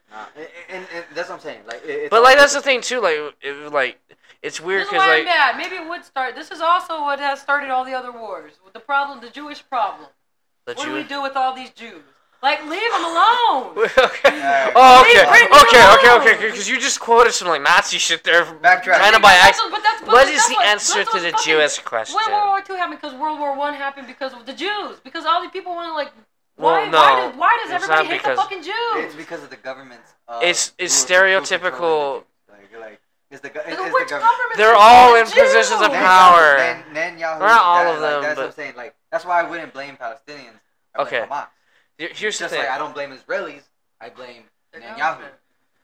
[0.09, 1.59] Nah, and, and, and that's what I'm saying.
[1.67, 3.01] Like, it, it's But like that's the thing too.
[3.01, 3.99] Like, it, like
[4.41, 5.57] it's weird This is because why I'm like mad.
[5.57, 6.35] Maybe it would start.
[6.35, 8.53] This is also what has started all the other wars.
[8.73, 10.07] The problem, the Jewish problem.
[10.65, 12.03] the what do we do with all these Jews?
[12.43, 13.77] Like, leave them alone.
[13.97, 14.37] okay.
[14.37, 14.71] Yeah.
[14.75, 15.27] Oh, Leave okay.
[15.27, 15.83] Britain Okay.
[15.97, 16.33] Okay.
[16.35, 16.45] Okay.
[16.51, 18.45] Because you just quoted some like Nazi shit there.
[18.45, 18.99] Backtrack.
[18.99, 19.71] Kind of by accident.
[19.73, 22.15] but that's- but What that's is the what- answer to the fucking- Jewish question?
[22.15, 24.99] When World War Two happened because World War One happened because of the Jews.
[25.03, 26.11] Because all these people want to like.
[26.59, 28.95] Well, Why, no, why, does, why does everybody hate because- the fucking Jews?
[29.05, 30.13] It's because of the government's.
[30.27, 33.01] Uh, It's- it's who- who control stereotypical- Like, like,
[33.31, 34.09] it's the, go- Because it's the government.
[34.09, 35.97] government They're all in positions of Jews?
[35.99, 36.57] power.
[36.57, 38.73] Nan- Netanyahu, Not all that- of like, them, That's but- what I'm saying.
[38.75, 40.59] Like, that's why I wouldn't blame Palestinians.
[40.95, 41.25] I blame Okay.
[41.29, 41.47] Hamas.
[41.97, 42.59] Here- Here's the thing.
[42.59, 43.63] like I don't blame Israelis,
[43.99, 44.97] I blame Their Netanyahu.
[44.97, 45.33] government.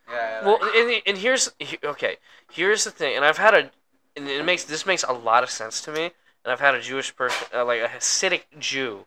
[0.10, 0.46] Yeah.
[0.46, 1.50] Well, like, and, and here's
[1.84, 2.18] okay.
[2.52, 3.72] Here's the thing, and I've had a,
[4.18, 6.12] and it makes this makes a lot of sense to me.
[6.46, 9.06] And I've had a Jewish person, uh, like a Hasidic Jew.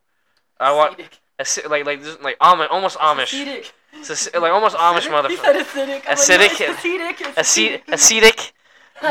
[0.58, 0.98] I want
[1.38, 1.68] Hasidic.
[1.68, 3.72] like like this, like Amish, almost Amish, Hasidic.
[4.00, 5.30] It's a- like almost Amish Hasidic?
[5.30, 5.66] He said motherfucker.
[5.66, 6.02] acidic.
[6.08, 7.38] I'm Acidic- Like, no, it's acidic.
[7.38, 8.52] It's Hasidic, Hasidic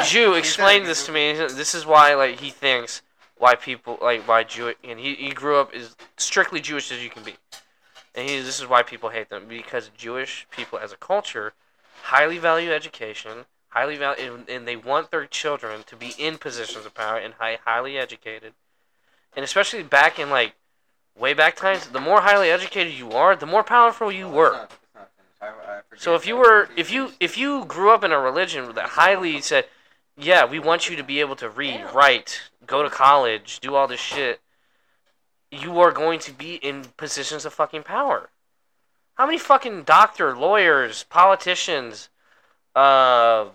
[0.05, 1.33] Jew He explained this to me.
[1.33, 3.01] This is why like he thinks
[3.37, 7.09] why people like why Jew and he, he grew up as strictly Jewish as you
[7.09, 7.35] can be,
[8.15, 11.53] and he this is why people hate them because Jewish people as a culture
[12.03, 16.85] highly value education, highly value and, and they want their children to be in positions
[16.85, 18.53] of power and high, highly educated,
[19.35, 20.53] and especially back in like
[21.17, 24.47] way back times, the more highly educated you are, the more powerful you were.
[24.47, 25.41] it's not- it's not finished.
[25.41, 28.19] I- I forget So if you were, if you, if you grew up in a
[28.19, 29.69] religion that highly said,
[30.17, 33.87] "Yeah, we want you to be able to read, write, go to college, do all
[33.87, 34.41] this shit,"
[35.51, 38.29] you are going to be in positions of fucking power.
[39.15, 42.09] How many fucking doctor, lawyers, politicians,
[42.75, 43.49] uh,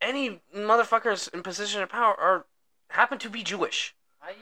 [0.00, 2.46] any motherfuckers in position of power are
[2.88, 3.94] happen to be Jewish?
[4.20, 4.34] I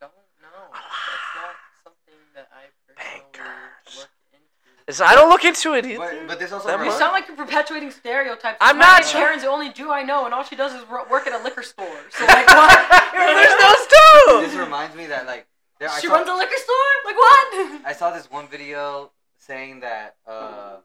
[0.00, 0.12] don't
[0.42, 0.68] know.
[0.72, 4.06] That's not something that I personally Bankers.
[4.86, 5.98] It's, I don't look into it either.
[5.98, 8.58] But, but this also That You sound like you're perpetuating stereotypes.
[8.60, 10.86] I'm My not Aunt Karen's the only Jew I know, and all she does is
[10.88, 11.86] work at a liquor store.
[12.10, 13.12] So like, what?
[13.14, 15.46] There's those This reminds me that like
[15.78, 16.76] there, she saw, runs a liquor store.
[17.06, 17.86] Like what?
[17.86, 20.76] I saw this one video saying that uh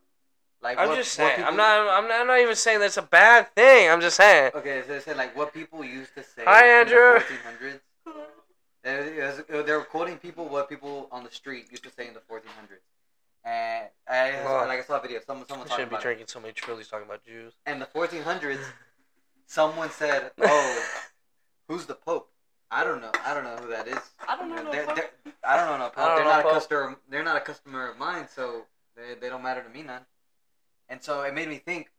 [0.62, 1.38] like I'm what, just what saying.
[1.38, 1.88] people, I'm not.
[1.90, 2.22] I'm not.
[2.22, 3.90] I'm not even saying that's a bad thing.
[3.90, 4.52] I'm just saying.
[4.56, 7.20] Okay, so they said like what people used to say Hi, in the Andrew.
[7.20, 7.80] 1400s.
[8.84, 11.84] It was- it was- uh, they were quoting people what people on the street used
[11.84, 12.82] to say in the 1400s.
[13.44, 14.68] And I Wow.
[14.68, 15.20] like I saw a video.
[15.22, 16.04] Someone someone I talking shouldn't be about it.
[16.04, 17.54] drinking so many Trillies talking about Jews.
[17.66, 18.66] In the 1400s,
[19.48, 20.86] someone said, "Oh,
[21.68, 22.32] who's the Pope?"
[22.72, 23.12] I don't know.
[23.26, 23.98] I don't know who that is.
[24.28, 24.96] I don't know no They're- Pope.
[24.96, 25.96] they're- I don't know no Pope.
[25.96, 26.52] They're know not Pope.
[26.52, 26.96] a customer.
[27.08, 30.06] They're not a customer of mine, so they, they don't matter to me none.
[30.90, 31.90] And so it made me think.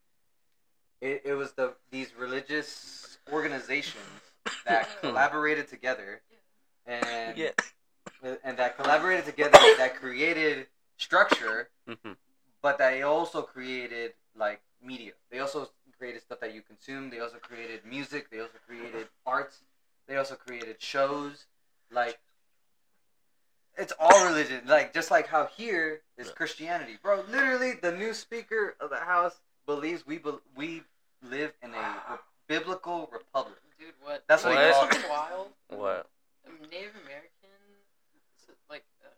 [1.00, 4.04] It, it was the these religious organizations
[4.66, 6.20] that collaborated together,
[6.90, 7.50] and Yeah.
[8.44, 12.16] and that collaborated together that created structure Mhm.
[12.60, 15.12] but they also created like media.
[15.30, 17.10] They also created stuff that you consume.
[17.10, 18.30] They also created music.
[18.30, 19.60] They also created arts.
[20.06, 21.46] They also created shows.
[21.90, 22.18] Like
[23.76, 24.66] it's all religion.
[24.66, 26.32] Like just like how here is Yeah.
[26.34, 27.20] Christianity, bro.
[27.22, 30.84] Literally, the new speaker of the house believes we be- we
[31.22, 33.58] live in a re- biblical republic.
[33.78, 34.24] Dude, what?
[34.26, 35.54] That's what You he know calls- something wild?
[35.68, 36.10] What?
[36.70, 37.58] Native American,
[38.68, 39.08] like, uh,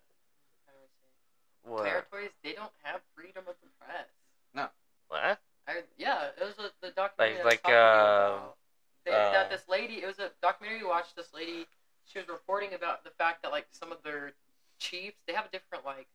[0.65, 1.09] how do I say?
[1.09, 1.69] it?
[1.69, 1.85] What?
[1.85, 4.07] territories, they don't have freedom of the press.
[4.53, 4.67] No.
[5.07, 5.39] What?
[5.67, 7.43] I, yeah, it was a, the documentary.
[7.43, 8.57] Like- that was like, uh, about
[9.05, 9.95] they, uh, that this lady.
[10.03, 11.15] It was a documentary you watched.
[11.15, 11.67] This lady,
[12.05, 14.33] she was reporting about the fact that like some of their
[14.79, 16.07] chiefs, they have a different like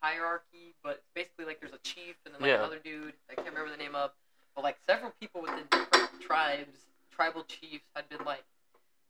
[0.00, 2.58] hierarchy, but basically like there's a chief and then like Yeah.
[2.58, 4.10] another dude I can't remember the name of,
[4.54, 8.44] but like several people within different tribes, tribal chiefs had been like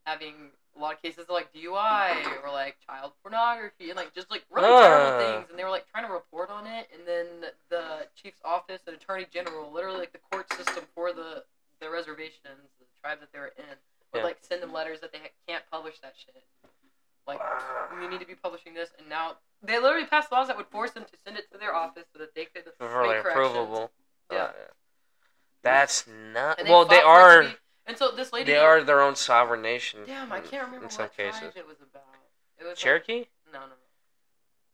[0.06, 4.30] having a lot of cases of like DUI or like child pornography and like just
[4.30, 5.18] like really terrible Ah.
[5.18, 8.82] things, and they were like trying to report on it, and then the chief's office,
[8.86, 11.44] an attorney general, literally like the court system for the
[11.80, 13.64] the reservations, the tribes that they were in,
[14.12, 14.24] would Yeah.
[14.24, 16.42] like send them letters that they ha- can't publish that shit.
[17.26, 17.40] Like
[18.00, 20.92] you need to be publishing this, and now they literally passed laws that would force
[20.92, 23.32] them to send it to their office so that they could for make corrections.
[23.34, 23.90] provable.
[24.30, 24.44] Yeah.
[24.44, 24.52] Uh,
[25.62, 26.58] that's not.
[26.60, 27.52] And Well, they fought for it to are.
[27.52, 28.52] be- and so this lady.
[28.52, 30.00] They are their own sovereign nation.
[30.06, 31.52] Damn, I can't remember in what some tribe cases.
[31.56, 32.02] it was about.
[32.58, 33.26] It was like- Cherokee.
[33.52, 33.72] no, no, no.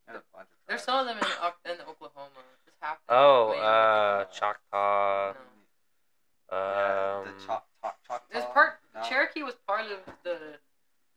[0.07, 0.85] There's a bunch of There's tribes.
[0.85, 2.43] some of them in Oc- in Oklahoma.
[2.65, 2.99] Just half.
[3.09, 5.33] Oh, Wait, uh, Choctaw.
[5.35, 5.41] no.
[6.51, 8.25] Yeah, Um, the Choc- Choc- Choctaw.
[8.33, 9.03] There's part No.
[9.09, 10.59] Cherokee was part of the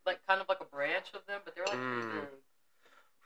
[0.05, 2.11] like kind of like a branch of them, but they were like Mm.
[2.11, 2.27] pretty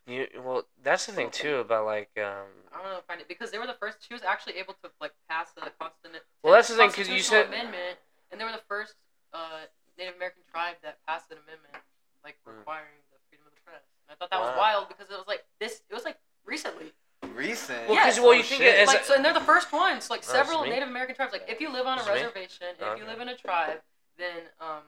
[0.07, 2.47] you, well, that's the thing too about like um.
[2.73, 3.99] I don't know find it because they were the first.
[4.07, 6.15] She was actually able to like pass the constant.
[6.41, 7.99] Well, that's the thing because you said- amendment,
[8.31, 8.95] and they were the first
[9.34, 9.65] uh,
[9.97, 11.76] Native American tribe that passed an amendment
[12.23, 12.57] like Mm.
[12.57, 13.81] requiring the freedom of the press.
[14.07, 15.81] And I thought that was wild because it was like this.
[15.89, 16.91] It was like recently.
[17.34, 17.88] Recent.
[17.88, 18.76] Well, Yeah, 'cause, well, Oh, you think shit.
[18.80, 20.10] it like a- so, and they're the first ones.
[20.10, 20.64] Like Oh, several?
[20.64, 21.31] Native American tribes.
[21.34, 22.14] Like if you live on a It's me?
[22.15, 23.81] reservation, if you live in a tribe,
[24.18, 24.84] then um,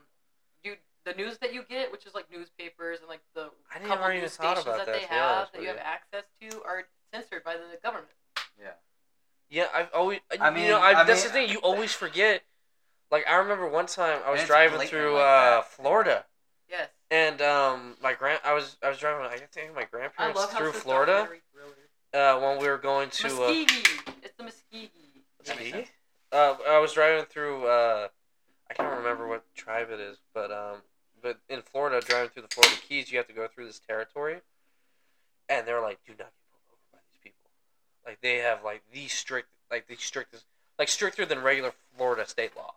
[0.64, 3.88] you the news that you get, which is like newspapers and like the I never
[3.96, 6.64] couple news stations about that that, they have honest that with you have access to
[6.64, 8.12] are censored by the government.
[8.60, 8.72] Yeah.
[9.50, 10.20] Yeah, I've always.
[10.40, 11.50] I you mean- know, I, I that's mean- the thing.
[11.50, 12.44] You always forget.
[13.12, 15.62] Like I remember one time I was driving blatant through like uh.
[15.64, 16.26] Florida,
[16.70, 20.40] Yes, and um, my grand I was I was driving I think my I grandparents
[20.40, 21.28] love through it's Florida
[22.14, 23.28] uh, when we were going to.
[23.28, 24.14] Uh, Muskegee.
[24.24, 24.92] It's the Muskegee.
[25.46, 25.88] That makes sense.
[26.32, 27.68] Uh, I was driving through.
[27.68, 28.08] Uh,
[28.70, 30.78] I can't remember what tribe it is, but um,
[31.22, 34.38] but in Florida, driving through the Florida Keys, you have to go through this territory,
[35.50, 37.50] and they're like, "Do not get pulled over by these people."
[38.06, 40.46] Like they have like the strict, like the strictest,
[40.80, 42.76] like stricter than regular Florida state law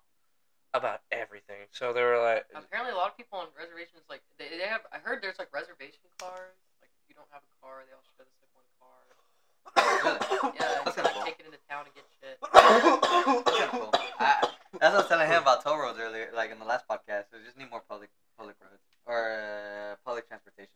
[0.74, 1.70] about everything.
[1.70, 4.82] So they were like, Apparently, a lot of people on reservations like they, they have.
[4.92, 6.58] I heard there's like reservation cars.
[6.82, 8.98] Like if you don't have a car, they all share this like one car.
[9.08, 10.20] Really?
[10.60, 11.24] Yeah, That's kinda like cool.
[11.24, 12.36] take it into town and get shit.
[12.52, 13.94] That's kinda cool.
[14.20, 14.50] I,
[14.82, 17.30] that's what I was telling him about toll roads earlier, like in the last podcast.
[17.32, 20.74] We just need more public public roads or uh, public transportation.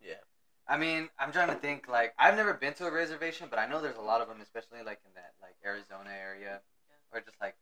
[0.00, 0.20] Yeah.
[0.68, 1.88] I mean, I'm trying to think.
[1.88, 4.38] Like, I've never been to a reservation, but I know there's a lot of them,
[4.40, 6.60] especially like in that like Arizona area,
[7.12, 7.56] or just like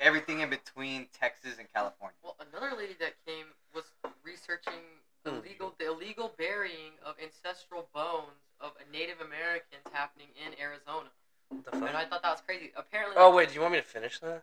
[0.00, 2.16] everything in between Texas and California.
[2.22, 3.84] Well, another lady that came was
[4.22, 4.80] researching
[5.24, 5.36] Hmm.
[5.36, 11.08] illegal the illegal burying of ancestral bones of Native Americans happening in Arizona,
[11.48, 11.96] "What the and?
[11.96, 12.72] I thought that was crazy.
[12.76, 14.42] Apparently, Oh wait, do you want me to finish that?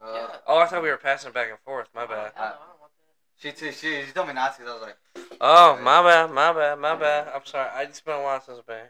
[0.00, 0.36] Uh, Yeah.
[0.46, 1.88] Oh, I thought we were passing back and forth.
[1.92, 2.32] My Oh, bad.
[2.36, 3.58] hell no, I don't want that.
[3.58, 3.72] She.
[3.72, 4.62] She, she told me not to.
[4.62, 4.96] I was like,
[5.40, 7.28] Oh, my bad, my bad, my bad.
[7.34, 7.68] I'm sorry.
[7.70, 8.86] I it's been a while since I've been.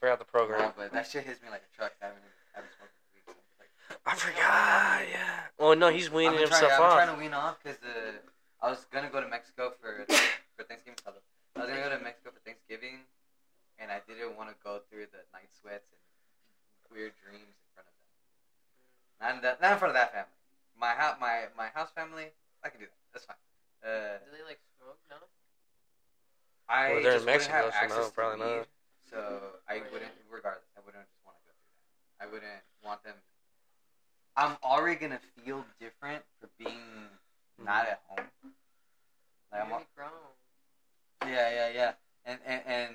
[0.00, 0.60] Forgot the program.
[0.60, 1.92] no, but that shit hits me like a truck.
[2.02, 2.22] I haven't,
[2.54, 3.28] I haven't smoked in weeks.
[3.28, 3.70] I'm just like,
[4.06, 5.02] I forgot.
[5.10, 5.40] Yeah.
[5.58, 8.16] Well, no, he's I've weaning been trying, himself I'm trying to wean off because uh,
[8.64, 10.06] I was gonna go to Mexico for
[10.56, 10.98] for Thanksgiving.
[11.06, 11.10] I
[11.60, 13.04] was gonna go to Mexico for Thanksgiving,
[13.78, 16.00] and I didn't want to go through the night sweats and
[16.88, 18.08] weird dreams in front of them.
[19.20, 20.38] Not in, that, not in front of that family.
[20.80, 22.32] My house, my my house family,
[22.64, 23.00] I can do that.
[23.12, 23.36] That's fine.
[23.84, 24.96] Uh, Do they like smoke?
[25.12, 25.20] No.
[26.68, 28.66] I Well, they're in just wouldn't Mexico, have so no, access to probably not.
[29.04, 29.18] so
[29.68, 30.14] I Oh, wouldn't.
[30.32, 32.24] Regardless, I wouldn't just want to go through that.
[32.24, 33.18] I wouldn't want them.
[34.40, 36.80] I'm already gonna feel different for being
[37.62, 38.24] not at home.
[39.52, 40.10] Like I'm, Really grown.
[41.26, 41.92] yeah, yeah, yeah,
[42.24, 42.94] and, and and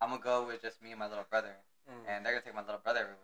[0.00, 1.54] I'm gonna go with just me and my little brother,
[1.90, 2.08] Mm.
[2.08, 3.18] and they're gonna take my little brother everywhere.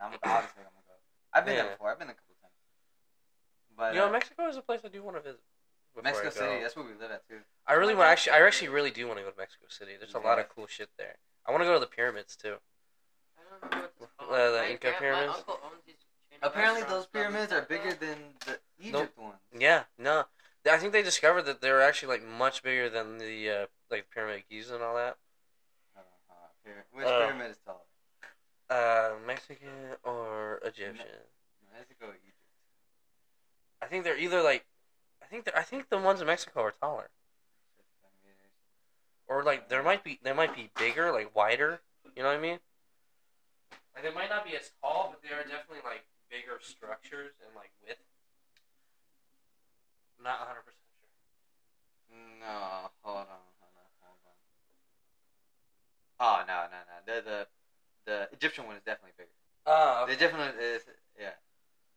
[0.00, 0.94] I'm obviously I'm gonna go.
[1.34, 1.62] I've been Yeah.
[1.64, 1.90] there before.
[1.92, 2.54] I've been there a couple times.
[3.76, 5.42] But You know, uh, Mexico is a place I do want to visit.
[5.92, 6.36] before I Mexico go.
[6.46, 7.40] City, that's where we live at too.
[7.66, 8.06] I really want.
[8.06, 9.96] my Actually, I actually really do want to go to Mexico City.
[9.98, 11.16] There's a lot of cool shit there.
[11.44, 12.56] I want to go to the pyramids too.
[13.36, 14.32] I don't remember what it's called.
[14.32, 15.32] Uh, the My Inca grand- pyramids?
[15.32, 16.09] My uncle owns these chain of
[16.42, 19.36] Apparently, those pyramids are bigger than the Egypt ones.
[19.56, 20.24] Yeah, no,
[20.70, 24.06] I think they discovered that they were actually like much bigger than the uh, like
[24.12, 25.16] pyramid of Giza and all that.
[25.96, 26.00] Uh,
[26.66, 27.78] pyra- Which Uh, pyramid is taller?
[28.70, 31.06] Uh, Mexican or Egyptian?
[31.76, 32.36] Mexico or Egypt?
[33.82, 34.64] I think they're either like,
[35.22, 37.10] I think they're, I think the ones in Mexico are taller,
[39.26, 41.80] or like there might be they might be bigger, like wider.
[42.16, 42.60] You know what I mean?
[43.94, 47.50] Like they might not be as tall, but they are definitely like bigger structures and
[47.54, 48.00] like width.
[50.22, 51.10] Not hundred percent sure.
[52.40, 54.36] No, hold on, hold on, hold on.
[56.20, 56.96] Oh no, no, no.
[57.04, 57.38] The the
[58.06, 59.30] the Egyptian one is definitely bigger.
[59.66, 60.82] Uh, The Egyptian one is
[61.18, 61.36] yeah.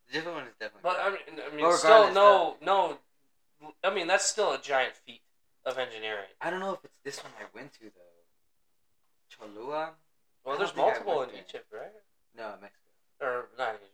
[0.07, 0.81] The Egyptian one is definitely.
[0.83, 1.19] But I mean,
[1.51, 2.97] I mean, still no, no.
[3.83, 5.21] I mean, that's still a giant feat
[5.65, 6.27] of engineering.
[6.41, 8.11] I don't know if it's this one I went to though.
[9.31, 9.91] Cholula?
[10.45, 11.43] Well, there's don't think I multiple in there.
[11.47, 11.91] Egypt, right?
[12.37, 12.83] No, Mexico.
[13.21, 13.92] Or not Egypt.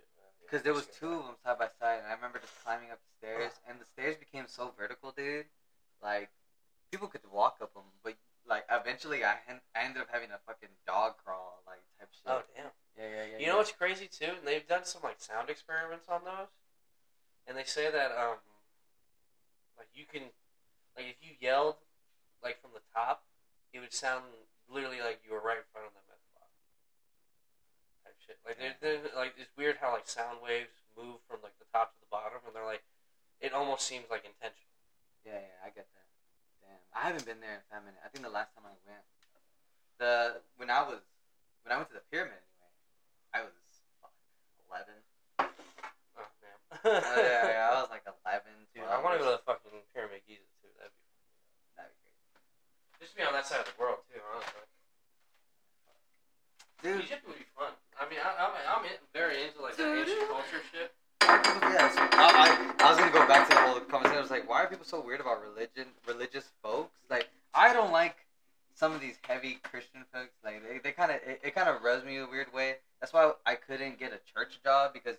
[0.50, 2.98] Because there was two of them side by side, and I remember just climbing up
[2.98, 5.46] the stairs, and the stairs became so vertical, dude.
[6.02, 6.32] Like,
[6.90, 8.16] people could walk up them, but
[8.50, 12.26] like eventually, I, hen- I ended up having a fucking dog crawl like type shit.
[12.26, 12.74] Oh damn.
[12.98, 13.38] yeah, yeah, yeah.
[13.38, 14.34] You know what's crazy too?
[14.42, 16.50] And They've done some like sound experiments on those,
[17.46, 18.42] and they say that um,
[19.78, 20.34] like you can,
[20.98, 21.78] like if you yelled,
[22.42, 23.22] like from the top,
[23.72, 24.26] it would sound
[24.66, 26.58] literally like you were right in front of them at the bottom.
[28.02, 28.38] Type shit.
[28.46, 31.98] Like they're, they're like it's weird how like sound waves move from like the top
[31.98, 32.86] to the bottom, and they're like,
[33.42, 34.70] it almost seems like intentional.
[35.26, 36.08] Yeah, yeah, I get that.
[36.62, 38.00] Damn, I haven't been there in that minute.
[38.06, 39.06] I think the last time I went,
[39.98, 41.02] the when I was
[41.66, 42.72] when I went to the pyramid anyway,
[43.34, 43.58] I was
[44.70, 44.98] eleven.
[45.42, 46.58] Oh man.
[46.86, 48.54] Oh, yeah, yeah, I was like eleven.
[48.78, 50.70] Dude, I want to go to the fucking Pyramid Giza too.
[50.78, 51.02] That'd be
[51.76, 53.02] That'd be crazy.
[53.02, 54.70] just be on that side of the world too, honestly.
[56.80, 57.76] Dude, Egypt would be fun.
[58.10, 60.92] I mean, I, I'm, I'm very into like that ancient culture shit.
[61.22, 64.18] yeah, so I, I, I was gonna go back to the whole conversation.
[64.18, 66.98] I was like, why are people so weird about religion, religious folks?
[67.10, 68.16] Like, I don't like
[68.74, 70.32] some of these heavy Christian folks.
[70.44, 72.78] Like, they, they kind of, it, it kind of rubs me a weird way.
[73.00, 75.18] That's why I couldn't get a church job because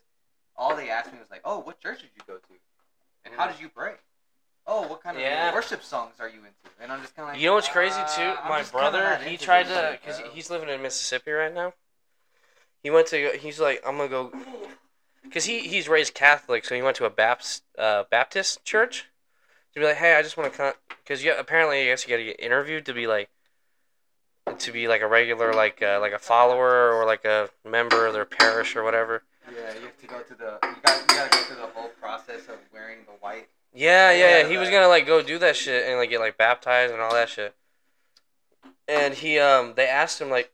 [0.56, 2.54] all they asked me was like, oh, what church did you go to,
[3.24, 3.92] and how did you pray?
[4.66, 5.54] Oh, what kind of Yeah.
[5.54, 6.74] worship songs are you into?
[6.82, 8.22] And I'm just kind of like, You know what's crazy too?
[8.22, 11.72] uh, My brother, he tried to, cause he's living in Mississippi right now.
[12.82, 14.32] He went to, he's like, I'm gonna go,
[15.32, 19.06] cause he he's raised Catholic, so he went to a Baptist uh, Baptist church
[19.74, 20.72] to be like, hey, I just want to come,
[21.06, 23.28] cause you apparently I guess you gotta get interviewed to be like,
[24.58, 28.14] to be like a regular like uh, like a follower or like a member of
[28.14, 29.22] their parish or whatever.
[29.46, 31.90] Yeah, you have to go to the, you got, you gotta go through the whole
[32.00, 33.48] process of wearing the white.
[33.74, 34.38] Yeah, yeah, yeah.
[34.38, 37.02] Yeah, He was gonna like go do that shit and like get like baptized and
[37.02, 37.54] all that shit.
[38.88, 40.52] And he um they asked him like,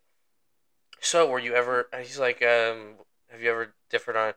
[1.07, 1.89] so were you ever?
[1.99, 2.97] He's like, um,
[3.31, 4.35] have you ever differed on?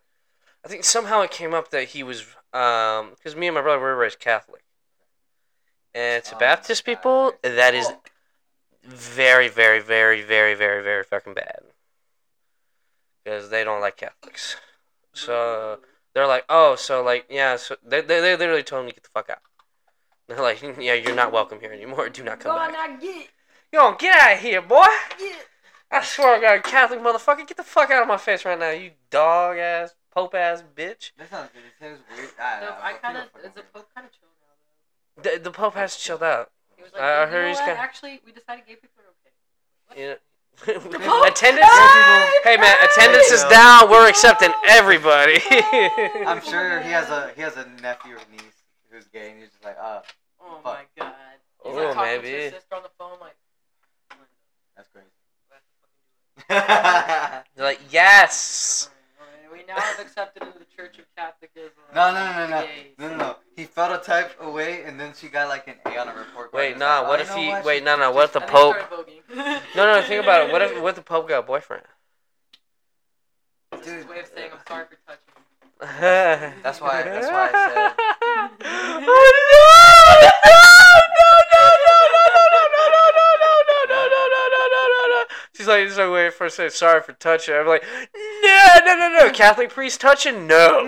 [0.64, 2.22] I think somehow it came up that he was
[2.54, 4.64] um because me and my brother were raised Catholic,
[5.94, 6.92] and to Oh, Baptist God.
[6.96, 7.88] people that is
[8.84, 11.60] very, very, very, very, very, very fucking bad
[13.24, 14.56] because they don't like Catholics.
[15.14, 15.80] So
[16.14, 19.04] they're like, oh, so like, yeah, so they, they, they literally told him to get
[19.04, 19.40] the fuck out.
[20.28, 22.10] They're like, yeah, you're not welcome here anymore.
[22.10, 22.72] Do not come back.
[22.72, 23.28] not get
[23.72, 24.86] Yo, get out of here, boy.
[25.18, 25.46] get.
[25.92, 28.70] I swear to God, Catholic motherfucker, get the fuck out of my face right now,
[28.72, 31.12] you dog ass, pope ass bitch.
[31.18, 31.64] That sounds good.
[31.66, 32.30] It sounds weird.
[32.40, 35.38] I, No, I kind of, people fucking it's a pope kind of chill now though.
[35.38, 36.52] The, the pope has chilled out.
[36.78, 37.66] He was like, I "You heard know he's what?
[37.66, 39.34] kinda- Actually, we decided gay people are okay.
[39.88, 39.98] What?
[39.98, 40.16] You?
[40.60, 41.26] Pope?
[41.28, 41.66] attendance.
[41.66, 42.32] Hey!
[42.44, 42.86] Hey man, Hey!
[42.92, 43.90] attendance is down.
[43.90, 45.40] We're accepting everybody.
[46.28, 48.44] I'm sure he has a he has a nephew or niece
[48.92, 50.02] who's gay, and he's just like, uh,
[50.42, 50.64] Oh Fuck.
[50.66, 51.14] my god.
[51.64, 52.44] He's Oh, like talking to maybe.
[52.44, 53.36] his sister on the phone, like.
[54.76, 55.08] That's crazy.
[55.48, 56.20] we have to fucking do it.
[56.50, 58.90] They're like, yes.
[59.52, 61.72] We now have accepted into the Church of Catholicism.
[61.94, 62.68] no, no, no, no,
[62.98, 63.36] no, no, no.
[63.56, 66.52] He felt a type away, and then she got like an A on a report.
[66.52, 66.54] card.
[66.54, 67.00] Wait, It's nah.
[67.02, 67.48] like, What oh, if he?
[67.50, 67.66] what?
[67.66, 68.12] Wait, no, no.
[68.12, 68.76] What if the Pope?
[69.76, 70.02] No, no.
[70.02, 70.52] Think about it.
[70.52, 70.82] What if?
[70.82, 71.84] What if the Pope got a boyfriend?
[73.74, 75.26] It's his way of saying I'm sorry for touching.
[76.64, 77.94] That's why- that's why I said-
[78.66, 80.52] oh no!
[80.52, 80.52] No!
[80.52, 81.19] No!
[85.60, 86.72] She's like, she's like, wait for a second.
[86.72, 87.54] Sorry for touching.
[87.54, 87.84] I'm like,
[88.16, 89.30] no, no, no, no.
[89.30, 90.48] Catholic priest touching?
[90.48, 90.86] No.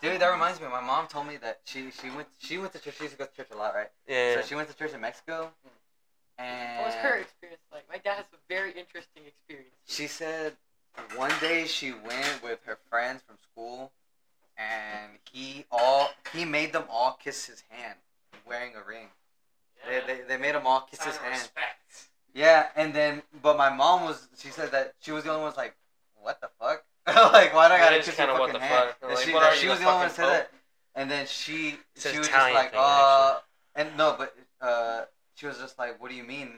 [0.00, 0.68] Dude, that reminds me.
[0.70, 2.94] My mom told me that she she went she went to church.
[2.98, 3.90] She used to go to church a lot, right?
[4.06, 4.36] Yeah.
[4.36, 5.50] So she went to church in Mexico,
[6.38, 7.82] and What was her experience like?
[7.90, 9.74] My dad has a very interesting experience.
[9.88, 10.52] She said
[11.16, 13.90] one day she went with her friends from school,
[14.56, 17.98] and he all he made them all kiss his hand,
[18.46, 19.08] wearing a ring.
[19.88, 21.32] They, they, they made them all kiss his hand.
[21.32, 22.08] respect.
[22.34, 25.50] Yeah, and then but my mom was she said that she was the only one
[25.50, 25.76] was like,
[26.20, 26.84] what the fuck?
[27.06, 28.94] like why do I gotta kiss your kinda fucking what the hand?
[29.00, 29.10] fuck.
[29.10, 30.50] Like, she, what that she was the the only one who fucking said that.
[30.96, 33.38] And then she says she was Italian just like, thing, uh,
[33.74, 35.04] and no, but uh,
[35.34, 36.50] she was just like, what do you mean?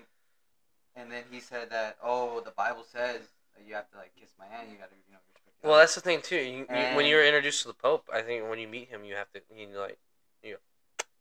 [0.94, 3.20] And then he said that, oh, the Bible says
[3.56, 4.68] that you have to like kiss my hand.
[4.70, 5.18] You gotta, you know,
[5.56, 5.64] respect.
[5.64, 6.36] Well, that's the thing too.
[6.36, 9.14] You, you, when you're introduced to the Pope, I think when you meet him, you
[9.14, 9.98] have to, you know, like,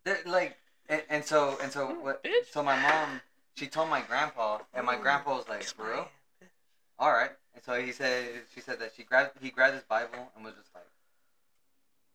[0.03, 0.57] They're, like,
[0.89, 2.23] and, and so and so what?
[2.23, 2.51] Bitch.
[2.51, 3.21] So my mom,
[3.55, 5.97] she told my grandpa, and my grandpa was like, kiss for my real?
[5.97, 6.51] hand.
[6.99, 7.31] All right.
[7.53, 10.53] And so he said, she said that she grabbed, he grabbed his Bible and was
[10.55, 10.83] just like,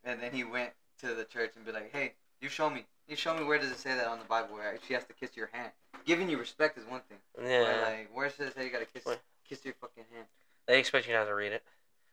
[0.04, 0.70] and then he went
[1.00, 3.70] to the church and be like, hey, you show me, you show me where does
[3.70, 5.72] it say that on the Bible where she has to kiss your hand?
[6.06, 7.18] Giving you respect is one thing.
[7.36, 7.80] But Yeah.
[7.82, 9.18] like, where does it say you gotta kiss, Wait.
[9.48, 10.26] kiss your fucking hand?
[10.66, 11.62] They expect you not to read it.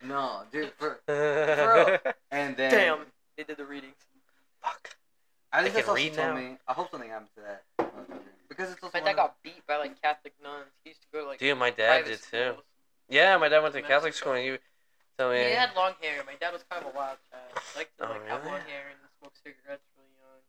[0.04, 0.72] No, dude.
[0.78, 1.98] For, real?
[2.32, 3.00] and then Damn,
[3.38, 3.96] they did the readings.
[4.62, 4.96] Fuck.
[5.58, 6.36] I They think that's can what she read told now?
[6.38, 6.58] me.
[6.70, 7.64] I hope something happened to that
[8.48, 10.70] because it's also My one dad got beat by like Catholic nuns.
[10.86, 12.62] He used to go to like Dude, my dad private did too.
[13.10, 13.90] Yeah, my dad went to Mexico.
[13.90, 14.58] Catholic school and you
[15.18, 15.42] tell me.
[15.42, 16.22] He had long hair.
[16.30, 17.50] My dad was kind of a wild child.
[17.74, 20.42] He liked Oh, like have long hair and smoke cigarettes really young.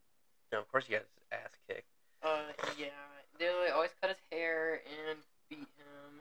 [0.52, 1.88] No, of course, he got his ass kicked.
[2.20, 2.92] Uh, yeah.
[3.40, 5.18] They would always cut his hair and
[5.48, 6.20] beat him.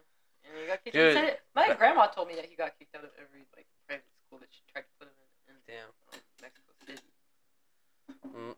[0.87, 1.41] He Dude, said it.
[1.59, 4.39] My that- grandma told me that he got kicked out of every like private school
[4.39, 5.17] that she tried to put him
[5.51, 5.91] in, in Damn.
[5.91, 7.03] um, Mexico City.
[7.03, 7.96] Mm,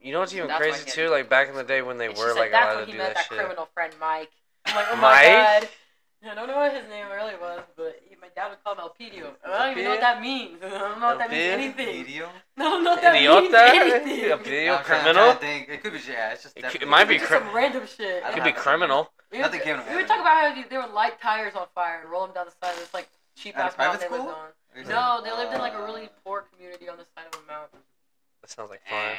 [0.02, 1.06] You know what's even That's why crazy he too?
[1.06, 2.86] to Like back in the day when they And were said like that's allowed when
[2.86, 3.38] to he do met that that shit.
[3.38, 4.32] criminal friend Mike.
[4.66, 5.02] I'm like, oh Mike?
[5.02, 5.24] my
[5.62, 5.70] god.
[6.22, 8.82] I don't know what his name really was, but he, my dad would call him
[8.84, 9.32] Elpidio.
[9.46, 10.60] I don't even know what that means.
[10.64, 11.54] I don't know what that means Elpidio?
[11.54, 12.04] anything.
[12.06, 12.30] Video?
[12.58, 14.04] I don't know what that means Idiota?
[14.04, 14.30] anything.
[14.30, 15.34] A I'm trying- I'm trying criminal?
[15.34, 15.70] to think.
[15.70, 17.56] It could be, yeah, it's just It, could- definitely- it might be Just cri- some
[17.56, 18.24] random shit.
[18.24, 19.12] I it could don't be have- criminal.
[19.32, 21.56] We Nothing would, came to we my would talk about how they would light tires
[21.56, 23.08] on fire and roll them down the side of this like
[23.38, 24.36] cheap At a ass mountain private they lived school?
[24.36, 25.22] on.
[25.22, 27.46] No, they lived in like a really uh, poor community on the side of a
[27.48, 27.80] mountain.
[28.42, 29.00] That sounds like fun.
[29.00, 29.18] damn.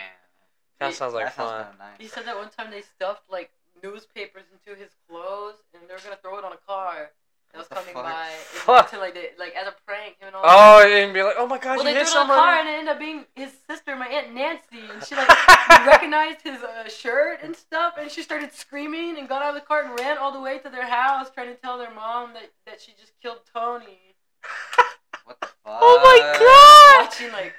[0.80, 1.64] That sounds like that sounds fun.
[1.64, 2.00] kinda nice.
[2.00, 3.50] He said that one time they stuffed like
[3.82, 7.10] newspapers into his clothes and they were gonna throw it on a car
[7.52, 8.04] that was the coming fuck?
[8.04, 8.28] by.
[8.44, 8.90] Fuck.
[8.90, 10.42] To, like, they, like as a prank, him and all.
[10.44, 12.34] Oh, and be like, oh my god, well, you they hit threw it on the
[12.34, 15.28] car and it ended up being his sister, my aunt Nancy, and she like
[15.86, 19.66] recognized his uh, shirt and stuff, and she started screaming and got out of the
[19.66, 22.50] car and ran all the way to their house, trying to tell their mom that
[22.66, 23.98] that she just killed Tony.
[25.24, 25.78] What the fuck?
[25.80, 27.04] Oh my god!
[27.04, 27.52] Watching like He died?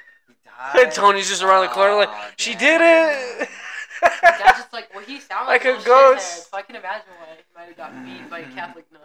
[0.75, 3.49] And Tony's just around the corner like, Aw, she did it.
[4.01, 6.47] That's just like well, he sounded Like like, a a ghost.
[6.47, 9.03] shithead, so I can imagine why he might have got beat by a Catholic nuns.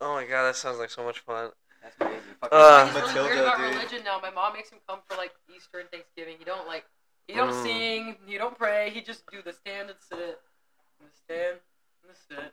[0.00, 1.50] oh my god, that sounds like so much fun.
[1.82, 2.20] That's crazy.
[2.40, 3.74] Fucking Uh, He's really Matilda, weird about dude.
[3.74, 4.18] religion now.
[4.22, 6.36] My mom makes him come for like Easter and Thanksgiving.
[6.38, 6.84] He don't like,
[7.26, 7.62] he don't Mm.
[7.62, 8.90] sing, he don't pray.
[8.90, 10.40] He just do the stand and sit,
[11.00, 11.58] and the stand
[12.02, 12.52] and the sit.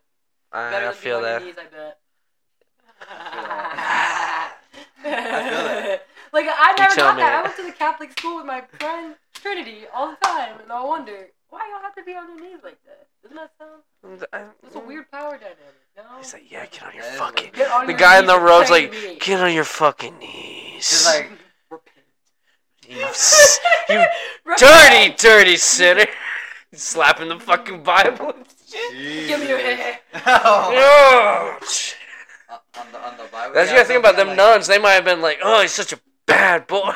[0.52, 1.42] Better I, I feel being on that.
[1.42, 2.00] your knees, I bet.
[3.10, 4.52] I
[5.04, 6.02] feel that.
[6.34, 7.22] Like I never tell got me.
[7.22, 7.34] that.
[7.34, 10.84] I went to the Catholic school with my friend Trinity all the time, and I
[10.84, 13.08] wonder why y'all have to be on your knees like that.
[13.24, 14.52] Doesn't that sound?
[14.64, 15.58] That's a weird power dynamic.
[15.96, 16.04] No.
[16.20, 17.44] He's like, yeah, get on your That is fucking.
[17.46, 17.56] weird.
[17.56, 19.18] Get on The your guy in the and road's like, me.
[19.20, 20.90] get on your fucking knees.
[20.90, 21.32] Just like,
[21.72, 21.98] Repent.
[22.88, 23.60] you, s-
[23.90, 24.06] you
[24.58, 26.06] dirty, dirty sinner.
[26.74, 28.34] Slapping the fucking Bible.
[28.72, 30.00] Give me your hair.
[30.26, 30.72] oh.
[30.76, 31.96] Oh, shit.
[32.80, 33.54] On the on the Bible.
[33.56, 34.68] That's the yeah, other thing about them like- nuns.
[34.68, 36.92] They might have been like, oh, he's such a bad boy.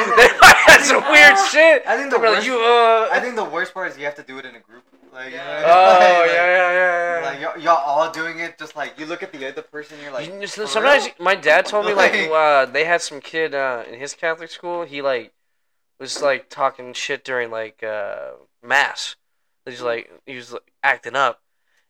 [0.16, 0.60] They might
[0.90, 1.82] some weird shit.
[1.86, 2.46] I think the be like, worst.
[2.46, 3.08] you, uh.
[3.12, 4.82] I think the worst part is you have to do it in a group.
[5.12, 7.26] Like, you know, Oh, like, yeah, yeah, yeah.
[7.26, 10.12] Like y'all, y'all all doing it, just like you look at the other person, you're
[10.12, 13.54] like, You sometimes real?" my dad told me like Like- uh, they had some kid
[13.54, 14.84] uh, in his Catholic school.
[14.84, 15.32] He like
[15.98, 18.30] was like talking shit during like uh,
[18.62, 19.16] mass.
[19.66, 21.42] He's like he was like, acting up,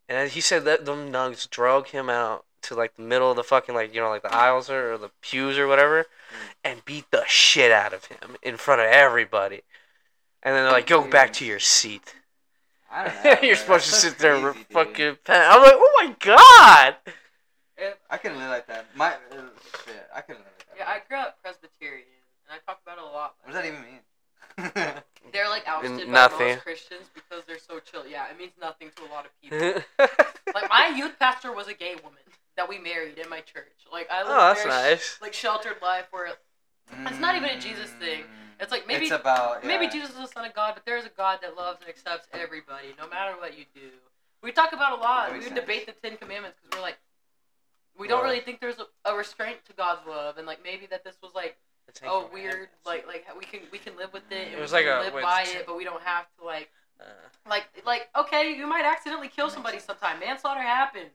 [0.08, 3.44] and he said that them nuns drug him out to like the middle of the
[3.44, 6.06] fucking like you know like the aisles or, or the pews or whatever,
[6.64, 9.62] and beat the shit out of him in front of everybody.
[10.42, 12.14] And then they're like, "Go back to your seat."
[12.90, 13.46] I don't know.
[13.48, 15.18] You're supposed to sit there and fucking.
[15.24, 16.96] Pen- I'm like, "Oh my god!"
[18.10, 18.86] I couldn't live like that.
[18.94, 19.36] My uh,
[19.86, 20.76] shit, I couldn't live like that.
[20.78, 22.06] Yeah, I grew up Presbyterian,
[22.48, 23.34] and I talk about it a lot.
[23.42, 24.00] What does that even mean?
[25.32, 26.48] They're like ousted by Nothing.
[26.48, 28.06] most Christians because they're so chill.
[28.06, 29.82] Yeah, it means nothing to a lot of people.
[30.54, 32.19] like my youth pastor was a gay woman
[32.60, 33.72] that we married in my church.
[33.90, 35.18] Like I lived oh, that's very nice.
[35.22, 36.28] like sheltered life where
[37.06, 38.24] It's not even a Jesus thing.
[38.60, 39.88] It's like maybe it's about maybe.
[39.88, 42.28] Jesus is the son of God, but there is a God that loves and accepts
[42.34, 43.88] everybody, no matter what you do.
[44.42, 45.32] We talk about a lot.
[45.32, 45.54] We sense.
[45.58, 46.98] debate the Ten Commandments because we're like,
[47.98, 51.02] we don't really think there's a, a restraint to God's love, and like maybe that
[51.02, 51.56] this was like
[52.04, 54.78] oh weird, like like we can we can live with it, and It was we
[54.78, 56.68] like can a- live by it's- it, but we don't have to like
[57.00, 57.04] Uh,
[57.48, 59.86] like like okay, you might accidentally kill somebody sense.
[59.86, 60.20] sometime.
[60.20, 61.12] Manslaughter happens.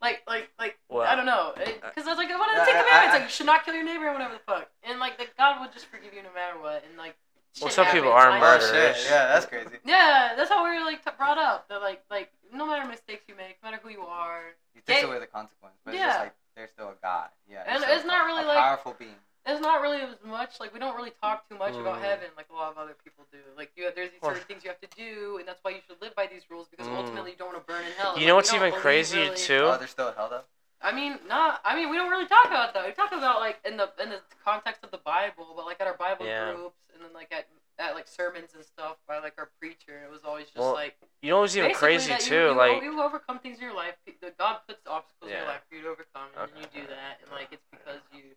[0.00, 2.64] Like like like Well, I don't know, because I was like one of the I-
[2.64, 4.68] Ten I- Commandments, I- like you should not kill your neighbor or whatever the fuck,
[4.84, 7.16] and like the God would just forgive you no matter what, and like.
[7.60, 8.96] Well, shit some people are like- Oh murderers.
[8.96, 9.10] shit!
[9.10, 9.76] Yeah, that's crazy.
[9.84, 11.68] Yeah, that's how we were like t- brought up.
[11.68, 15.00] That like like no matter mistakes you make, no matter who you are, He takes
[15.02, 16.06] Gay- away the consequence, but it's Yeah.
[16.08, 17.28] just like there's still a God.
[17.50, 19.16] Yeah, And still it's not a- really a like- powerful being.
[19.50, 22.02] It's not really as much like we don't really talk too much about Mm.
[22.02, 23.38] heaven like a lot of other people do.
[23.56, 26.00] Like you, there's these certain things you have to do, and that's why you should
[26.00, 26.96] live by these rules because Mm.
[26.96, 28.12] ultimately you don't want to burn in hell.
[28.14, 29.64] You Like, know what's even believe crazier really- too?
[29.66, 30.44] Oh, there's still a hell though.
[30.82, 31.60] I mean, not.
[31.64, 32.86] I mean, we don't really talk about that.
[32.86, 35.86] We talk about like in the in the context of the Bible, but like at
[35.86, 36.52] our Bible Yeah.
[36.54, 37.46] groups, and then like at
[37.78, 40.02] at like sermons and stuff by like our preacher.
[40.04, 42.44] It was always just Well, like You know what's even crazy that you- too?
[42.48, 43.94] You, like, you overcome things in your life.
[44.38, 46.78] God puts obstacles in your life for you to overcome, and then Okay.
[46.80, 48.36] you do that, and like it's because you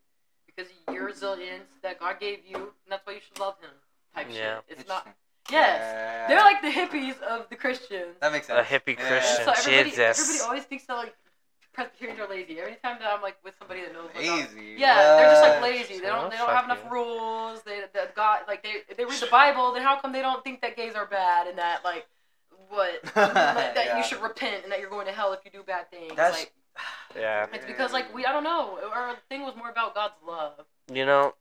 [0.55, 3.69] because of your resilience that God gave you, and that's why you should love Him.
[4.15, 4.59] Type Yeah.
[4.67, 4.77] shit.
[4.79, 5.07] It's not.
[5.51, 6.27] Yes, Yeah.
[6.27, 8.15] they're like the hippies of the Christians.
[8.21, 8.65] that makes sense.
[8.65, 8.83] a sense.
[8.83, 9.07] hippie Yeah.
[9.07, 9.45] Christian.
[9.45, 10.19] So everybody, Jesus.
[10.19, 11.15] everybody always thinks that like
[11.73, 12.59] Presbyterians are lazy.
[12.59, 14.75] Every time that I'm like with somebody that knows, like, God- Lazy.
[14.77, 15.99] yeah, they're just like lazy.
[15.99, 17.63] They don't, they don't fuck have enough rules.
[17.63, 19.73] They, they got like they, they read the Bible.
[19.73, 22.05] Then how come they don't think that gays are bad and that like
[22.69, 23.97] what that, that Yeah.
[23.97, 26.13] you should repent and that you're going to hell if you do bad things?
[26.15, 26.53] That's like
[27.17, 27.45] yeah.
[27.53, 28.79] it's because like we I don't know.
[28.93, 30.65] Our thing was more about God's love.
[30.91, 31.33] You know,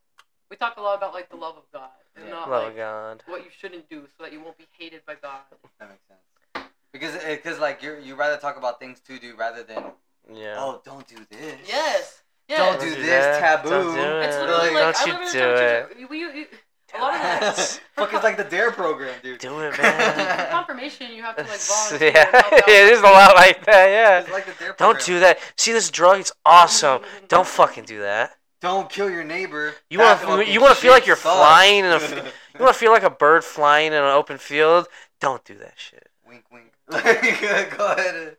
[0.50, 2.30] We talk a lot about like the love of God and Yeah.
[2.32, 3.22] not love like of God.
[3.26, 5.40] what you shouldn't do so that you won't be hated by God.
[5.78, 6.66] That makes sense.
[6.92, 9.84] Because eh, because like you you rather talk about things to do rather than
[10.32, 10.56] Yeah.
[10.58, 11.56] oh, don't do this.
[11.66, 12.22] Yes.
[12.48, 12.58] Yes.
[12.58, 13.70] Don't do this, taboo.
[13.70, 14.40] Don't do It's it.
[14.40, 15.90] literally Like, like, don't I you live in a do church.
[16.00, 16.10] it.
[16.10, 16.46] We, we,
[16.94, 19.38] a lot of the Fuck, it's like the Dare program, dude.
[19.38, 20.48] Do it, for man.
[20.50, 22.08] confirmation, you have to like volunteer.
[22.08, 23.86] and yeah, help out it is a lot like that.
[23.88, 24.20] Yeah.
[24.20, 24.94] It's like the Dare program.
[24.96, 25.38] Don't do that.
[25.56, 26.20] See this drug?
[26.20, 27.02] It's awesome.
[27.28, 28.32] Don't fucking do that.
[28.60, 29.74] Don't kill your neighbor.
[29.90, 31.36] You want fucking you want to feel like you're sucks.
[31.36, 31.96] flying in a.
[31.96, 34.86] f- You want to feel like a bird flying in an open field.
[35.20, 36.08] Don't do that shit.
[36.26, 36.72] wink, wink.
[36.88, 38.14] Go ahead.
[38.14, 38.36] and-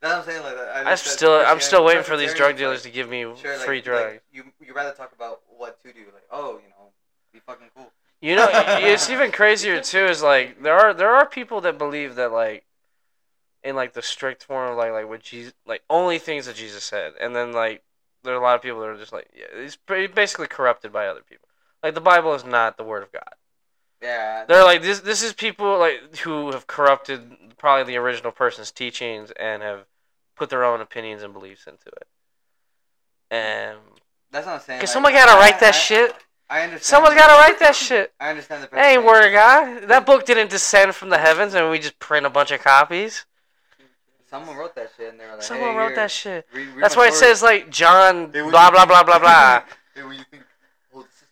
[0.00, 0.42] That's what I'm saying.
[0.42, 0.86] Like that.
[0.86, 3.34] I I'm still I'm still waiting for these drug dealers like, to give me Sure,
[3.56, 4.12] like, free drugs.
[4.14, 6.88] Like, you you rather talk about what to do, like oh, you know,
[7.34, 7.90] be fucking cool.
[8.20, 10.06] You know, it's even crazier too.
[10.06, 12.64] Is like there are there are people that believe that like,
[13.62, 16.84] in like the strict form of like like what Jesus like only things that Jesus
[16.84, 17.82] said, and then like
[18.22, 21.06] there are a lot of people that are just like yeah, it's basically corrupted by
[21.06, 21.48] other people.
[21.82, 23.34] Like the Bible is not the word of God.
[24.02, 24.44] Yeah.
[24.46, 25.00] They're like this.
[25.00, 29.86] This is people like who have corrupted probably the original person's teachings and have
[30.36, 32.06] put their own opinions and beliefs into it.
[33.30, 33.78] And
[34.30, 34.80] That's not saying.
[34.80, 36.14] cause like, someone gotta write that I- shit.
[36.48, 36.82] I understand.
[36.84, 38.12] Someone's the- gotta write that shit.
[38.20, 38.66] I understand the.
[38.68, 42.24] Hey, Presbyterian- word guy, that book didn't descend from the heavens and we just print
[42.26, 43.26] a bunch of copies.
[44.28, 46.46] Someone wrote that shit, and they were like, Someone hey, wrote here, that shit.
[46.52, 47.30] read- read That's why it story.
[47.30, 49.62] says like John Hey, blah blah blah blah blah.
[49.94, 50.42] Hey, what do you think?
[50.92, 51.24] This is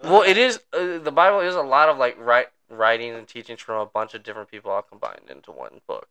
[0.00, 0.10] cool.
[0.10, 0.60] Well, it is.
[0.72, 4.14] Uh, the Bible is a lot of like write, writings and teachings from a bunch
[4.14, 6.08] of different people all combined into one book.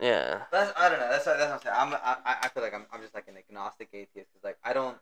[0.00, 0.40] Yeah.
[0.50, 1.10] That's I don't know.
[1.10, 1.76] That's that's what I'm saying.
[1.78, 4.72] I'm I, I- feel like I'm I'm just like an agnostic atheist because like I
[4.72, 4.96] don't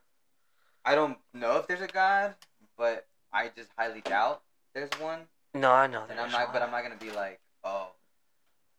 [0.89, 2.35] I don't know if there's a God,
[2.78, 4.40] but I just highly doubt
[4.74, 5.20] there's one.
[5.52, 6.02] No, I know.
[6.09, 6.52] And I'm there's not, one.
[6.55, 7.89] but I'm not gonna be like, oh.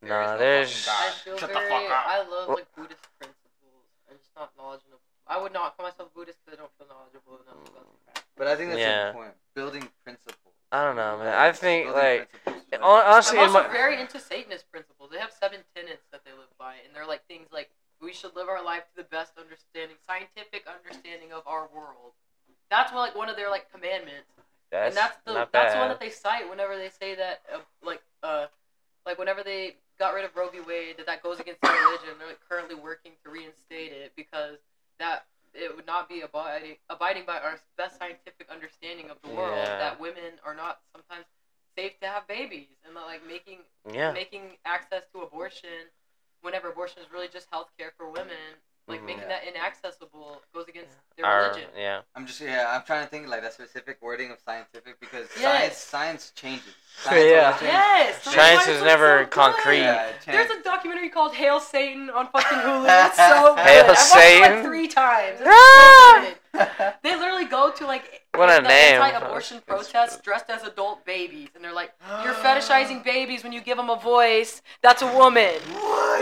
[0.02, 1.14] there Nah, no there's- fucking I God.
[1.22, 1.64] feel Shut very.
[1.64, 2.04] the fuck up.
[2.06, 3.86] I love Well- like Buddhist principles.
[4.10, 4.98] I'm just not knowledgeable.
[5.28, 8.24] I would not call myself Buddhist because I don't feel knowledgeable enough about them.
[8.36, 9.06] But I think that's Yeah.
[9.08, 9.34] the point.
[9.54, 10.54] Building principles.
[10.72, 11.32] I don't know, man.
[11.34, 14.66] I think Building like principles, like- hon- honestly, I'm in also my, very into Satanist
[14.72, 15.10] principles.
[15.12, 17.70] They have seven tenets that they live by, and they're like things like
[18.00, 22.16] we should live our life to the best understanding, scientific understanding of our world.
[22.70, 24.30] That's what, like one of their like commandments,
[24.70, 27.42] that's, and that's the not that's the one that they cite whenever they say that
[27.52, 28.46] uh, like uh
[29.04, 30.60] like whenever they got rid of Roe v.
[30.60, 32.14] Wade, that that goes against their religion.
[32.18, 34.58] They're like currently working to reinstate it because
[34.98, 39.56] that it would not be abiding abiding by our best scientific understanding of the world.
[39.56, 39.78] Yeah.
[39.78, 41.26] That women are not sometimes
[41.76, 43.58] safe to have babies, and like making
[43.92, 44.12] yeah.
[44.12, 45.90] making access to abortion
[46.42, 48.36] whenever abortion is really just health care for women
[48.88, 49.04] like Mhm.
[49.06, 49.28] making Yeah.
[49.28, 52.00] that inaccessible goes against their Our- religion yeah.
[52.16, 52.70] I'm just yeah.
[52.74, 55.76] I'm trying to think like that specific wording of scientific because Yes.
[55.76, 56.74] science science changes.
[57.10, 57.56] Yeah.
[57.58, 59.80] will yes that's Science is never so concrete.
[59.80, 63.88] Yeah, there's a documentary called hail satan on fucking hulu it's so good Hail i've
[63.88, 64.54] watched it Satan?
[64.56, 66.12] like three times it's Ah!
[66.16, 66.38] so good.
[67.02, 69.00] they literally go to like What a name.
[69.00, 71.92] anti-abortion It's- protests dressed as adult babies and they're like
[72.24, 75.54] you're fetishizing babies when you give them a voice that's a woman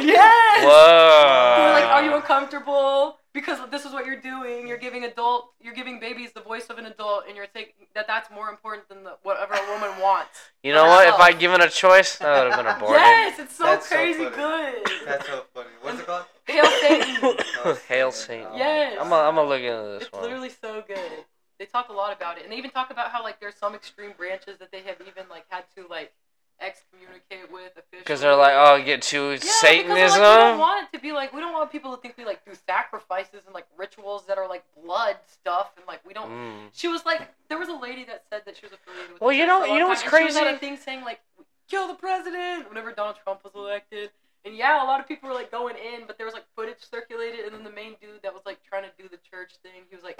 [0.01, 1.55] yes Whoa.
[1.59, 3.19] They're like, are you uncomfortable?
[3.39, 4.67] Because this is what you're doing.
[4.67, 8.09] You're giving adult, you're giving babies the voice of an adult, and you're taking that.
[8.09, 10.31] That's more important than the, whatever a woman wants.
[10.65, 11.07] You know what?
[11.07, 11.15] If.
[11.15, 13.01] I'd given a choice, that would have been aborted.
[13.29, 14.35] Yes, it's so That's crazy funny.
[14.35, 14.91] good.
[15.07, 15.69] That's so funny.
[15.83, 16.25] What's it called?
[16.47, 17.77] Hail Satan.
[17.89, 18.47] Hail Satan.
[18.51, 18.57] Oh.
[18.57, 18.97] Yes.
[19.01, 20.23] I'm gonna I'm gonna look into this It's one.
[20.23, 21.25] literally so good.
[21.61, 23.75] They talk a lot about it, and they even talk about how like there's some
[23.77, 26.13] extreme branches that they have even like had to like
[26.61, 27.99] excommunicate with officially.
[28.01, 29.95] Because they're like, oh, get to Yeah, Satanism.
[29.95, 32.17] Because, like, we don't want it to be like we don't want people to think
[32.17, 36.13] we like do sacrifices and like rituals that are like blood stuff and like we
[36.13, 36.31] don't.
[36.31, 36.69] Mm.
[36.73, 39.21] She was like, there was a lady that said that she was affiliated with.
[39.21, 41.21] Well, you know- you know what's and She was at a thing saying like,
[41.69, 44.11] kill the president whenever Donald Trump was elected.
[44.45, 46.79] And yeah, a lot of people were like going in, but there was like footage
[46.81, 49.83] circulated, and then the main dude that was like trying to do the church thing,
[49.91, 50.19] he was like,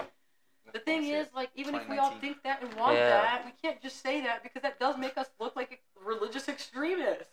[0.73, 3.09] the thing is, like, even if we all think that and want Yeah.
[3.09, 7.25] that, we can't just say that because that does make us look like religious extremists.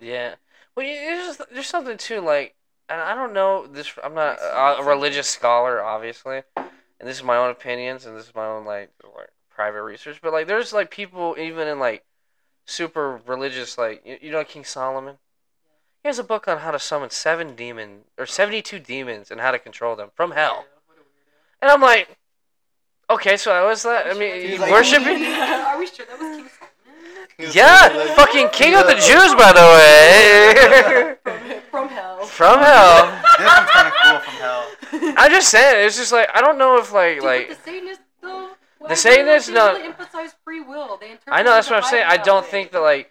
[0.00, 0.34] Yeah.
[0.74, 2.54] Well, you- there's just, there's something too like,
[2.88, 3.92] and I don't know this.
[4.02, 6.68] I'm not a, a religious scholar, obviously, and
[7.00, 10.20] this is my own opinions, and this is my own like, like private research.
[10.22, 12.04] But like, there's like people even in like
[12.66, 15.16] super religious, like you, you know King Solomon.
[16.02, 19.40] He has a book on how to summon seven demon or seventy two demons and
[19.40, 20.66] how to control them from hell.
[20.66, 21.62] Yeah, what a weirdo.
[21.62, 22.18] And I'm like,
[23.10, 24.06] okay, so I was that.
[24.06, 25.24] I mean, sure you like- worshiping.
[25.24, 27.52] Are we sure that was King Solomon?
[27.52, 31.16] Yeah, fucking king of the Jews, by the way.
[31.24, 32.24] from, from hell.
[32.26, 33.06] From hell.
[33.38, 34.66] This one's kind of cool from hell.
[35.18, 38.02] I'm just saying, it's just like I don't know if like Dude, like the Satanists
[38.22, 38.28] though.
[38.28, 40.96] The what I really Satanists, like, no- They really emphasize free will.
[40.96, 42.06] They interpret I know that's what I'm saying.
[42.08, 43.10] I don't think that like,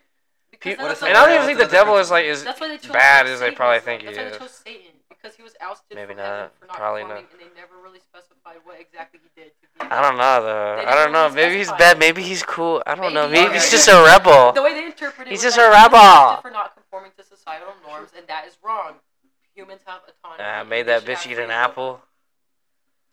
[0.59, 2.77] People, What and I don't even think the devil is like is That's why they
[2.77, 4.31] chose bad as they probably think he That's why is.
[4.31, 4.91] they chose Satan
[5.23, 6.51] because he was ousted Maybe from not.
[6.59, 7.31] for not Probably conforming, not.
[7.31, 9.89] and they never really specified what exactly he did to be.
[9.89, 10.83] I don't know though.
[10.85, 11.23] I don't know.
[11.23, 11.97] really Maybe he's bad.
[11.97, 12.83] Maybe he's cool.
[12.85, 13.27] I don't know.
[13.29, 13.43] Maybe.
[13.47, 14.51] Maybe he's just a rebel.
[14.51, 15.99] The way they interpret it, He's was just like, a he was rebel.
[15.99, 18.95] ousted for not conforming to societal norms, and that is wrong.
[19.55, 20.43] humans have autonomy.
[20.43, 21.51] I and made that bitch eat an will.
[21.51, 22.01] apple.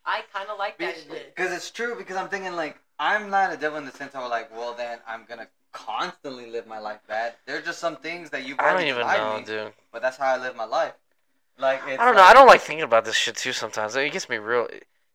[0.04, 1.34] I kind of like that shit.
[1.36, 1.94] Because it's true.
[1.96, 4.98] Because I'm thinking like I'm not a devil in the sense of like, well, then
[5.06, 7.34] I'm gonna constantly live my life bad.
[7.46, 9.72] There's just some things that you've I don't already even denied know, me, dude.
[9.92, 10.94] but that's how I live my life.
[11.60, 12.22] Like it's I don't know.
[12.22, 13.52] I don't like thinking about this shit too.
[13.52, 14.66] Sometimes it gets me real.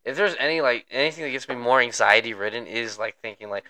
[0.04, 3.66] If there's any like anything that gets me more anxiety ridden is like thinking like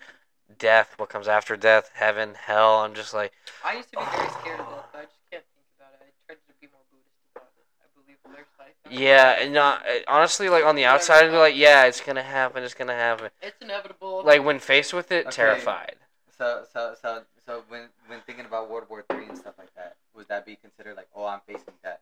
[0.60, 2.80] death, what comes after death, heaven, hell.
[2.80, 3.31] I'm just like,
[3.64, 6.03] I used to be very scared of death, but I just can't think about it.
[6.03, 7.65] I tried to be more Buddhist about it.
[7.80, 8.76] I believe there's life.
[8.91, 12.64] yeah, and not honestly like on the outside, I'd be like, yeah, it's gonna happen,
[12.64, 13.30] it's gonna happen.
[13.41, 14.23] It's inevitable.
[14.26, 15.31] Like when faced with it, Okay.
[15.35, 15.95] terrified.
[16.38, 19.95] So so so so when when thinking about World War Three and stuff like that,
[20.14, 22.02] would that be considered like, oh, I'm facing that?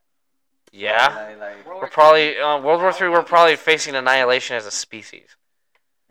[0.75, 3.07] Yeah, Like, like, World we're probably II, uh, World War Three.
[3.07, 5.37] We're probably facing annihilation as a species.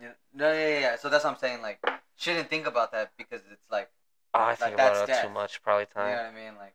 [0.00, 0.96] yeah, no, yeah, yeah, yeah.
[0.96, 1.62] So that's what I'm saying.
[1.62, 1.84] Like,
[2.16, 3.90] shouldn't think about that because it's like,
[4.34, 5.60] Oh, I Like, think that's about it too much.
[5.62, 6.10] Probably time.
[6.10, 6.54] you know what I mean?
[6.58, 6.74] Like,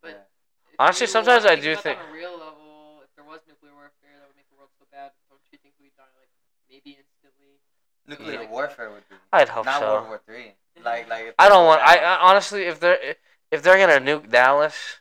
[0.00, 0.78] But yeah.
[0.78, 3.74] Honestly, sometimes I do about think- that On a real level, if there was nuclear
[3.74, 5.10] warfare, that would make the world so bad.
[5.28, 6.30] Don't you think we'd die like
[6.70, 7.58] maybe instantly?
[8.06, 8.48] nuclear Yeah.
[8.48, 9.16] warfare would be.
[9.32, 9.92] I'd hope not so.
[9.94, 10.54] World War Three.
[10.82, 11.34] Like, like.
[11.40, 11.82] I don't want.
[11.82, 13.16] I, I honestly, if they're
[13.50, 15.00] if they're gonna nuke Dallas,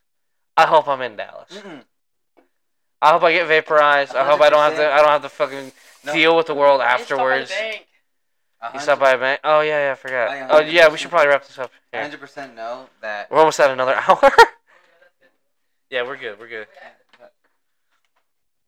[0.57, 1.51] I hope I'm in Dallas.
[1.53, 1.83] Mm-mm.
[3.01, 4.15] I hope I get vaporized.
[4.15, 4.91] I hope I don't have to.
[4.91, 5.71] I don't have to fucking
[6.05, 6.13] No.
[6.13, 7.01] deal with the world Hey, stop by the
[7.41, 7.49] afterwards.
[7.51, 7.85] bank.
[8.61, 9.39] A You stop by a bank.
[9.43, 10.29] Oh yeah, yeah, I forgot.
[10.29, 11.71] I Oh yeah, we should probably wrap this up.
[11.91, 12.01] Here.
[12.01, 13.31] Hundred percent know that.
[13.31, 14.19] We're almost at another hour.
[15.89, 16.37] yeah, we're good.
[16.39, 16.67] We're good.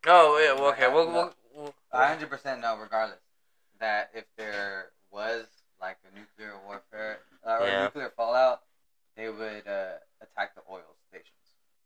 [0.08, 0.54] Oh yeah.
[0.60, 0.88] Well, okay.
[0.88, 3.20] We'll, we'll, we'll, I hundred percent know, regardless,
[3.80, 5.46] that if there was
[5.82, 7.84] like a nuclear warfare uh, or Yeah.
[7.84, 8.62] nuclear fallout,
[9.18, 11.36] they would uh, attack the oil stations.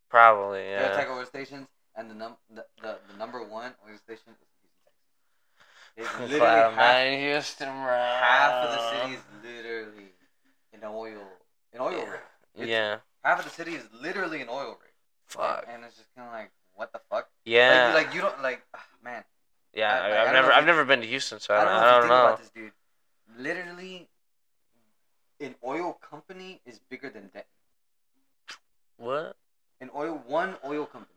[0.10, 0.80] probably yeah.
[0.88, 4.38] They attack oil stations, and the num the, the, the number one oil station is
[4.42, 6.20] Houston, Texas.
[6.20, 10.12] It's literally half, Houston, half of the city is literally
[10.74, 11.22] in oil
[11.74, 12.20] an oil rig.
[12.56, 12.98] It's- Yeah.
[13.24, 14.92] Half of the city is literally an oil rig.
[15.26, 15.66] Fuck.
[15.68, 17.28] And, it's just kind of like, what the fuck?
[17.44, 17.92] Yeah.
[17.94, 19.24] Like, like you don't like, ah, man.
[19.74, 19.92] yeah.
[19.94, 20.52] I- I, like, I have never.
[20.54, 22.10] I've you- never been to Houston, so I I don't, don't know I don't think
[22.10, 22.26] know.
[22.28, 22.72] about this, dude.
[23.38, 24.10] Literally,
[25.42, 27.44] an oil company is bigger than Denton.
[28.98, 29.36] What
[29.82, 31.15] An oil, one oil company,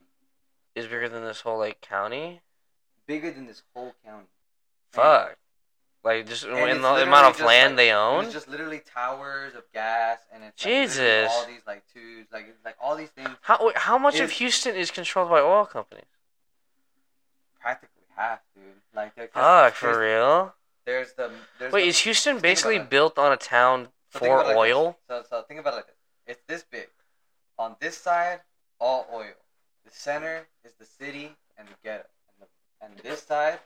[0.79, 2.41] is bigger than this whole like county?
[3.09, 4.27] bigger than this whole county.
[4.93, 5.37] Fuck.
[6.05, 8.25] Like just in the amount of land like- they own.
[8.25, 11.29] It's just literally towers of gas, and it's like, Jesus.
[11.33, 13.31] all these like tubes, like like all these things.
[13.41, 16.05] How wait, how much of Houston is controlled by oil companies?
[17.61, 18.65] Practically half, dude.
[18.95, 20.55] Like, Fuck for real.
[20.85, 24.47] there's the there's Wait, the, is Houston basically built on a town So for it
[24.47, 24.97] like oil?
[25.09, 25.97] So, so think about it like this.
[26.27, 26.89] It's this big.
[27.59, 28.41] On this side,
[28.81, 29.35] all oil.
[29.89, 32.05] The center is the city and the ghetto.
[32.29, 33.59] And, the, and this side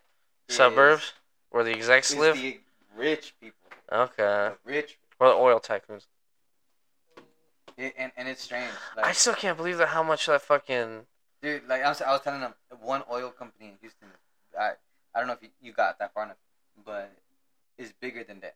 [0.49, 1.15] is, Suburbs
[1.51, 2.37] where the execs is live.
[2.37, 2.61] the
[2.97, 3.59] rich people.
[3.91, 4.15] Okay.
[4.23, 4.99] The rich.
[5.19, 6.07] Or the oil tycoons.
[7.77, 8.71] It, and, and it's strange.
[9.03, 11.07] I still can't believe that how much that fucking
[11.43, 14.09] dude, like I was, I was telling them, one oil company in Houston,
[14.59, 14.73] I,
[15.15, 16.37] I don't know if you, you got that far enough,
[16.85, 17.11] but
[17.79, 18.55] is bigger than that.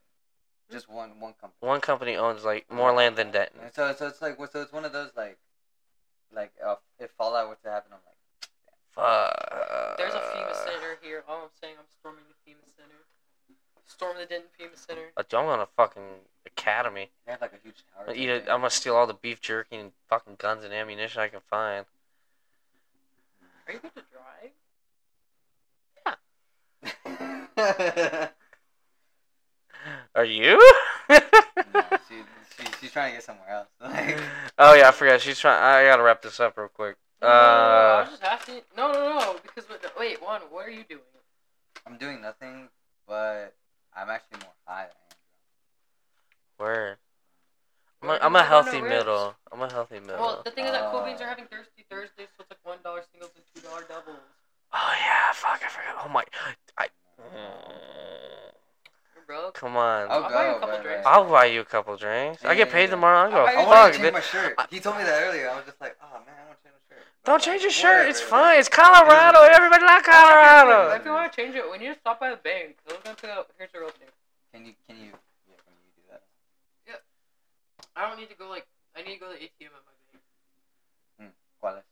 [0.71, 1.69] Just one one company.
[1.69, 3.61] one company owns like more land than Denton.
[3.63, 5.39] And so, so it's like, so it's one of those like,
[6.35, 8.17] like uh, if Fallout were to happen, I'm like.
[8.97, 9.99] Fuck.
[9.99, 11.23] There's a FEMA center here.
[11.29, 12.97] All I'm saying, I'm storming the FEMA center.
[13.85, 15.13] Storm the Denton FEMA center.
[15.17, 16.03] I'm gonna fucking
[16.47, 17.11] academy.
[17.25, 18.05] They have like a huge tower.
[18.09, 18.47] I thing eat it.
[18.47, 18.55] there.
[18.55, 21.85] I'm gonna steal all the beef jerky and fucking guns and ammunition I can find.
[23.67, 24.53] Are you going to drive?
[27.97, 28.29] Yeah.
[30.15, 30.61] Are you?
[31.09, 31.96] no,
[32.57, 33.69] she, she, she's trying to get somewhere else.
[33.81, 34.19] Like,
[34.59, 35.21] oh yeah, I forgot.
[35.21, 35.63] She's trying.
[35.63, 36.97] I gotta wrap this up real quick.
[37.23, 38.61] No, no, no, no, I Uh, was just asking.
[38.77, 39.37] No, no, no.
[39.43, 39.65] Because
[39.99, 40.43] wait, one.
[40.51, 41.01] What are you doing?
[41.87, 42.69] I'm doing nothing,
[43.07, 43.55] but
[43.97, 46.99] I'm actually more high than where?
[48.03, 48.97] I'm Where a, do I'm a healthy on the rips?
[48.99, 49.35] middle.
[49.53, 50.19] I'm a healthy middle.
[50.19, 52.59] Well, the thing is that Cool Beans are Uh, having Thirsty Thursdays, so it's like
[52.65, 54.19] one dollar singles and two dollar doubles.
[54.73, 56.05] oh yeah, fuck, I forgot.
[56.05, 56.25] Oh my,
[56.79, 56.89] I.
[59.27, 60.07] Bro, Come on.
[60.09, 61.05] I'll I'll buy you a couple but, drinks.
[61.05, 62.45] like, I'll buy you a couple drinks.
[62.45, 62.91] I get paid yeah.
[62.91, 63.27] tomorrow.
[63.27, 63.45] I'll go.
[63.45, 63.87] I'll I you Fuck.
[63.87, 64.15] to change dude.
[64.15, 64.55] my shirt.
[64.71, 65.51] He told me that earlier.
[65.51, 67.05] I was just like, oh man, I want to change my shirt.
[67.25, 68.09] But Don't change your shirt.
[68.09, 68.61] It's fine.
[68.61, 69.43] It's Colorado.
[69.43, 70.95] Everybody like Colorado.
[70.95, 72.79] If you want to change it, we need to stop by the bank.
[72.87, 73.51] I was gonna pick up.
[73.59, 74.15] Here's your opening.
[74.55, 75.11] Can you, can you,
[75.51, 76.23] yeah, can you do that?
[76.87, 77.03] Yep.
[77.97, 78.67] I don't need to go like.
[78.95, 80.23] I need to go to the ATM at my bank.
[81.19, 81.33] Mm.
[81.61, 81.85] ¿Cuál es?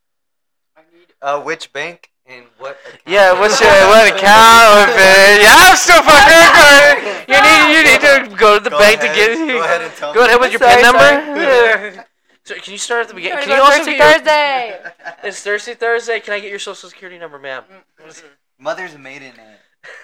[0.77, 1.09] I need.
[1.23, 2.79] Uh, which bank and what?
[2.87, 3.03] Account?
[3.07, 4.91] Yeah, what's your what account?
[4.95, 5.41] man?
[5.41, 7.25] Yeah, I'm still fucking.
[7.29, 9.49] You need you need to go to the Go bank ahead, to get.
[9.49, 10.27] Go ahead and tell Go me.
[10.27, 11.41] ahead with your Sorry, PIN number.
[11.41, 12.05] Yeah.
[12.45, 13.45] So can you start at the beginning?
[13.45, 14.81] Can you also Thirsty get your, Thursday.
[15.29, 16.21] It's Thursday Thursday.
[16.21, 17.65] Can I get your social security number, ma'am?
[18.01, 18.23] Mm-mm.
[18.59, 19.57] Mother's maiden name.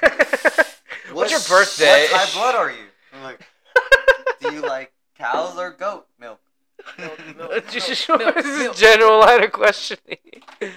[1.12, 2.06] What's your birthday?
[2.10, 2.86] What high blood are you?
[3.12, 3.40] I'm like,
[4.40, 6.40] do you like cows or goat milk?
[6.98, 8.76] Milk, milk, Just milk, milk, this is milk.
[8.76, 10.18] general line of questioning.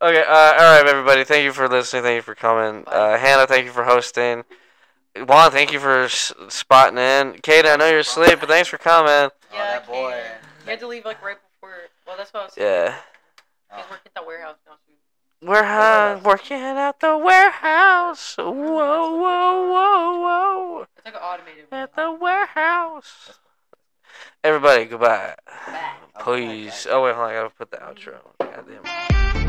[0.00, 1.24] Okay, uh, all right, everybody.
[1.24, 2.02] Thank you for listening.
[2.04, 2.84] Thank you for coming.
[2.86, 4.44] Uh, Hannah, thank you for hosting.
[5.14, 7.38] Juan, thank you for s- spotting in.
[7.42, 9.10] Kate, I know you're asleep, but thanks for coming.
[9.12, 10.12] Oh, Yeah, that boy.
[10.12, 10.64] Kaden.
[10.64, 11.74] You had to leave like right before.
[12.06, 12.54] Well, that's what I was.
[12.56, 12.94] Yeah.
[13.76, 14.72] He's working at the warehouse now.
[15.42, 18.34] So We're uh, working at the warehouse.
[18.38, 20.86] Whoa, whoa, whoa, whoa.
[20.96, 21.64] it's like an automated.
[21.72, 23.38] At the warehouse.
[24.42, 25.34] Everybody, goodbye.
[25.66, 25.90] Bye.
[26.20, 26.86] Please.
[26.90, 27.30] Oh, wait, hold on.
[27.30, 28.16] I gotta put the outro.
[28.38, 29.43] Goddamn.